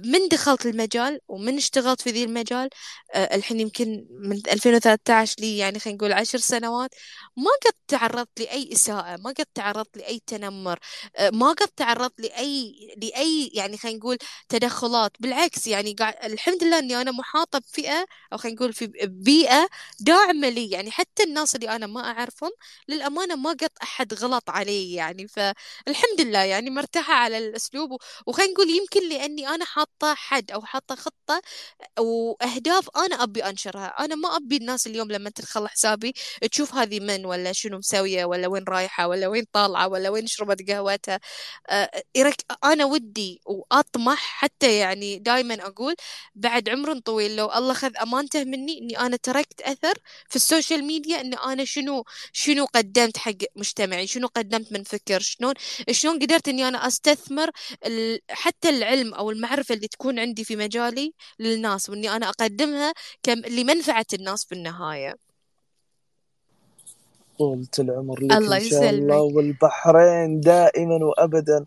من 0.04 0.28
دخلت 0.28 0.66
المجال 0.66 1.20
ومن 1.28 1.56
اشتغلت 1.56 2.00
في 2.00 2.10
ذي 2.10 2.24
المجال 2.24 2.68
آه، 3.14 3.34
الحين 3.36 3.60
يمكن 3.60 4.06
من 4.10 4.36
2013 4.52 5.34
لي 5.40 5.58
يعني 5.58 5.78
خلينا 5.78 5.96
نقول 5.96 6.12
عشر 6.12 6.38
سنوات 6.38 6.90
ما 7.36 7.50
قد 7.66 7.72
تعرضت 7.88 8.40
لأي 8.40 8.72
إساءة 8.72 9.16
ما 9.16 9.30
قد 9.30 9.46
تعرضت 9.54 9.96
لأي 9.96 10.20
تنمر 10.26 10.78
آه، 11.16 11.30
ما 11.30 11.48
قد 11.52 11.68
تعرضت 11.68 12.20
لأي 12.20 12.72
لأي 13.02 13.50
يعني 13.54 13.76
خلينا 13.78 13.98
نقول 13.98 14.18
تدخلات. 14.48 15.12
بالعكس 15.20 15.66
يعني 15.66 15.92
قاعد 15.94 16.14
الحمد 16.24 16.64
لله 16.64 16.78
إني 16.78 17.00
أنا 17.00 17.10
محاطة 17.10 17.58
بفئة 17.58 18.06
أو 18.32 18.38
خلينا 18.38 18.56
نقول 18.56 18.72
في 18.72 18.86
بيئة 19.04 19.68
داعمة 20.00 20.48
لي. 20.48 20.70
يعني 20.70 20.90
حتى 20.90 21.22
الناس 21.22 21.54
اللي 21.56 21.68
أنا 21.76 21.86
ما 21.86 22.00
أعرفهم 22.00 22.50
للأمانة 22.88 23.36
ما 23.36 23.50
قد 23.50 23.70
أحد 23.82 24.14
غلط 24.14 24.50
علي 24.50 24.92
يعني. 24.94 25.28
فالحمد 25.28 26.20
لله 26.20 26.38
يعني 26.38 26.70
مرتاحة 26.70 27.14
على 27.14 27.38
الأسلوب 27.38 27.90
وخلينا 28.26 28.52
نقول 28.52 28.70
يمكن 28.70 29.08
لأني 29.08 29.48
أنا 29.48 29.64
حاطة 29.64 29.81
حد 30.04 30.50
أو 30.50 30.62
حاطة 30.62 30.94
خطة 30.94 31.42
وأهداف 31.98 32.88
أنا 32.96 33.22
أبي 33.22 33.44
أنشرها. 33.44 33.86
أنا 33.86 34.14
ما 34.14 34.36
أبي 34.36 34.56
الناس 34.56 34.86
اليوم 34.86 35.12
لما 35.12 35.30
تدخل 35.30 35.68
حسابي 35.68 36.14
تشوف 36.52 36.74
هذه 36.74 37.00
من 37.00 37.26
ولا 37.26 37.52
شنو 37.52 37.78
مسوية 37.78 38.24
ولا 38.24 38.48
وين 38.48 38.64
رايحة 38.68 39.06
ولا 39.08 39.28
وين 39.28 39.44
طالعة 39.52 39.88
ولا 39.88 40.08
وين 40.10 40.26
شربت 40.26 40.70
قهوتها. 40.70 41.20
آه، 41.70 41.90
أنا 42.64 42.84
ودي 42.84 43.40
وأطمح 43.46 44.18
حتى 44.18 44.78
يعني 44.78 45.18
دائما 45.18 45.66
أقول 45.66 45.94
بعد 46.34 46.68
عمر 46.68 46.98
طويل 46.98 47.36
لو 47.36 47.52
الله 47.52 47.74
خذ 47.74 47.92
أمانته 48.02 48.44
مني 48.44 48.78
إني 48.78 49.00
أنا 49.00 49.16
تركت 49.16 49.60
أثر 49.62 49.94
في 50.28 50.36
ال 50.36 50.43
social 50.43 50.84
media 50.84 51.20
إن 51.20 51.34
أنا 51.34 51.64
شنو 51.64 52.04
شنو 52.32 52.64
قدمت 52.64 53.18
حق 53.18 53.32
مجتمعي 53.56 54.06
شنو 54.06 54.26
قدمت 54.36 54.72
من 54.72 54.84
فكر 54.84 55.20
شلون 55.20 55.54
شلون 55.90 56.18
قدرت 56.18 56.48
إني 56.48 56.68
أنا 56.68 56.86
أستثمر 56.86 57.50
حتى 58.30 58.68
العلم 58.68 59.14
أو 59.14 59.30
المعرفة 59.30 59.71
اللي 59.72 59.88
تكون 59.88 60.18
عندي 60.18 60.44
في 60.44 60.56
مجالي 60.56 61.12
للناس 61.40 61.90
وإني 61.90 62.16
أنا 62.16 62.28
أقدمها 62.28 62.92
كم 63.22 63.38
لمنفعة 63.38 64.06
الناس 64.14 64.44
في 64.44 64.52
النهاية 64.52 65.14
طولة 67.38 67.66
العمر 67.78 68.22
لك 68.22 68.32
الله 68.32 68.56
إن 68.56 68.64
شاء 68.64 68.90
الله 68.90 69.16
يسلمك. 69.16 69.36
والبحرين 69.36 70.40
دائما 70.40 71.04
وأبدا 71.04 71.64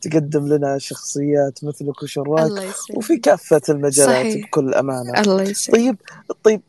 تقدم 0.00 0.48
لنا 0.48 0.78
شخصيات 0.78 1.64
مثلك 1.64 2.02
وشراك 2.02 2.46
الله 2.46 2.74
وفي 2.94 3.16
كافة 3.16 3.62
المجالات 3.68 4.26
صحيح. 4.26 4.46
بكل 4.46 4.74
أمانة. 4.74 5.20
الله 5.20 5.42
يسلمك. 5.42 5.78
طيب 5.78 5.96
طيب 6.44 6.62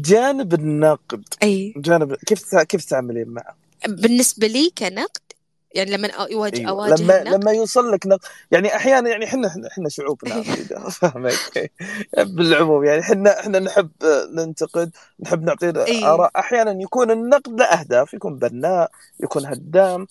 جانب 0.00 0.54
النقد 0.54 1.24
أي. 1.42 1.74
جانب 1.76 2.14
كيف 2.14 2.56
كيف 2.56 2.84
تتعاملين 2.84 3.28
معه؟ 3.28 3.56
بالنسبة 3.88 4.46
لي 4.46 4.70
كنقد 4.78 5.31
يعني 5.74 5.90
لما 5.90 6.10
أواجه 6.10 6.58
إيوه 6.58 6.70
أواجه 6.70 7.02
لما 7.02 7.22
النقد 7.22 7.42
لما 7.42 7.52
يوصل 7.52 7.92
لك 7.92 8.06
نقد 8.06 8.20
يعني 8.50 8.76
أحيانا 8.76 9.10
يعني 9.10 9.24
إحنا 9.24 9.68
إحنا 9.72 9.88
شعوبنا 9.88 10.42
فاهمك 11.00 11.72
بالعموم 12.36 12.84
يعني 12.84 13.00
إحنا 13.00 13.40
إحنا 13.40 13.58
نحب 13.58 13.90
ننتقد 14.32 14.90
نحب 15.20 15.42
نعطي 15.42 15.84
اي 15.86 16.04
آراء. 16.04 16.30
أحيانا 16.36 16.82
يكون 16.82 17.10
النقد 17.10 17.60
له 17.60 17.64
أهداف 17.64 18.14
يكون 18.14 18.38
بناء 18.38 18.90
يكون 19.20 19.46
هدام 19.46 20.06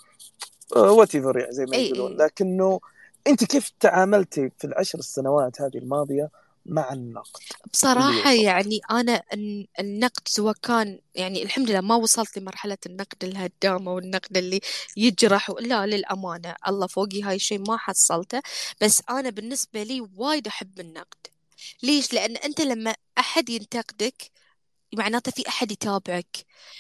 وات 0.76 1.16
يعني 1.16 1.52
زي 1.52 1.66
ما 1.66 1.74
اي 1.74 1.90
يقولون. 1.90 2.22
اي 2.22 2.28
لكنه 2.28 2.80
أنت 3.28 3.44
كيف 3.44 3.72
تعاملتي 3.80 4.52
في 4.58 4.68
العشر 4.68 5.00
السنوات 5.00 5.62
هذه 5.62 5.78
الماضية 5.78 6.30
مع 6.66 6.94
النقد. 6.94 7.42
بصراحة 7.74 8.32
يعني 8.32 8.80
أنا 8.92 9.24
الن- 9.34 9.66
النقد 9.80 10.28
سواء 10.28 10.56
كان 10.64 11.00
يعني 11.16 11.44
الحمد 11.44 11.70
لله 11.70 11.82
ما 11.82 11.96
وصلت 11.96 12.38
لمرحلة 12.38 12.78
النقد 12.86 13.24
الهدام 13.24 13.88
أو 13.88 14.00
النقد 14.00 14.38
اللي 14.38 14.60
يجرح 14.98 15.50
لا 15.60 15.86
للأمانة 15.86 16.56
الله 16.68 16.88
فوقي 16.88 17.24
هاي 17.24 17.36
الشيء 17.36 17.60
ما 17.60 17.78
حصلته. 17.78 18.42
بس 18.82 19.02
أنا 19.10 19.30
بالنسبة 19.30 19.84
لي 19.84 20.02
وايد 20.16 20.48
أحب 20.48 20.80
النقد. 20.80 21.18
ليش؟ 21.84 22.14
لأن 22.14 22.38
أنت 22.38 22.62
لما 22.62 22.96
أحد 23.18 23.50
ينتقدك 23.50 24.32
معناته 24.94 25.32
في 25.32 25.48
أحد 25.48 25.72
يتابعك. 25.72 26.38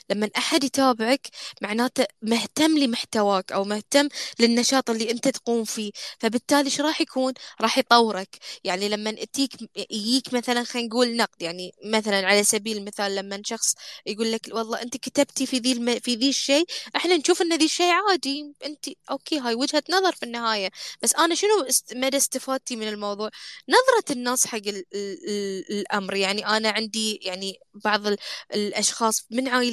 لما 0.09 0.29
أحد 0.37 0.63
يتابعك 0.63 1.27
معناته 1.61 2.05
مهتم 2.21 2.77
لمحتواك 2.77 3.51
أو 3.51 3.63
مهتم 3.63 4.09
للنشاط 4.39 4.89
اللي 4.89 5.11
أنت 5.11 5.27
تقوم 5.27 5.63
فيه. 5.63 5.91
فبالتالي 6.19 6.69
شو 6.69 6.83
راح 6.83 7.01
يكون؟ 7.01 7.33
راح 7.61 7.77
يطورك. 7.77 8.37
يعني 8.63 8.89
لما 8.89 9.11
تجيك 9.11 9.51
يجيك 9.91 10.33
مثلا 10.33 10.63
خلينا 10.63 10.87
نقول 10.87 11.15
نقد. 11.15 11.41
يعني 11.41 11.71
مثلا 11.85 12.27
على 12.27 12.43
سبيل 12.43 12.77
المثال 12.77 13.15
لما 13.15 13.41
شخص 13.45 13.73
يقول 14.05 14.31
لك 14.31 14.47
والله 14.51 14.81
أنت 14.81 14.97
كتبتي 14.97 15.45
في 15.45 15.57
ذي 15.57 15.71
الم... 15.71 15.99
في 15.99 16.15
ذي 16.15 16.29
الشيء 16.29 16.65
إحنا 16.95 17.17
نشوف 17.17 17.41
إن 17.41 17.57
ذي 17.57 17.65
الشيء 17.65 17.91
عادي. 17.91 18.53
أنت 18.65 18.85
okay 19.11 19.39
هاي 19.39 19.55
وجهة 19.55 19.83
نظر 19.89 20.11
في 20.11 20.23
النهاية. 20.23 20.69
بس 21.01 21.15
أنا 21.15 21.35
شنو 21.35 21.61
است... 21.69 21.93
مدى 21.95 22.17
استفادتي 22.17 22.75
من 22.75 22.87
الموضوع؟ 22.87 23.29
نظرة 23.69 24.13
الناس 24.17 24.47
حق 24.47 24.57
ال... 24.57 24.83
ال... 24.93 25.79
الأمر. 25.79 26.15
يعني 26.15 26.47
أنا 26.47 26.69
عندي 26.69 27.19
يعني 27.21 27.59
بعض 27.73 28.01
الأشخاص 28.53 29.25
من 29.31 29.47
عائلتي 29.47 29.70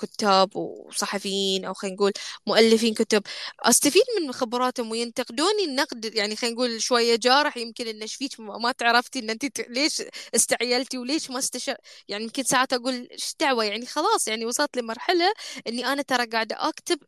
كتاب 0.00 0.56
وصحفيين 0.56 1.64
أو 1.64 1.74
خلينا 1.74 1.96
نقول 1.96 2.12
مؤلفين 2.46 2.94
كتب 2.94 3.22
أستفيد 3.60 4.02
من 4.22 4.32
خبراتهم 4.32 4.90
وينتقدوني 4.90 5.64
النقد؟ 5.64 6.14
يعني 6.14 6.36
خلينا 6.36 6.54
نقول 6.56 6.82
شوية 6.82 7.16
جارح 7.16 7.56
يمكن 7.56 7.86
إن 7.88 8.06
فيك؟ 8.06 8.40
ما 8.40 8.72
تعرفتي 8.72 9.18
إن 9.18 9.30
انت 9.30 9.60
ليش 9.68 10.02
استعيلتي 10.34 10.98
وليش 10.98 11.30
ما 11.30 11.38
استشر 11.38 11.76
يعني 12.08 12.24
يمكن 12.24 12.42
ساعات 12.42 12.72
أقول 12.72 13.08
إيش 13.12 13.34
دعوة؟ 13.40 13.64
يعني 13.64 13.86
خلاص 13.86 14.28
يعني 14.28 14.46
وصلت 14.46 14.76
لمرحلة 14.76 15.32
إني 15.68 15.86
أنا 15.86 16.02
ترى 16.02 16.26
قاعدة 16.26 16.68
أكتب 16.68 16.98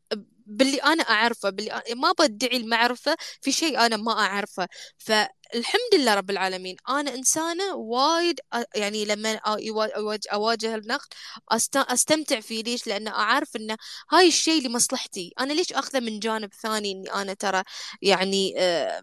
باللي 0.46 0.78
أنا 0.78 1.02
أعرفه 1.02 1.50
باللي 1.50 1.82
ما 1.96 2.12
بدعي 2.18 2.56
المعرفة 2.56 3.16
في 3.40 3.52
شيء 3.52 3.86
أنا 3.86 3.96
ما 3.96 4.12
أعرفه. 4.12 4.68
فالحمد 4.98 5.94
لله 5.94 6.14
رب 6.14 6.30
العالمين 6.30 6.76
أنا 6.88 7.14
إنسانة 7.14 7.74
وايد 7.74 8.40
يعني 8.74 9.04
لما 9.04 9.40
أواجه 10.32 10.74
النقد 10.74 11.08
أستمتع 11.76 12.40
فيه. 12.40 12.62
ليش؟ 12.62 12.86
لأن 12.86 13.08
أعرف 13.08 13.56
ان 13.56 13.76
هاي 14.10 14.28
الشيء 14.28 14.62
لمصلحتي. 14.68 15.32
أنا 15.40 15.52
ليش 15.52 15.72
أخذه 15.72 16.00
من 16.00 16.18
جانب 16.20 16.54
ثاني 16.54 16.92
إني 16.92 17.12
أنا 17.12 17.34
ترى 17.34 17.62
يعني 18.02 18.54
آه 18.58 19.02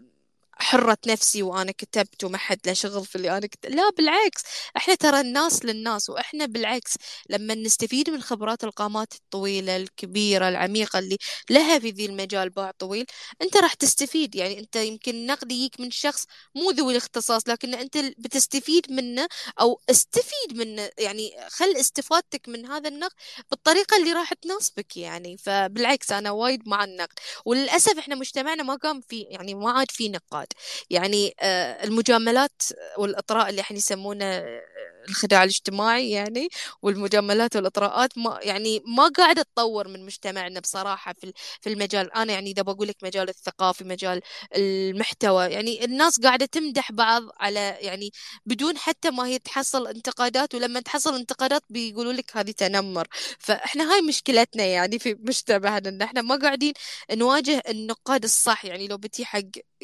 حرة 0.64 0.98
نفسي 1.08 1.44
وأنا 1.44 1.72
كتبت 1.72 2.24
وما 2.24 2.38
حد 2.38 2.60
له 2.68 2.74
شغل 2.74 3.06
في 3.06 3.16
اللي 3.16 3.38
أنا 3.38 3.48
كتبت 3.48 3.72
لا 3.76 3.90
بالعكس 3.98 4.42
إحنا 4.78 4.96
ترى 4.96 5.20
الناس 5.22 5.66
للناس 5.66 6.10
وإحنا 6.10 6.46
بالعكس 6.46 6.94
لما 7.30 7.56
نستفيد 7.56 8.10
من 8.10 8.22
خبرات 8.22 8.64
القامات 8.64 9.14
الطويلة 9.16 9.76
الكبيرة 9.76 10.50
العميقة 10.50 11.00
اللي 11.00 11.18
لها 11.50 11.80
في 11.80 11.90
ذي 11.90 12.06
المجال 12.06 12.50
باع 12.50 12.72
طويل 12.80 13.06
أنت 13.42 13.58
راح 13.58 13.74
تستفيد. 13.74 14.36
يعني 14.36 14.60
أنت 14.60 14.76
يمكن 14.76 15.26
نقد 15.26 15.52
يجيك 15.52 15.80
من 15.80 15.92
شخص 15.92 16.26
مو 16.56 16.72
ذوي 16.72 16.92
الاختصاص 16.92 17.48
لكن 17.48 17.74
أنت 17.74 17.98
بتستفيد 17.98 18.92
منه 18.92 19.28
أو 19.62 19.82
استفيد 19.90 20.58
منه. 20.58 20.90
يعني 21.00 21.32
خل 21.50 21.76
استفادتك 21.78 22.50
من 22.50 22.66
هذا 22.66 22.90
النقد 22.90 23.16
بالطريقة 23.52 23.98
اللي 23.98 24.14
راح 24.14 24.34
تناسبك 24.34 24.98
يعني. 24.98 25.38
فبالعكس 25.38 26.12
أنا 26.12 26.32
وايد 26.32 26.68
مع 26.68 26.84
النقد. 26.84 27.20
وللأسف 27.46 27.98
إحنا 27.98 28.16
مجتمعنا 28.16 28.64
ما 28.64 28.76
قام 28.76 29.02
في 29.02 29.22
يعني 29.22 29.56
ما 29.56 29.72
عاد 29.72 29.92
في 29.92 30.10
نقاد. 30.10 30.48
يعني 30.90 31.36
آه، 31.40 31.84
المجاملات 31.84 32.62
والإطراء 32.98 33.50
اللي 33.50 33.62
إحنا 33.62 33.78
يسمونه 33.78 34.26
آه، 34.26 34.62
الخداع 35.10 35.44
الاجتماعي 35.44 36.12
يعني 36.12 36.50
والمجاملات 36.82 37.56
والإطراءات 37.56 38.18
ما 38.18 38.40
يعني 38.42 38.84
ما 38.88 39.08
قاعدة 39.08 39.42
تطور 39.42 39.88
من 39.88 40.06
مجتمعنا 40.06 40.60
بصراحة 40.60 41.14
في 41.14 41.34
في 41.62 41.70
المجال. 41.70 42.14
أنا 42.14 42.34
يعني 42.34 42.52
إذا 42.52 42.62
بقول 42.62 42.88
لك 42.88 42.96
مجال 43.04 43.30
الثقافي 43.30 43.84
مجال 43.84 44.22
المحتوى 44.56 45.46
يعني 45.46 45.86
الناس 45.86 46.20
قاعدة 46.20 46.46
تمدح 46.46 46.92
بعض 46.92 47.24
على 47.40 47.60
يعني 47.82 48.12
بدون 48.46 48.78
حتى 48.78 49.12
ما 49.12 49.26
هي 49.28 49.40
تحصل 49.40 49.88
انتقادات 49.88 50.56
ولما 50.56 50.80
تحصل 50.80 51.16
انتقادات 51.16 51.62
بيقولوا 51.70 52.14
لك 52.14 52.38
هذه 52.38 52.52
تنمر. 52.52 53.08
فإحنا 53.40 53.94
هاي 53.94 54.02
مشكلتنا 54.02 54.64
يعني 54.64 55.00
في 55.00 55.16
مجتمعنا 55.20 55.90
إن 55.90 56.02
إحنا 56.02 56.22
ما 56.22 56.36
قاعدين 56.36 56.74
نواجه 57.12 57.64
النقاد 57.70 58.24
الصح. 58.24 58.66
يعني 58.66 58.88
لو 58.88 58.98
بتي 58.98 59.26
حق 59.26 59.42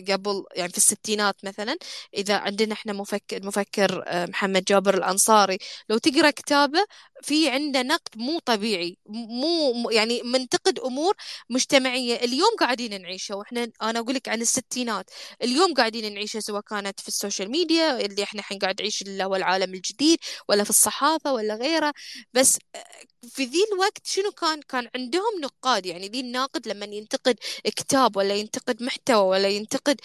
قبل 0.09 0.43
يعني 0.55 0.71
في 0.71 0.77
الستينات 0.77 1.35
مثلا 1.45 1.77
إذا 2.13 2.37
عندنا 2.37 2.73
إحنا 2.73 2.93
مفكر 2.93 3.37
المفكر 3.37 4.03
آه، 4.07 4.25
محمد 4.25 4.63
جابر 4.63 5.08
الأنصاري. 5.09 5.57
لو 5.89 5.97
تقرأ 5.97 6.29
كتابه 6.31 6.79
في 7.21 7.49
عنده 7.49 7.81
نقد 7.81 8.09
مو 8.15 8.39
طبيعي 8.39 8.97
مو 9.05 9.89
يعني 9.91 10.21
منتقد 10.23 10.79
أمور 10.79 11.13
مجتمعية. 11.49 12.15
اليوم 12.15 12.49
قاعدين 12.59 13.01
نعيشها 13.01 13.35
وإحنا 13.35 13.71
أنا 13.81 13.99
أقول 13.99 14.15
لك 14.15 14.29
عن 14.29 14.41
الستينات 14.41 15.09
اليوم 15.43 15.73
قاعدين 15.73 16.13
نعيشها 16.13 16.39
سواء 16.39 16.61
كانت 16.61 16.99
في 16.99 17.07
ال 17.07 17.14
social 17.14 17.51
media 17.51 18.05
اللي 18.05 18.23
إحنا 18.23 18.39
الحين 18.39 18.59
قاعد 18.59 18.81
نعيش 18.81 19.01
اللي 19.01 19.23
هو 19.23 19.35
العالم 19.35 19.73
الجديد 19.73 20.19
ولا 20.49 20.63
في 20.63 20.69
الصحافة 20.69 21.33
ولا 21.33 21.55
غيره. 21.55 21.93
بس 22.33 22.57
آه، 22.75 22.85
في 23.29 23.43
ذي 23.43 23.59
الوقت 23.73 24.01
شنو 24.07 24.31
كان؟ 24.31 24.61
كان 24.61 24.89
عندهم 24.95 25.41
نقاد 25.43 25.85
يعني 25.85 26.07
ذي 26.07 26.19
الناقد 26.19 26.67
لما 26.67 26.85
ينتقد 26.85 27.35
كتاب 27.65 28.17
ولا 28.17 28.35
ينتقد 28.35 28.83
محتوى 28.83 29.27
ولا 29.29 29.47
ينتقد 29.49 30.01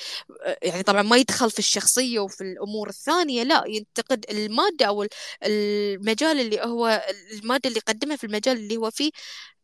يعني 0.62 0.82
طبعا 0.82 1.02
ما 1.02 1.16
يدخل 1.16 1.50
في 1.50 1.58
الشخصية 1.58 2.18
وفي 2.20 2.40
الأمور 2.40 2.88
الثانية 2.88 3.42
لا 3.42 3.64
ينتقد 3.66 4.24
المادة 4.30 4.86
أو 4.86 5.06
المجال 5.42 6.40
اللي 6.40 6.60
هو 6.60 7.03
المادة 7.32 7.68
اللي 7.68 7.78
يقدمها 7.78 8.16
في 8.16 8.24
المجال 8.24 8.56
اللي 8.56 8.76
هو 8.76 8.90
فيه. 8.90 9.10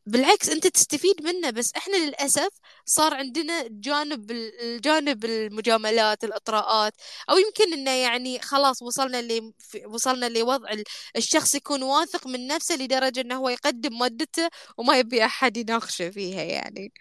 بالعكس 0.07 0.49
أنت 0.49 0.67
تستفيد 0.67 1.23
منه 1.25 1.51
بس 1.51 1.73
إحنا 1.77 1.97
للأسف 1.97 2.49
صار 2.87 3.15
عندنا 3.15 3.65
جانب 3.71 4.31
الجانب 4.31 5.25
المجاملات 5.25 6.25
الإطراءات 6.25 6.93
أو 7.31 7.39
يمكن 7.39 7.73
إنه 7.73 7.91
يعني 7.91 8.41
خلاص 8.41 8.83
وصلنا 8.83 9.23
ل 9.23 9.53
وصلنا 9.87 10.29
لوضع 10.29 10.69
الشخص 11.17 11.55
يكون 11.55 11.83
واثق 11.83 12.27
من 12.27 12.47
نفسه 12.47 12.77
لدرجة 12.77 13.21
إنه 13.21 13.37
هو 13.37 13.49
يقدم 13.49 13.99
مادته 13.99 14.49
وما 14.79 14.99
يبي 14.99 15.25
أحد 15.25 15.57
يناقشه 15.57 16.11
فيها 16.11 16.43
يعني. 16.43 16.93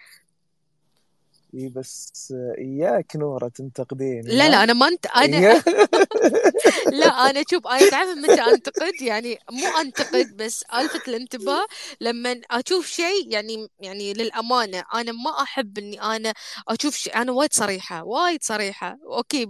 إي 1.54 1.68
بس 1.68 2.34
إياك 2.58 3.16
نورة 3.16 3.48
تنتقدين 3.48 4.24
لا 4.26 4.48
لا 4.48 4.64
أنا 4.64 4.72
ما 4.72 4.88
انت 4.88 5.06
أنا 5.06 5.44
لا 6.90 7.06
أنا 7.06 7.44
شوف 7.50 7.66
أنا 7.66 7.84
تعرف 7.86 8.08
متى 8.18 8.40
أنتقد 8.40 9.00
يعني 9.02 9.38
مو 9.50 9.76
أنتقد 9.76 10.36
بس 10.36 10.62
ألفت 10.74 11.08
الانتباه 11.08 11.66
لما 12.00 12.40
أشوف 12.50 12.86
شيء 12.86 13.32
يعني 13.32 13.68
يعني 13.80 14.12
للأمانة 14.12 14.84
أنا 14.94 15.12
ما 15.12 15.42
أحب 15.42 15.78
إني 15.78 16.02
أنا 16.02 16.34
أشوف 16.68 16.96
شيء 16.96 17.16
أنا 17.16 17.32
وايد 17.32 17.52
صريحة 17.52 18.04
وايد 18.04 18.42
صريحة 18.42 18.98
okay 19.04 19.46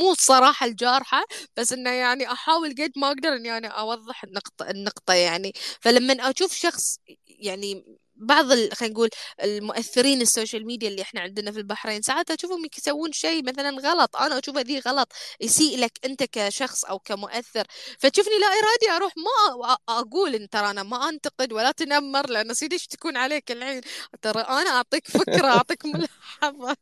مو 0.00 0.12
الصراحه 0.12 0.66
الجارحة 0.66 1.24
بس 1.56 1.72
إنه 1.72 1.90
يعني 1.90 2.32
أحاول 2.32 2.70
قد 2.70 2.92
ما 2.96 3.08
أقدر 3.08 3.28
إني 3.28 3.58
أنا 3.58 3.68
أوضح 3.68 4.24
النقطة 4.24 4.70
النقطة 4.70 5.14
يعني 5.14 5.52
فلما 5.80 6.14
أشوف 6.30 6.54
شخص 6.54 6.98
يعني 7.28 7.84
بعض 8.16 8.46
خلينا 8.46 8.94
نقول 8.94 9.08
المؤثرين 9.42 10.20
ال 10.20 10.27
social 10.27 10.66
media 10.66 10.88
اللي 10.88 11.02
إحنا 11.02 11.20
عندنا 11.20 11.52
في 11.52 11.58
البحرين 11.58 12.02
ساعات 12.02 12.30
أشوفهم 12.30 12.62
يسوون 12.78 13.12
شيء 13.12 13.44
مثلا 13.44 13.70
غلط. 13.70 14.16
أنا 14.16 14.38
اشوفه 14.38 14.60
ذي 14.60 14.78
غلط 14.78 15.12
يسيء 15.40 15.78
لك 15.78 15.92
أنت 16.04 16.22
كشخص 16.32 16.84
أو 16.84 16.98
كمؤثر. 16.98 17.64
فتشوفني 17.98 18.38
لا 18.38 18.46
إرادي 18.46 18.96
أروح 18.96 19.12
ما 19.16 19.76
أقول 19.88 20.34
إن 20.34 20.48
ترى 20.48 20.70
أنا 20.70 20.82
ما 20.82 21.08
أنتقد 21.08 21.52
ولا 21.52 21.70
تنمر 21.72 22.30
لأن 22.30 22.54
سيدي 22.54 22.74
إيش 22.74 22.86
تكون 22.86 23.16
عليك 23.16 23.50
الحين؟ 23.52 23.80
ترى 24.22 24.40
أنا 24.40 24.70
أعطيك 24.70 25.08
فكرة 25.08 25.46
أعطيك 25.46 25.84
ملاحظه 25.86 26.76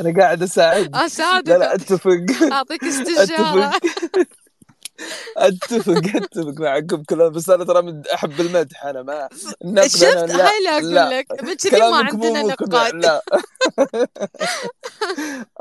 أنا 0.00 0.20
قاعد 0.20 0.42
أساعد. 0.42 0.96
أساعدك. 1.06 1.48
لا 1.48 1.58
لا 1.58 1.74
أتفق. 1.74 2.52
أعطيك 2.52 2.84
استشارة. 2.84 3.72
أتفق 5.36 6.16
أتفق 6.16 6.60
معكم. 6.60 7.02
كلام 7.02 7.32
بس 7.32 7.50
أنا 7.50 7.64
ترى 7.64 8.02
أحب 8.14 8.40
المدح. 8.40 8.86
أنا 8.86 9.02
ما 9.02 9.28
النقد 9.64 9.86
شفت؟ 9.86 10.04
لا 10.04 10.48
هاي 10.48 10.64
لا 10.64 10.70
أقول 10.78 10.94
لك. 10.94 11.26
كذي 11.70 11.80
ما 11.80 11.96
عندنا 11.96 12.42
نقاد. 12.42 12.94
لا. 12.94 13.22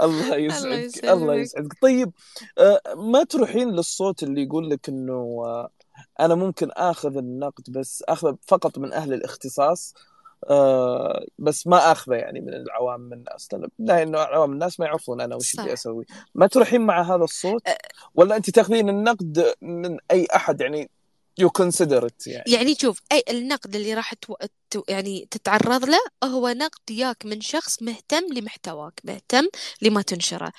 الله 0.02 0.36
يسعدك 0.36 1.06
الله 1.06 1.36
يسعدك. 1.36 1.74
طيب 1.82 2.12
آه، 2.58 2.82
ما 2.96 3.24
تروحين 3.24 3.72
للصوت 3.72 4.24
اللي 4.24 4.44
يقول 4.44 4.70
لك 4.70 4.90
إنه 4.90 5.44
آه، 5.46 5.70
أنا 6.20 6.36
ممكن 6.36 6.72
آخذ 6.72 7.18
النقد 7.18 7.64
بس 7.70 8.04
اخذه 8.10 8.38
فقط 8.48 8.78
من 8.78 8.94
أهل 8.94 9.14
الاختصاص؟ 9.14 9.94
آه 10.50 11.26
بس 11.40 11.68
ما 11.68 11.92
أخذه 11.92 12.16
يعني 12.16 12.42
من 12.42 12.54
العوام 12.54 13.00
من 13.00 13.14
الناس. 13.14 13.50
لأنه 13.80 14.20
عوام 14.20 14.52
الناس 14.52 14.80
ما 14.80 14.86
يعرفون 14.86 15.22
أنا 15.22 15.36
وش 15.36 15.60
اللي 15.60 15.74
أسوي. 15.74 16.06
ما 16.36 16.48
تروحين 16.48 16.82
مع 16.82 17.02
هذا 17.02 17.24
الصوت؟ 17.24 17.62
ولا 18.16 18.36
أنت 18.36 18.50
تاخذين 18.50 18.90
النقد 18.90 19.54
من 19.62 19.98
أي 20.12 20.28
أحد؟ 20.36 20.62
يعني 20.62 20.90
you 21.38 21.50
consider 21.50 22.10
يعني. 22.28 22.52
يعني 22.52 22.76
شوف 22.76 23.02
أي 23.12 23.24
النقد 23.30 23.76
اللي 23.76 23.94
راح 23.94 24.14
تو... 24.14 24.36
يعني 24.90 25.28
تتعرض 25.32 25.86
له 25.86 26.00
هو 26.24 26.50
نقد 26.50 26.92
ياك 26.92 27.26
من 27.26 27.42
شخص 27.42 27.84
مهتم 27.84 28.34
لمحتواك 28.34 29.02
مهتم 29.04 29.48
لما 29.82 30.02
تنشره. 30.02 30.52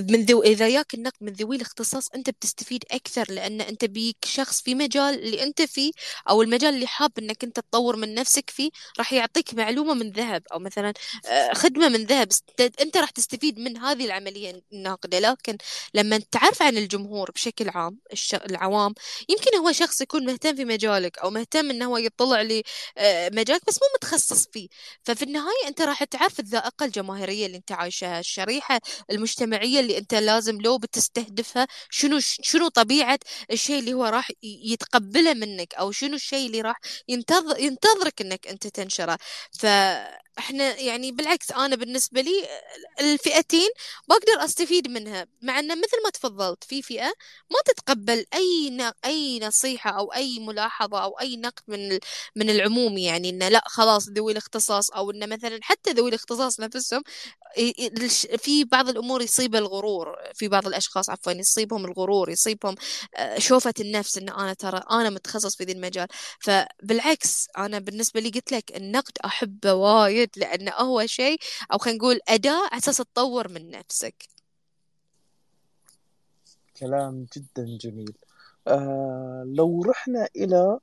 من 0.00 0.24
ذو 0.24 0.42
إذا 0.42 0.68
ياك 0.68 0.94
النقد 0.94 1.16
من 1.20 1.32
ذوي 1.32 1.56
الاختصاص 1.56 2.08
أنت 2.14 2.30
بتستفيد 2.30 2.84
أكثر 2.90 3.32
لأن 3.32 3.60
أنت 3.60 3.84
بيك 3.84 4.16
شخص 4.24 4.62
في 4.62 4.74
مجال 4.74 5.14
اللي 5.24 5.42
أنت 5.42 5.62
فيه 5.62 5.92
أو 6.28 6.42
المجال 6.42 6.74
اللي 6.74 6.86
حاب 6.86 7.18
أنك 7.18 7.44
أنت 7.44 7.60
تطور 7.60 7.96
من 7.96 8.14
نفسك 8.14 8.50
فيه 8.50 8.70
راح 8.98 9.12
يعطيك 9.12 9.54
معلومة 9.54 9.94
من 9.94 10.10
ذهب 10.10 10.42
أو 10.52 10.58
مثلا 10.58 10.92
آه، 11.26 11.52
خدمة 11.54 11.88
من 11.88 12.04
ذهب. 12.04 12.28
أنت 12.80 12.96
راح 12.96 13.10
تستفيد 13.10 13.58
من 13.58 13.76
هذه 13.78 14.04
العملية 14.04 14.62
الناقدة. 14.72 15.18
لكن 15.18 15.56
لما 15.94 16.18
تعرف 16.30 16.62
عن 16.62 16.76
الجمهور 16.76 17.30
بشكل 17.30 17.68
عام 17.68 17.98
العوام 18.50 18.94
يمكن 19.28 19.56
هو 19.56 19.72
شخص 19.72 20.00
يكون 20.00 20.26
مهتم 20.26 20.56
في 20.56 20.64
مجالك 20.64 21.18
أو 21.18 21.30
مهتم 21.30 21.70
أنه 21.70 21.86
هو 21.86 21.96
يطلع 21.96 22.42
لمجالك 22.42 23.62
آه، 23.62 23.66
بس 23.68 23.74
مو 23.82 23.88
متخصص 23.96 24.46
فيه. 24.52 24.68
ففي 25.04 25.22
النهاية 25.22 25.68
أنت 25.68 25.82
راح 25.82 26.04
تعرف 26.04 26.40
الذائقة 26.40 26.86
الجماهيرية 26.86 27.46
اللي 27.46 27.56
أنت 27.56 27.72
عايشها 27.72 28.20
الشريحة 28.20 28.80
المجتمعية 29.10 29.81
اللي 29.82 29.98
أنت 29.98 30.14
لازم 30.14 30.60
لو 30.60 30.78
بتستهدفها 30.78 31.66
شنو 31.90 32.18
شنو 32.20 32.68
طبيعة 32.68 33.18
الشيء 33.50 33.78
اللي 33.78 33.92
هو 33.94 34.04
راح 34.04 34.30
يتقبله 34.42 35.34
منك 35.34 35.74
أو 35.74 35.92
شنو 35.92 36.14
الشيء 36.14 36.46
اللي 36.46 36.60
راح 36.60 36.80
ينتظر 37.08 37.58
ينتظرك 37.60 38.20
إنك 38.20 38.46
أنت 38.48 38.66
تنشره. 38.66 39.18
فاحنا 40.36 40.76
يعني 40.80 41.12
بالعكس 41.12 41.50
أنا 41.52 41.76
بالنسبة 41.76 42.20
لي 42.20 42.48
الفئتين 43.00 43.68
بقدر 44.08 44.44
أستفيد 44.44 44.88
منها 44.88 45.26
مع 45.42 45.58
ان 45.58 45.78
مثل 45.78 46.02
ما 46.04 46.10
تفضلت 46.10 46.64
في 46.64 46.82
فئة 46.82 47.12
ما 47.50 47.58
تتقبل 47.66 48.24
أي 48.34 48.92
أي 49.04 49.40
نصيحة 49.40 49.90
أو 49.90 50.12
أي 50.12 50.38
ملاحظة 50.40 51.04
أو 51.04 51.20
أي 51.20 51.36
نقد 51.36 51.62
من 51.68 51.98
من 52.36 52.50
العموم 52.50 52.98
يعني 52.98 53.30
إنه 53.30 53.48
لأ 53.48 53.62
خلاص 53.66 54.08
ذوي 54.08 54.32
الاختصاص 54.32 54.90
أو 54.90 55.10
إنه 55.10 55.26
مثلا 55.26 55.58
حتى 55.62 55.90
ذوي 55.90 56.08
الاختصاص 56.08 56.60
نفسهم 56.60 57.02
في 58.38 58.64
بعض 58.64 58.88
الأمور 58.88 59.22
يصيب 59.22 59.54
الغرور 59.56 60.16
في 60.34 60.48
بعض 60.48 60.66
الأشخاص 60.66 61.10
عفوا 61.10 61.32
يصيبهم 61.32 61.84
الغرور 61.84 62.30
يصيبهم 62.30 62.74
آه، 63.16 63.38
شوفة 63.38 63.74
النفس 63.80 64.18
إن 64.18 64.28
أنا 64.28 64.54
ترى 64.54 64.80
أنا 64.90 65.10
متخصص 65.10 65.56
في 65.56 65.64
ذي 65.64 65.72
المجال. 65.72 66.06
فبالعكس 66.40 67.46
أنا 67.58 67.78
بالنسبة 67.78 68.20
لي 68.20 68.30
قلت 68.30 68.52
لك 68.52 68.76
النقد 68.76 69.12
أحبه 69.24 69.74
وايد. 69.74 70.21
لأنه 70.36 70.72
هو 70.72 71.06
شيء 71.06 71.38
أو 71.72 71.78
خلينا 71.78 71.98
نقول 71.98 72.20
أداة 72.28 72.68
على 72.72 72.78
أساس 72.78 72.96
تطور 72.96 73.48
من 73.48 73.70
نفسك. 73.70 74.14
كلام 76.76 77.26
جدا 77.36 77.78
جميل. 77.80 78.14
آه 78.68 79.44
لو 79.46 79.82
رحنا 79.82 80.28
إلى 80.36 80.78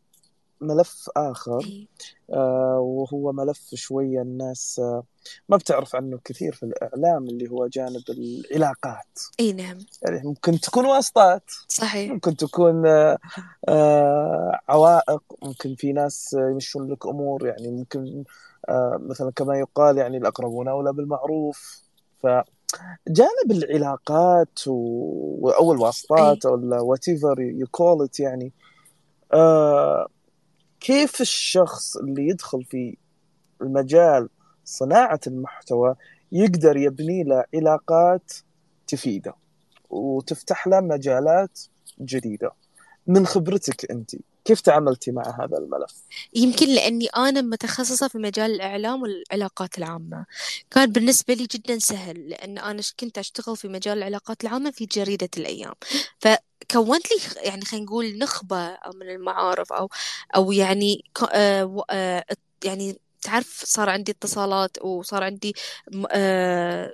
ملف 0.61 1.09
آخر 1.17 1.65
إيه. 1.65 1.87
آه 2.33 2.79
وهو 2.79 3.31
ملف 3.31 3.75
شوية 3.75 4.21
الناس 4.21 4.79
آه 4.79 5.03
ما 5.49 5.57
بتعرف 5.57 5.95
عنه 5.95 6.19
كثير 6.25 6.53
في 6.53 6.63
الإعلام 6.63 7.23
اللي 7.23 7.49
هو 7.49 7.67
جانب 7.67 8.03
العلاقات. 8.09 9.19
اي 9.39 9.53
نعم. 9.53 9.77
يعني 10.01 10.21
ممكن 10.23 10.59
تكون 10.59 10.85
واسطات 10.85 11.43
صحيح. 11.67 12.11
ممكن 12.11 12.35
تكون 12.35 12.87
آه 12.87 13.17
آه 13.69 14.59
عوائق 14.69 15.23
ممكن 15.41 15.75
في 15.75 15.93
ناس 15.93 16.35
يمشون 16.51 16.91
لك 16.91 17.05
أمور 17.05 17.47
يعني 17.47 17.71
ممكن 17.71 17.99
آه 18.09 18.23
مثلا 19.09 19.31
كما 19.31 19.59
يقال 19.59 19.97
يعني 19.97 20.17
الأقربون 20.17 20.67
أولى 20.67 20.93
بالمعروف. 20.93 21.83
ف 22.23 22.27
جانب 23.07 23.51
العلاقات 23.51 24.59
و... 24.67 25.49
أو 25.49 25.73
الواسطات 25.73 26.45
أو 26.45 26.89
whatever 26.89 27.41
you 27.41 27.67
call 27.67 28.09
يعني 28.19 28.51
آه 29.33 30.07
كيف 30.79 31.21
الشخص 31.21 31.97
اللي 31.97 32.27
يدخل 32.27 32.63
في 32.63 32.97
المجال 33.61 34.29
صناعة 34.65 35.19
المحتوى 35.27 35.95
يقدر 36.31 36.77
يبني 36.77 37.23
له 37.23 37.43
علاقات 37.55 38.33
تفيدة 38.87 39.33
وتفتح 39.89 40.67
له 40.67 40.79
مجالات 40.79 41.59
جديدة 42.01 42.51
من 43.07 43.25
خبرتك 43.25 43.91
أنت؟ 43.91 44.15
كيف 44.49 44.61
تعاملتي 44.61 45.11
مع 45.11 45.23
هذا 45.39 45.57
الملف؟ 45.57 45.93
يمكن 46.33 46.67
لأني 46.67 47.07
أنا 47.07 47.41
متخصصة 47.41 48.07
في 48.07 48.17
مجال 48.17 48.51
الإعلام 48.51 49.01
والعلاقات 49.01 49.77
العامة 49.77 50.25
كان 50.71 50.91
بالنسبة 50.91 51.33
لي 51.33 51.47
جدا 51.51 51.79
سهل 51.79 52.29
لأن 52.29 52.57
أنا 52.57 52.81
كنت 52.99 53.17
أشتغل 53.17 53.57
في 53.57 53.67
مجال 53.67 53.97
العلاقات 53.97 54.43
العامة 54.43 54.71
في 54.71 54.85
جريدة 54.85 55.29
الأيام 55.37 55.73
فكونت 56.19 57.11
لي 57.11 57.17
يعني 57.43 57.65
خلينا 57.65 57.85
نقول 57.85 58.17
نخبة 58.17 58.77
من 58.95 59.09
المعارف 59.09 59.73
أو 59.73 59.89
أو 60.35 60.51
يعني 60.51 61.03
آه، 61.33 61.83
آه، 61.89 62.25
يعني 62.63 62.99
تعرف 63.21 63.63
صار 63.65 63.89
عندي 63.89 64.11
اتصالات 64.11 64.77
وصار 64.81 65.23
عندي 65.23 65.53
آه 66.11 66.91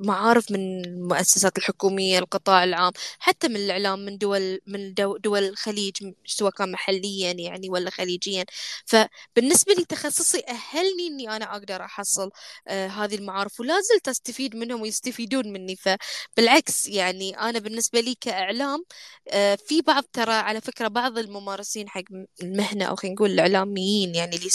معارف 0.00 0.50
من 0.50 0.84
المؤسسات 0.84 1.58
الحكومية 1.58 2.18
القطاع 2.18 2.64
العام 2.64 2.92
حتى 3.18 3.48
من 3.48 3.56
الإعلام 3.56 3.98
من 4.04 4.18
دول 4.18 4.60
من 4.66 4.94
دول 4.94 5.44
الخليج 5.44 5.92
سواء 6.26 6.52
كان 6.52 6.72
محليا 6.72 7.32
يعني 7.32 7.68
ولا 7.70 7.90
خليجيا. 7.90 8.44
فبالنسبة 8.86 9.74
لي 9.74 9.84
تخصصي 9.84 10.42
أهلني 10.48 11.06
إني 11.08 11.36
أنا 11.36 11.52
أقدر 11.56 11.82
أحصل 11.84 12.30
آه 12.68 12.86
هذه 12.88 13.14
المعارف 13.14 13.60
ولا 13.60 13.74
زلت 13.80 14.08
أستفيد 14.08 14.56
منهم 14.56 14.82
ويستفيدون 14.82 15.52
مني. 15.52 15.76
فبالعكس 15.76 16.88
يعني 16.88 17.38
أنا 17.40 17.58
بالنسبة 17.58 18.00
لي 18.00 18.14
كإعلام 18.20 18.84
آه 19.28 19.54
في 19.54 19.82
بعض 19.82 20.04
ترى 20.12 20.32
على 20.32 20.60
فكرة 20.60 20.88
بعض 20.88 21.18
الممارسين 21.18 21.88
حق 21.88 22.02
المهنة 22.42 22.84
أو 22.84 22.96
خلينا 22.96 23.14
نقول 23.14 23.30
الإعلاميين 23.30 24.14
يعني 24.14 24.36
اللي 24.36 24.50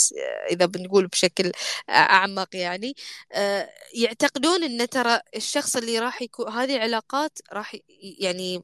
إذا 0.50 0.66
بنقول 0.66 1.06
بشكل 1.06 1.52
أعمق 1.90 2.48
يعني 2.56 2.94
آه 3.32 3.68
يعتقدون 3.94 4.62
إن 4.64 4.88
ترى 4.88 5.20
الشخص 5.36 5.76
اللي 5.76 5.98
راح 5.98 6.22
يكون 6.22 6.48
هذه 6.48 6.76
العلاقات 6.76 7.38
راح 7.52 7.76
يعني 8.20 8.62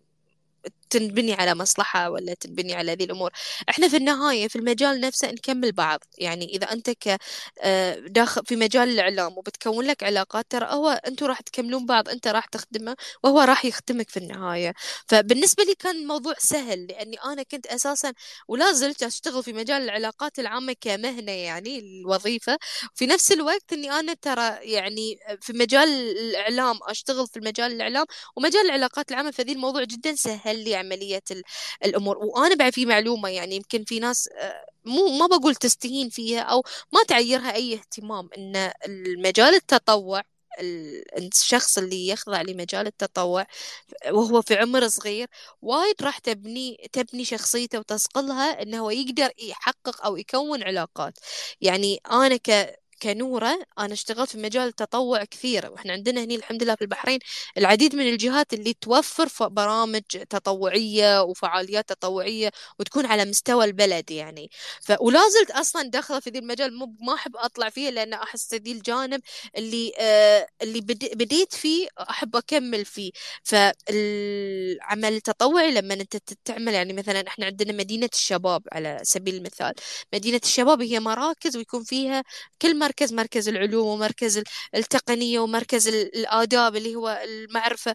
تنبني 0.90 1.32
على 1.34 1.54
مصلحة 1.54 2.10
ولا 2.10 2.34
تنبني 2.34 2.74
على 2.74 2.94
ذي 2.94 3.04
الأمور. 3.04 3.30
إحنا 3.70 3.88
في 3.88 3.96
النهاية 3.96 4.48
في 4.48 4.56
المجال 4.56 5.00
نفسه 5.00 5.30
نكمل 5.30 5.72
بعض. 5.72 6.00
يعني 6.18 6.44
إذا 6.56 6.72
أنت 6.72 6.90
ك 6.90 7.16
آه، 7.62 7.94
داخل 7.94 8.42
في 8.46 8.56
مجال 8.56 8.88
الإعلام 8.88 9.38
وبتكون 9.38 9.84
لك 9.86 10.02
علاقات 10.04 10.46
ترى 10.50 10.66
هو 10.70 10.88
أنتوا 11.06 11.28
راح 11.28 11.40
تكملون 11.40 11.86
بعض 11.86 12.08
أنت 12.08 12.28
راح 12.28 12.44
تخدمه 12.46 12.96
وهو 13.24 13.40
راح 13.40 13.64
يخدمك 13.64 14.10
في 14.10 14.16
النهاية. 14.16 14.74
فبالنسبة 15.08 15.64
لي 15.64 15.74
كان 15.74 15.96
الموضوع 15.96 16.34
سهل 16.38 16.86
لأني 16.86 17.16
أنا 17.24 17.42
كنت 17.42 17.66
أساسا 17.66 18.12
ولا 18.48 18.72
زلت 18.72 19.02
أشتغل 19.02 19.42
في 19.42 19.52
مجال 19.52 19.82
العلاقات 19.82 20.38
العامة 20.38 20.74
كمهنة 20.80 21.32
يعني 21.32 21.78
الوظيفة. 21.78 22.58
في 22.94 23.06
نفس 23.06 23.32
الوقت 23.32 23.72
أني 23.72 23.90
أنا 23.92 24.14
ترى 24.14 24.58
يعني 24.72 25.16
في 25.40 25.52
مجال 25.52 25.88
الإعلام 26.18 26.78
أشتغل 26.82 27.26
في 27.26 27.36
المجال 27.38 27.72
الإعلام 27.72 28.06
ومجال 28.36 28.66
العلاقات 28.66 29.10
العامة 29.12 29.30
فذي 29.30 29.52
الموضوع 29.52 29.84
جدا 29.84 30.14
سهل. 30.14 30.51
لي 30.56 30.76
عملية 30.76 31.22
الأمور. 31.84 32.18
وأنا 32.18 32.54
بعد 32.54 32.72
في 32.72 32.86
معلومة 32.86 33.28
يعني 33.28 33.56
يمكن 33.56 33.84
في 33.84 33.98
ناس 34.00 34.28
آه، 34.28 34.64
مو 34.84 35.08
ما 35.18 35.26
بقول 35.26 35.54
تستهين 35.54 36.08
فيها 36.10 36.40
أو 36.40 36.62
ما 36.92 37.02
تعيرها 37.08 37.54
أي 37.54 37.74
اهتمام 37.74 38.28
إن 38.38 38.72
المجال 38.86 39.54
التطوع 39.54 40.22
الشخص 41.18 41.78
اللي 41.78 42.08
يخضع 42.08 42.42
لمجال 42.42 42.86
التطوع 42.86 43.46
وهو 44.10 44.42
في 44.42 44.56
عمر 44.56 44.88
صغير 44.88 45.26
وايد 45.62 46.02
راح 46.02 46.18
تبني 46.18 46.88
تبني 46.92 47.24
شخصيته 47.24 47.78
وتصقلها 47.78 48.62
إنه 48.62 48.78
هو 48.80 48.90
يقدر 48.90 49.30
يحقق 49.38 50.04
أو 50.06 50.16
يكون 50.16 50.62
علاقات. 50.62 51.18
يعني 51.60 52.00
أنا 52.12 52.36
ك 52.36 52.81
كنورة 53.02 53.58
أنا 53.78 53.92
اشتغلت 53.92 54.30
في 54.30 54.38
مجال 54.38 54.68
التطوع 54.68 55.24
كثير 55.24 55.70
وإحنا 55.72 55.92
عندنا 55.92 56.24
هني 56.24 56.34
الحمد 56.36 56.62
لله 56.62 56.74
في 56.74 56.82
البحرين 56.82 57.18
العديد 57.58 57.96
من 57.96 58.08
الجهات 58.08 58.52
اللي 58.54 58.74
توفر 58.74 59.48
برامج 59.48 60.00
تطوعية 60.30 61.22
وفعاليات 61.22 61.88
تطوعية 61.88 62.50
وتكون 62.78 63.06
على 63.06 63.24
مستوى 63.24 63.64
البلد 63.64 64.10
يعني. 64.10 64.50
ف... 64.82 64.92
ولا 65.00 65.20
زلت 65.28 65.50
أصلا 65.50 65.82
داخلة 65.82 66.20
في 66.20 66.30
ذي 66.30 66.38
المجال 66.38 66.74
مو 66.78 66.94
ما 67.00 67.14
أحب 67.14 67.36
أطلع 67.36 67.68
فيه 67.68 67.90
لأن 67.90 68.12
أحس 68.14 68.54
ذي 68.54 68.72
الجانب 68.72 69.20
اللي 69.56 69.92
آه 69.98 70.46
اللي 70.62 70.80
بدي... 70.80 71.08
بديت 71.14 71.52
فيه 71.54 71.88
أحب 72.00 72.36
أكمل 72.36 72.84
فيه. 72.84 73.10
فالعمل 73.44 75.12
التطوعي 75.14 75.70
لما 75.72 75.94
أنت 75.94 76.16
تعمل 76.44 76.72
يعني 76.74 76.92
مثلا 76.92 77.24
إحنا 77.28 77.46
عندنا 77.46 77.72
مدينة 77.72 78.08
الشباب 78.14 78.62
على 78.72 79.00
سبيل 79.02 79.34
المثال. 79.34 79.72
مدينة 80.14 80.40
الشباب 80.44 80.82
هي 80.82 81.00
مراكز 81.00 81.56
ويكون 81.56 81.84
فيها 81.84 82.22
كل 82.62 82.78
مركز 82.78 82.91
مركز 82.92 83.12
مركز 83.12 83.48
العلوم 83.48 83.86
ومركز 83.86 84.42
التقنية 84.74 85.38
ومركز 85.40 85.88
الآداب 85.88 86.76
اللي 86.76 86.94
هو 86.94 87.20
المعرفة. 87.24 87.94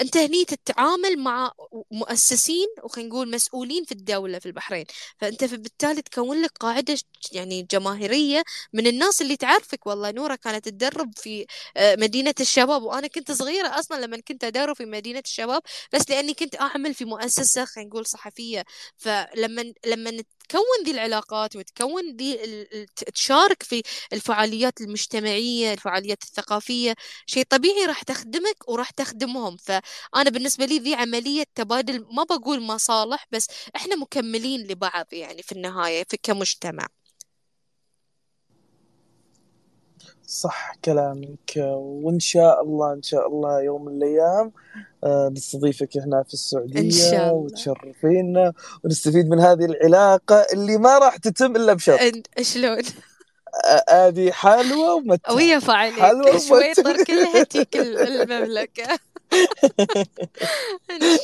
أنت 0.00 0.16
هني 0.16 0.44
تتعامل 0.44 1.18
مع 1.18 1.52
مؤسسين 1.90 2.66
وخلينا 2.84 3.10
نقول 3.10 3.30
مسؤولين 3.30 3.84
في 3.84 3.92
الدولة 3.92 4.38
في 4.38 4.46
البحرين. 4.46 4.84
فأنت 5.18 5.44
بالتالي 5.44 6.02
تكون 6.02 6.42
لك 6.42 6.50
قاعدة 6.60 6.96
يعني 7.32 7.62
جماهيرية 7.70 8.42
من 8.72 8.86
الناس 8.86 9.22
اللي 9.22 9.36
تعرفك. 9.36 9.86
والله 9.86 10.10
نورة 10.10 10.34
كانت 10.34 10.68
تدرب 10.68 11.12
في 11.16 11.46
آه، 11.76 11.96
مدينة 11.96 12.34
الشباب. 12.40 12.82
وأنا 12.82 13.06
كنت 13.06 13.32
صغيرة 13.32 13.78
أصلا 13.78 14.00
لما 14.06 14.20
كنت 14.20 14.44
أدرب 14.44 14.76
في 14.76 14.84
مدينة 14.86 15.22
الشباب 15.24 15.62
بس 15.92 16.10
لأني 16.10 16.34
كنت 16.34 16.60
أعمل 16.60 16.94
في 16.94 17.04
مؤسسة 17.04 17.64
خلينا 17.64 17.88
نقول 17.90 18.06
صحفية. 18.06 18.64
فلما 18.96 19.72
لما 19.86 20.10
تكون 20.48 20.84
ذي 20.84 20.90
العلاقات 20.90 21.56
وتكون 21.56 22.16
ذي 22.16 22.38
تشارك 23.14 23.62
في 23.62 23.82
الفعاليات 24.12 24.80
المجتمعية 24.80 25.72
الفعاليات 25.72 26.22
الثقافية 26.22 26.94
شيء 27.26 27.44
طبيعي 27.50 27.84
راح 27.86 28.02
تخدمك 28.02 28.68
وراح 28.68 28.90
تخدمهم. 28.90 29.56
فأنا 29.56 30.30
بالنسبة 30.30 30.64
لي 30.64 30.78
ذي 30.78 30.94
عملية 30.94 31.44
تبادل 31.54 32.06
ما 32.14 32.24
بقول 32.24 32.62
مصالح 32.62 33.26
بس 33.32 33.46
إحنا 33.76 33.96
مكملين 33.96 34.66
لبعض 34.66 35.06
يعني 35.12 35.42
في 35.42 35.52
النهاية 35.52 36.04
في 36.08 36.16
كمجتمع. 36.22 36.86
صح 40.28 40.74
كلامك. 40.84 41.56
وإن 41.56 42.20
شاء 42.20 42.62
الله 42.62 42.92
إن 42.92 43.02
شاء 43.02 43.28
الله 43.28 43.62
يوم 43.62 43.84
من 43.84 43.96
الأيام 43.96 44.52
آه، 45.04 45.28
نستضيفك 45.28 45.96
هنا 45.96 46.22
في 46.22 46.34
السعودية 46.34 46.80
إن 46.80 46.90
شاء 46.90 47.12
الله. 47.12 47.32
وتشرفينا 47.32 48.52
ونستفيد 48.84 49.28
من 49.28 49.40
هذه 49.40 49.64
العلاقة 49.64 50.46
اللي 50.52 50.78
ما 50.78 50.98
راح 50.98 51.16
تتم 51.16 51.56
إلا 51.56 51.72
بشرط. 51.72 52.00
شلون؟ 52.42 52.82
هذه 53.90 54.30
حلوة 54.30 54.94
ومتعة. 54.94 55.34
ويا 55.34 55.60
عليك 55.68 55.94
حلوة 55.94 56.38
شوي 56.38 56.74
كلها 57.04 57.42
تيك 57.42 57.76
المملكة. 57.86 58.98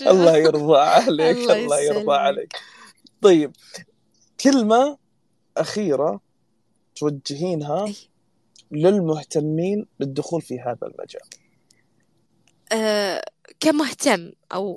الله 0.06 0.36
يرضى 0.36 0.78
عليك 0.78 1.36
الله, 1.36 1.54
الله 1.54 1.80
يرضى 1.80 2.16
عليك. 2.16 2.52
طيب 3.22 3.52
كلمة 4.40 4.98
أخيرة 5.56 6.20
توجهينها 6.96 7.86
للمهتمين 8.74 9.86
بالدخول 10.00 10.42
في 10.42 10.60
هذا 10.60 10.78
المجال. 10.86 11.28
أه 12.72 13.22
كمهتم 13.60 14.32
أو. 14.52 14.76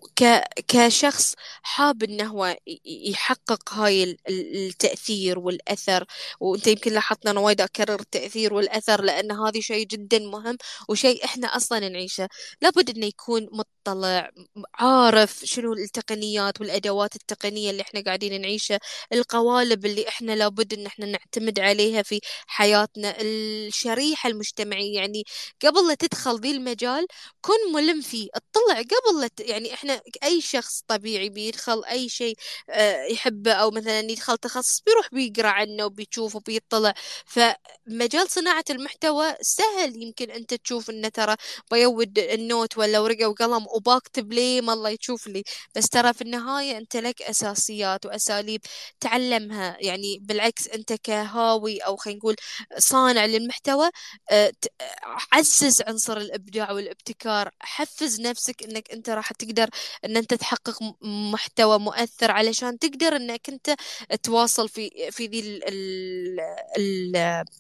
كشخص 0.68 1.36
حاب 1.64 2.04
إنه 2.04 2.26
هو 2.28 2.58
يحقق 2.86 3.74
هاي 3.74 4.18
التأثير 4.30 5.40
والأثر 5.40 6.06
وأنت 6.40 6.68
يمكن 6.68 6.94
لاحظت 6.94 7.26
أنا 7.28 7.40
وايد 7.40 7.62
أكرر 7.62 8.00
التأثير 8.00 8.54
والأثر 8.54 9.02
لأن 9.04 9.32
هذا 9.32 9.60
شيء 9.60 9.86
جدا 9.88 10.20
مهم 10.20 10.58
وشيء 10.90 11.26
إحنا 11.26 11.48
أصلا 11.48 11.90
نعيشه 11.90 12.28
لابد 12.62 12.90
إنه 12.90 13.06
يكون 13.06 13.48
مطلع 13.52 14.32
عارف 14.76 15.42
شنو 15.44 15.74
التقنيات 15.74 16.62
والأدوات 16.62 17.16
التقنية 17.16 17.70
اللي 17.72 17.82
إحنا 17.82 18.02
قاعدين 18.02 18.42
نعيشها 18.42 18.80
القوالب 19.14 19.86
اللي 19.86 20.08
إحنا 20.08 20.32
لابد 20.36 20.74
إن 20.74 20.86
إحنا 20.86 21.06
نعتمد 21.06 21.60
عليها 21.60 22.02
في 22.04 22.20
حياتنا 22.48 23.16
الشريحة 23.22 24.30
المجتمعية 24.30 24.96
يعني 24.96 25.24
قبل 25.66 25.88
لا 25.88 25.94
تدخل 25.94 26.40
ذي 26.42 26.52
المجال 26.52 27.08
كن 27.42 27.74
ملم 27.74 28.02
فيه 28.02 28.30
اطلع 28.72 28.82
قبل 28.82 29.30
يعني 29.40 29.74
إحنا 29.74 30.02
أي 30.24 30.42
شخص 30.42 30.82
طبيعي 30.88 31.30
بيدخل 31.30 31.84
أي 31.86 32.10
شيء 32.10 32.36
يحبه 33.12 33.52
أو 33.54 33.72
مثلا 33.72 34.00
يدخل 34.00 34.38
تخصص 34.38 34.82
بيروح 34.86 35.08
بيقرأ 35.12 35.48
عنه 35.50 35.86
وبيشوف 35.86 36.36
وبيطلع. 36.36 36.94
فمجال 37.26 38.32
صناعة 38.32 38.64
المحتوى 38.70 39.36
سهل 39.42 40.04
يمكن 40.04 40.32
أنت 40.32 40.54
تشوف 40.54 40.90
إنه 40.90 41.08
ترى 41.10 41.36
بيود 41.72 42.20
النوت 42.20 42.78
ولا 42.78 43.00
ورقة 43.00 43.28
وقلم 43.28 43.66
وبكتب 43.76 44.34
ليه 44.34 44.62
ما 44.62 44.74
الله 44.74 44.90
يشوف 44.90 45.28
لي. 45.28 45.44
بس 45.76 45.90
ترى 45.90 46.14
في 46.14 46.22
النهاية 46.22 46.78
أنت 46.78 46.98
لك 46.98 47.22
أساسيات 47.22 48.06
وأساليب 48.06 48.62
تعلمها. 49.00 49.78
يعني 49.80 50.18
بالعكس 50.22 50.68
أنت 50.68 50.94
كهاوي 50.94 51.78
أو 51.80 51.96
خلينا 51.96 52.18
نقول 52.20 52.36
صانع 52.78 53.26
للمحتوى 53.26 53.90
عزز 55.32 55.82
عنصر 55.82 56.18
الإبداع 56.18 56.72
والابتكار. 56.72 57.50
حفز 57.60 58.22
نفسك 58.22 58.57
إنك 58.64 58.92
أنت 58.92 59.10
راح 59.10 59.32
تقدر 59.34 59.70
إن 60.06 60.18
أنت 60.18 60.34
تحقق 60.34 60.80
محتوى 61.32 61.80
مؤثر 61.80 62.32
علشان 62.32 62.80
تقدر 62.80 63.16
إنك 63.16 63.50
أنت 63.50 63.76
تواصل 64.24 64.70
في 64.70 65.12
في 65.12 65.26
ذي 65.28 65.60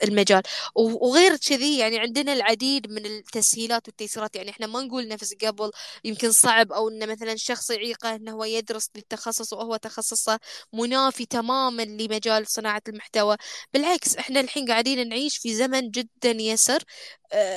المجال. 0.03 0.41
وغير 0.75 1.37
كذي 1.37 1.77
يعني 1.79 1.99
عندنا 1.99 2.33
العديد 2.33 2.91
من 2.91 3.05
التسهيلات 3.05 3.87
والتيسيرات. 3.87 4.35
يعني 4.35 4.49
إحنا 4.49 4.67
ما 4.67 4.81
نقول 4.81 5.07
نفس 5.07 5.33
قبل 5.43 5.71
يمكن 6.03 6.31
صعب 6.31 6.71
أو 6.71 6.89
إن 6.89 7.09
مثلا 7.09 7.35
شخص 7.35 7.69
يعيقه 7.69 8.15
إنه 8.15 8.31
هو 8.31 8.43
يدرس 8.43 8.89
للتخصص 8.95 9.53
وهو 9.53 9.75
تخصصه 9.75 10.39
منافي 10.73 11.25
تماما 11.25 11.81
لمجال 11.83 12.47
صناعة 12.47 12.81
المحتوى. 12.87 13.37
بالعكس 13.73 14.15
إحنا 14.17 14.39
الحين 14.39 14.65
قاعدين 14.71 15.09
نعيش 15.09 15.37
في 15.37 15.55
زمن 15.55 15.91
جدا 15.91 16.31
يسر. 16.31 16.83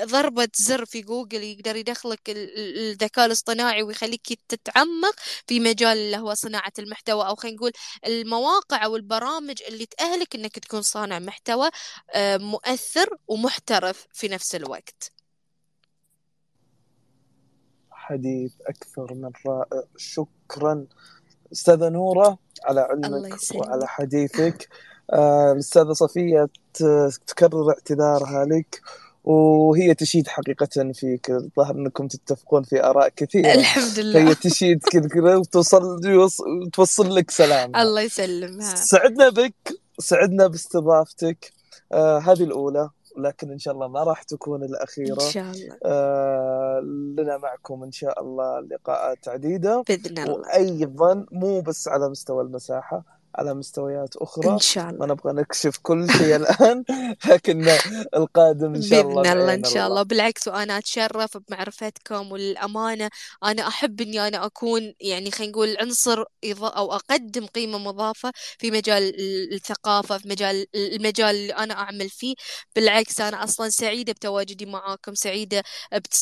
ضربة 0.04 0.48
زر 0.54 0.84
في 0.84 1.02
جوجل 1.02 1.42
يقدر 1.42 1.76
يدخلك 1.76 2.20
الذكاء 2.28 3.26
الاصطناعي 3.26 3.82
ويخليك 3.82 4.38
تتعمق 4.48 5.14
في 5.46 5.60
مجال 5.60 5.98
اللي 5.98 6.16
هو 6.16 6.34
صناعة 6.34 6.72
المحتوى. 6.78 7.26
أو 7.26 7.34
خلينا 7.34 7.56
نقول 7.56 7.72
المواقع 8.06 8.84
أو 8.84 8.96
البرامج 8.96 9.62
اللي 9.68 9.86
تأهلك 9.86 10.34
إنك 10.34 10.58
تكون 10.58 10.82
صانع 10.82 11.18
محتوى 11.18 11.70
آه، 12.14 12.36
مؤثر 12.36 13.16
ومحترف 13.28 14.06
في 14.12 14.28
نفس 14.28 14.54
الوقت. 14.54 15.12
حديث 17.90 18.52
أكثر 18.66 19.14
من 19.14 19.30
رائع. 19.46 19.82
شكرا 19.96 20.86
أستاذة 21.52 21.88
نورة 21.88 22.38
على 22.64 22.80
علمك 22.80 23.38
وعلى 23.54 23.88
حديثك. 23.88 24.68
آه، 25.12 25.52
الأستاذة 25.52 25.92
صفية 25.92 26.48
تكرر 27.26 27.70
اعتذارها 27.70 28.44
لك. 28.44 28.82
وهي 29.24 29.94
تشيد 29.94 30.28
حقيقة 30.28 30.92
فيك 30.92 31.30
الظاهر 31.30 31.74
أنكم 31.74 32.08
تتفقون 32.08 32.62
في 32.62 32.84
آراء 32.84 33.08
كثيرة. 33.08 33.54
الحمد 33.54 33.98
لله. 33.98 34.28
هي 34.28 34.34
تشيد 34.34 34.82
كذا 34.82 35.36
وتوصل 35.36 36.00
توصل 36.72 37.14
لك 37.14 37.30
سلام. 37.30 37.76
الله 37.76 38.00
يسلمها. 38.00 38.74
سعدنا 38.74 39.28
بك 39.28 39.54
سعدنا 39.98 40.46
باستضافتك. 40.46 41.52
آه 41.92 42.18
هذه 42.18 42.42
الأولى 42.42 42.90
لكن 43.18 43.50
إن 43.50 43.58
شاء 43.58 43.74
الله 43.74 43.88
ما 43.88 44.02
راح 44.02 44.22
تكون 44.22 44.62
الأخيرة. 44.64 45.22
إن 45.26 45.30
شاء 45.30 45.50
الله. 45.50 45.76
آه 45.84 46.80
لنا 47.18 47.36
معكم 47.36 47.82
إن 47.82 47.92
شاء 47.92 48.22
الله 48.22 48.60
لقاءات 48.60 49.28
عديدة. 49.28 49.84
بإذن 49.88 50.18
الله. 50.18 50.32
وأيضا 50.32 51.26
مو 51.32 51.60
بس 51.60 51.88
على 51.88 52.08
مستوى 52.08 52.42
المساحة 52.42 53.19
على 53.34 53.54
مستويات 53.54 54.16
أخرى. 54.16 54.48
إن 54.50 54.58
شاء 54.58 54.90
الله. 54.90 55.06
ما 55.06 55.06
نبغى 55.06 55.32
نكشف 55.32 55.78
كل 55.82 56.10
شيء 56.10 56.36
الآن 56.36 56.84
لكن 57.30 57.68
القادم 58.16 58.74
إن 58.74 58.82
شاء 58.82 59.00
الله 59.00 59.22
بإذن 59.22 59.32
الله 59.40 59.54
إن 59.54 59.64
شاء 59.64 59.86
الله. 59.86 60.02
بالعكس 60.02 60.48
وأنا 60.48 60.78
أتشرف 60.78 61.36
بمعرفتكم 61.38 62.32
والأمانة. 62.32 63.10
أنا 63.44 63.68
أحب 63.68 64.00
إني 64.00 64.28
أنا 64.28 64.46
أكون 64.46 64.94
يعني 65.00 65.30
خلينا 65.30 65.52
نقول 65.52 65.76
عنصر 65.80 66.24
أو 66.62 66.92
أقدم 66.92 67.46
قيمة 67.46 67.78
مضافة 67.78 68.32
في 68.58 68.70
مجال 68.70 69.14
الثقافة 69.54 70.18
في 70.18 70.28
مجال 70.28 70.66
المجال 70.76 71.36
اللي 71.36 71.52
أنا 71.54 71.74
أعمل 71.74 72.10
فيه. 72.10 72.34
بالعكس 72.76 73.20
أنا 73.20 73.44
أصلا 73.44 73.68
سعيدة 73.70 74.12
بتواجدي 74.12 74.66
معاكم 74.66 75.14
سعيدة 75.14 75.62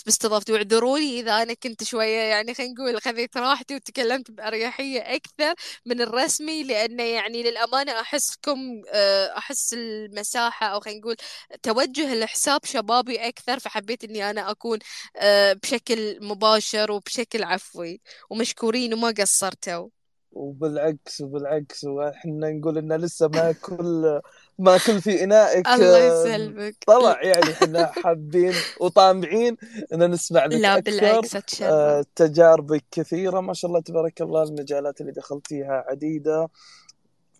باستضافتي. 0.06 0.52
واعذروني 0.52 1.20
إذا 1.20 1.42
أنا 1.42 1.54
كنت 1.54 1.84
شوية 1.84 2.18
يعني 2.18 2.54
خلينا 2.54 2.72
نقول 2.74 3.00
خذيت 3.02 3.36
راحتي 3.36 3.74
وتكلمت 3.76 4.30
بأريحية 4.30 5.00
أكثر 5.00 5.54
من 5.86 6.00
الرسمي 6.00 6.64
لأن 6.64 6.97
إنه 7.00 7.06
يعني 7.08 7.42
للأمانة 7.42 8.00
أحسكم 8.00 8.82
آه، 8.92 9.38
أحس 9.38 9.74
المساحة 9.74 10.66
أو 10.66 10.80
خلينا 10.80 11.00
نقول 11.00 11.16
توجه 11.62 12.14
لحساب 12.14 12.64
شبابي 12.64 13.28
أكثر 13.28 13.58
فحبيت 13.58 14.04
إني 14.04 14.30
أنا 14.30 14.50
أكون 14.50 14.78
آه، 15.16 15.52
بشكل 15.52 16.18
مباشر 16.24 16.92
وبشكل 16.92 17.44
عفوي 17.44 18.00
ومشكورين 18.30 18.94
وما 18.94 19.10
قصرتوا. 19.18 19.88
وبالعكس 20.32 21.20
وبالعكس 21.20 21.84
وإحنا 21.84 22.50
نقول 22.50 22.78
انه 22.78 22.96
لسه 22.96 23.28
ما 23.28 23.52
كل 23.52 24.20
ما 24.58 24.78
كل 24.78 25.00
في 25.02 25.24
إنائك 25.24 25.66
الله 25.66 25.98
يسلمك. 25.98 26.76
طلع. 26.86 27.22
يعني 27.22 27.52
إحنا 27.52 27.86
حابين 27.86 28.54
وطامعين 28.80 29.56
إن 29.92 30.10
نسمع 30.10 30.44
لك 30.46 30.52
لا 30.52 30.78
أكثر. 30.78 30.90
بالعكس 30.90 31.36
اتشرف 31.36 31.62
آه 31.62 32.04
تجاربك 32.16 32.84
كثيرة. 32.90 33.40
ما 33.40 33.54
شاء 33.54 33.68
الله 33.68 33.80
تبارك 33.80 34.22
الله 34.22 34.42
المجالات 34.42 35.00
اللي 35.00 35.12
دخلتيها 35.12 35.84
عديدة. 35.88 36.48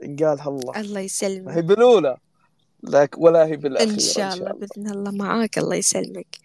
قالها 0.03 0.49
الله. 0.49 0.81
الله 0.81 1.01
يسلمك. 1.01 1.53
هي 1.53 1.63
بالأولى. 1.63 2.17
لك 2.83 3.19
ولا 3.19 3.47
هي 3.47 3.57
بالأخيرة 3.57 3.91
إن 3.91 3.99
شاء 3.99 4.35
الله. 4.35 4.53
بإذن 4.53 4.91
الله. 4.91 5.11
معاك 5.11 5.59
الله 5.59 5.77
يسلمك. 5.77 6.37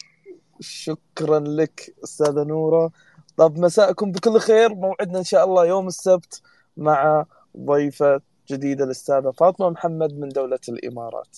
شكرا 0.59 1.39
لك 1.39 1.95
أستاذة 2.03 2.43
نورة. 2.43 2.91
طب 3.37 3.59
مساءكم 3.59 4.11
بكل 4.11 4.39
خير. 4.39 4.75
موعدنا 4.75 5.19
إن 5.19 5.23
شاء 5.23 5.45
الله 5.45 5.65
يوم 5.65 5.87
السبت 5.87 6.41
مع 6.77 7.25
ضيفة 7.57 8.21
جديدة 8.51 8.85
الأستاذة 8.85 9.31
فاطمة 9.31 9.69
محمد 9.69 10.13
من 10.13 10.29
دولة 10.29 10.59
الإمارات. 10.69 11.37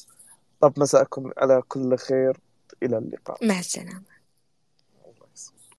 طب 0.61 0.73
مساءكم 0.77 1.31
على 1.37 1.61
كل 1.67 1.97
خير. 1.97 2.37
إلى 2.83 2.97
اللقاء. 2.97 3.45
مع 3.45 3.59
السلامة. 3.59 4.14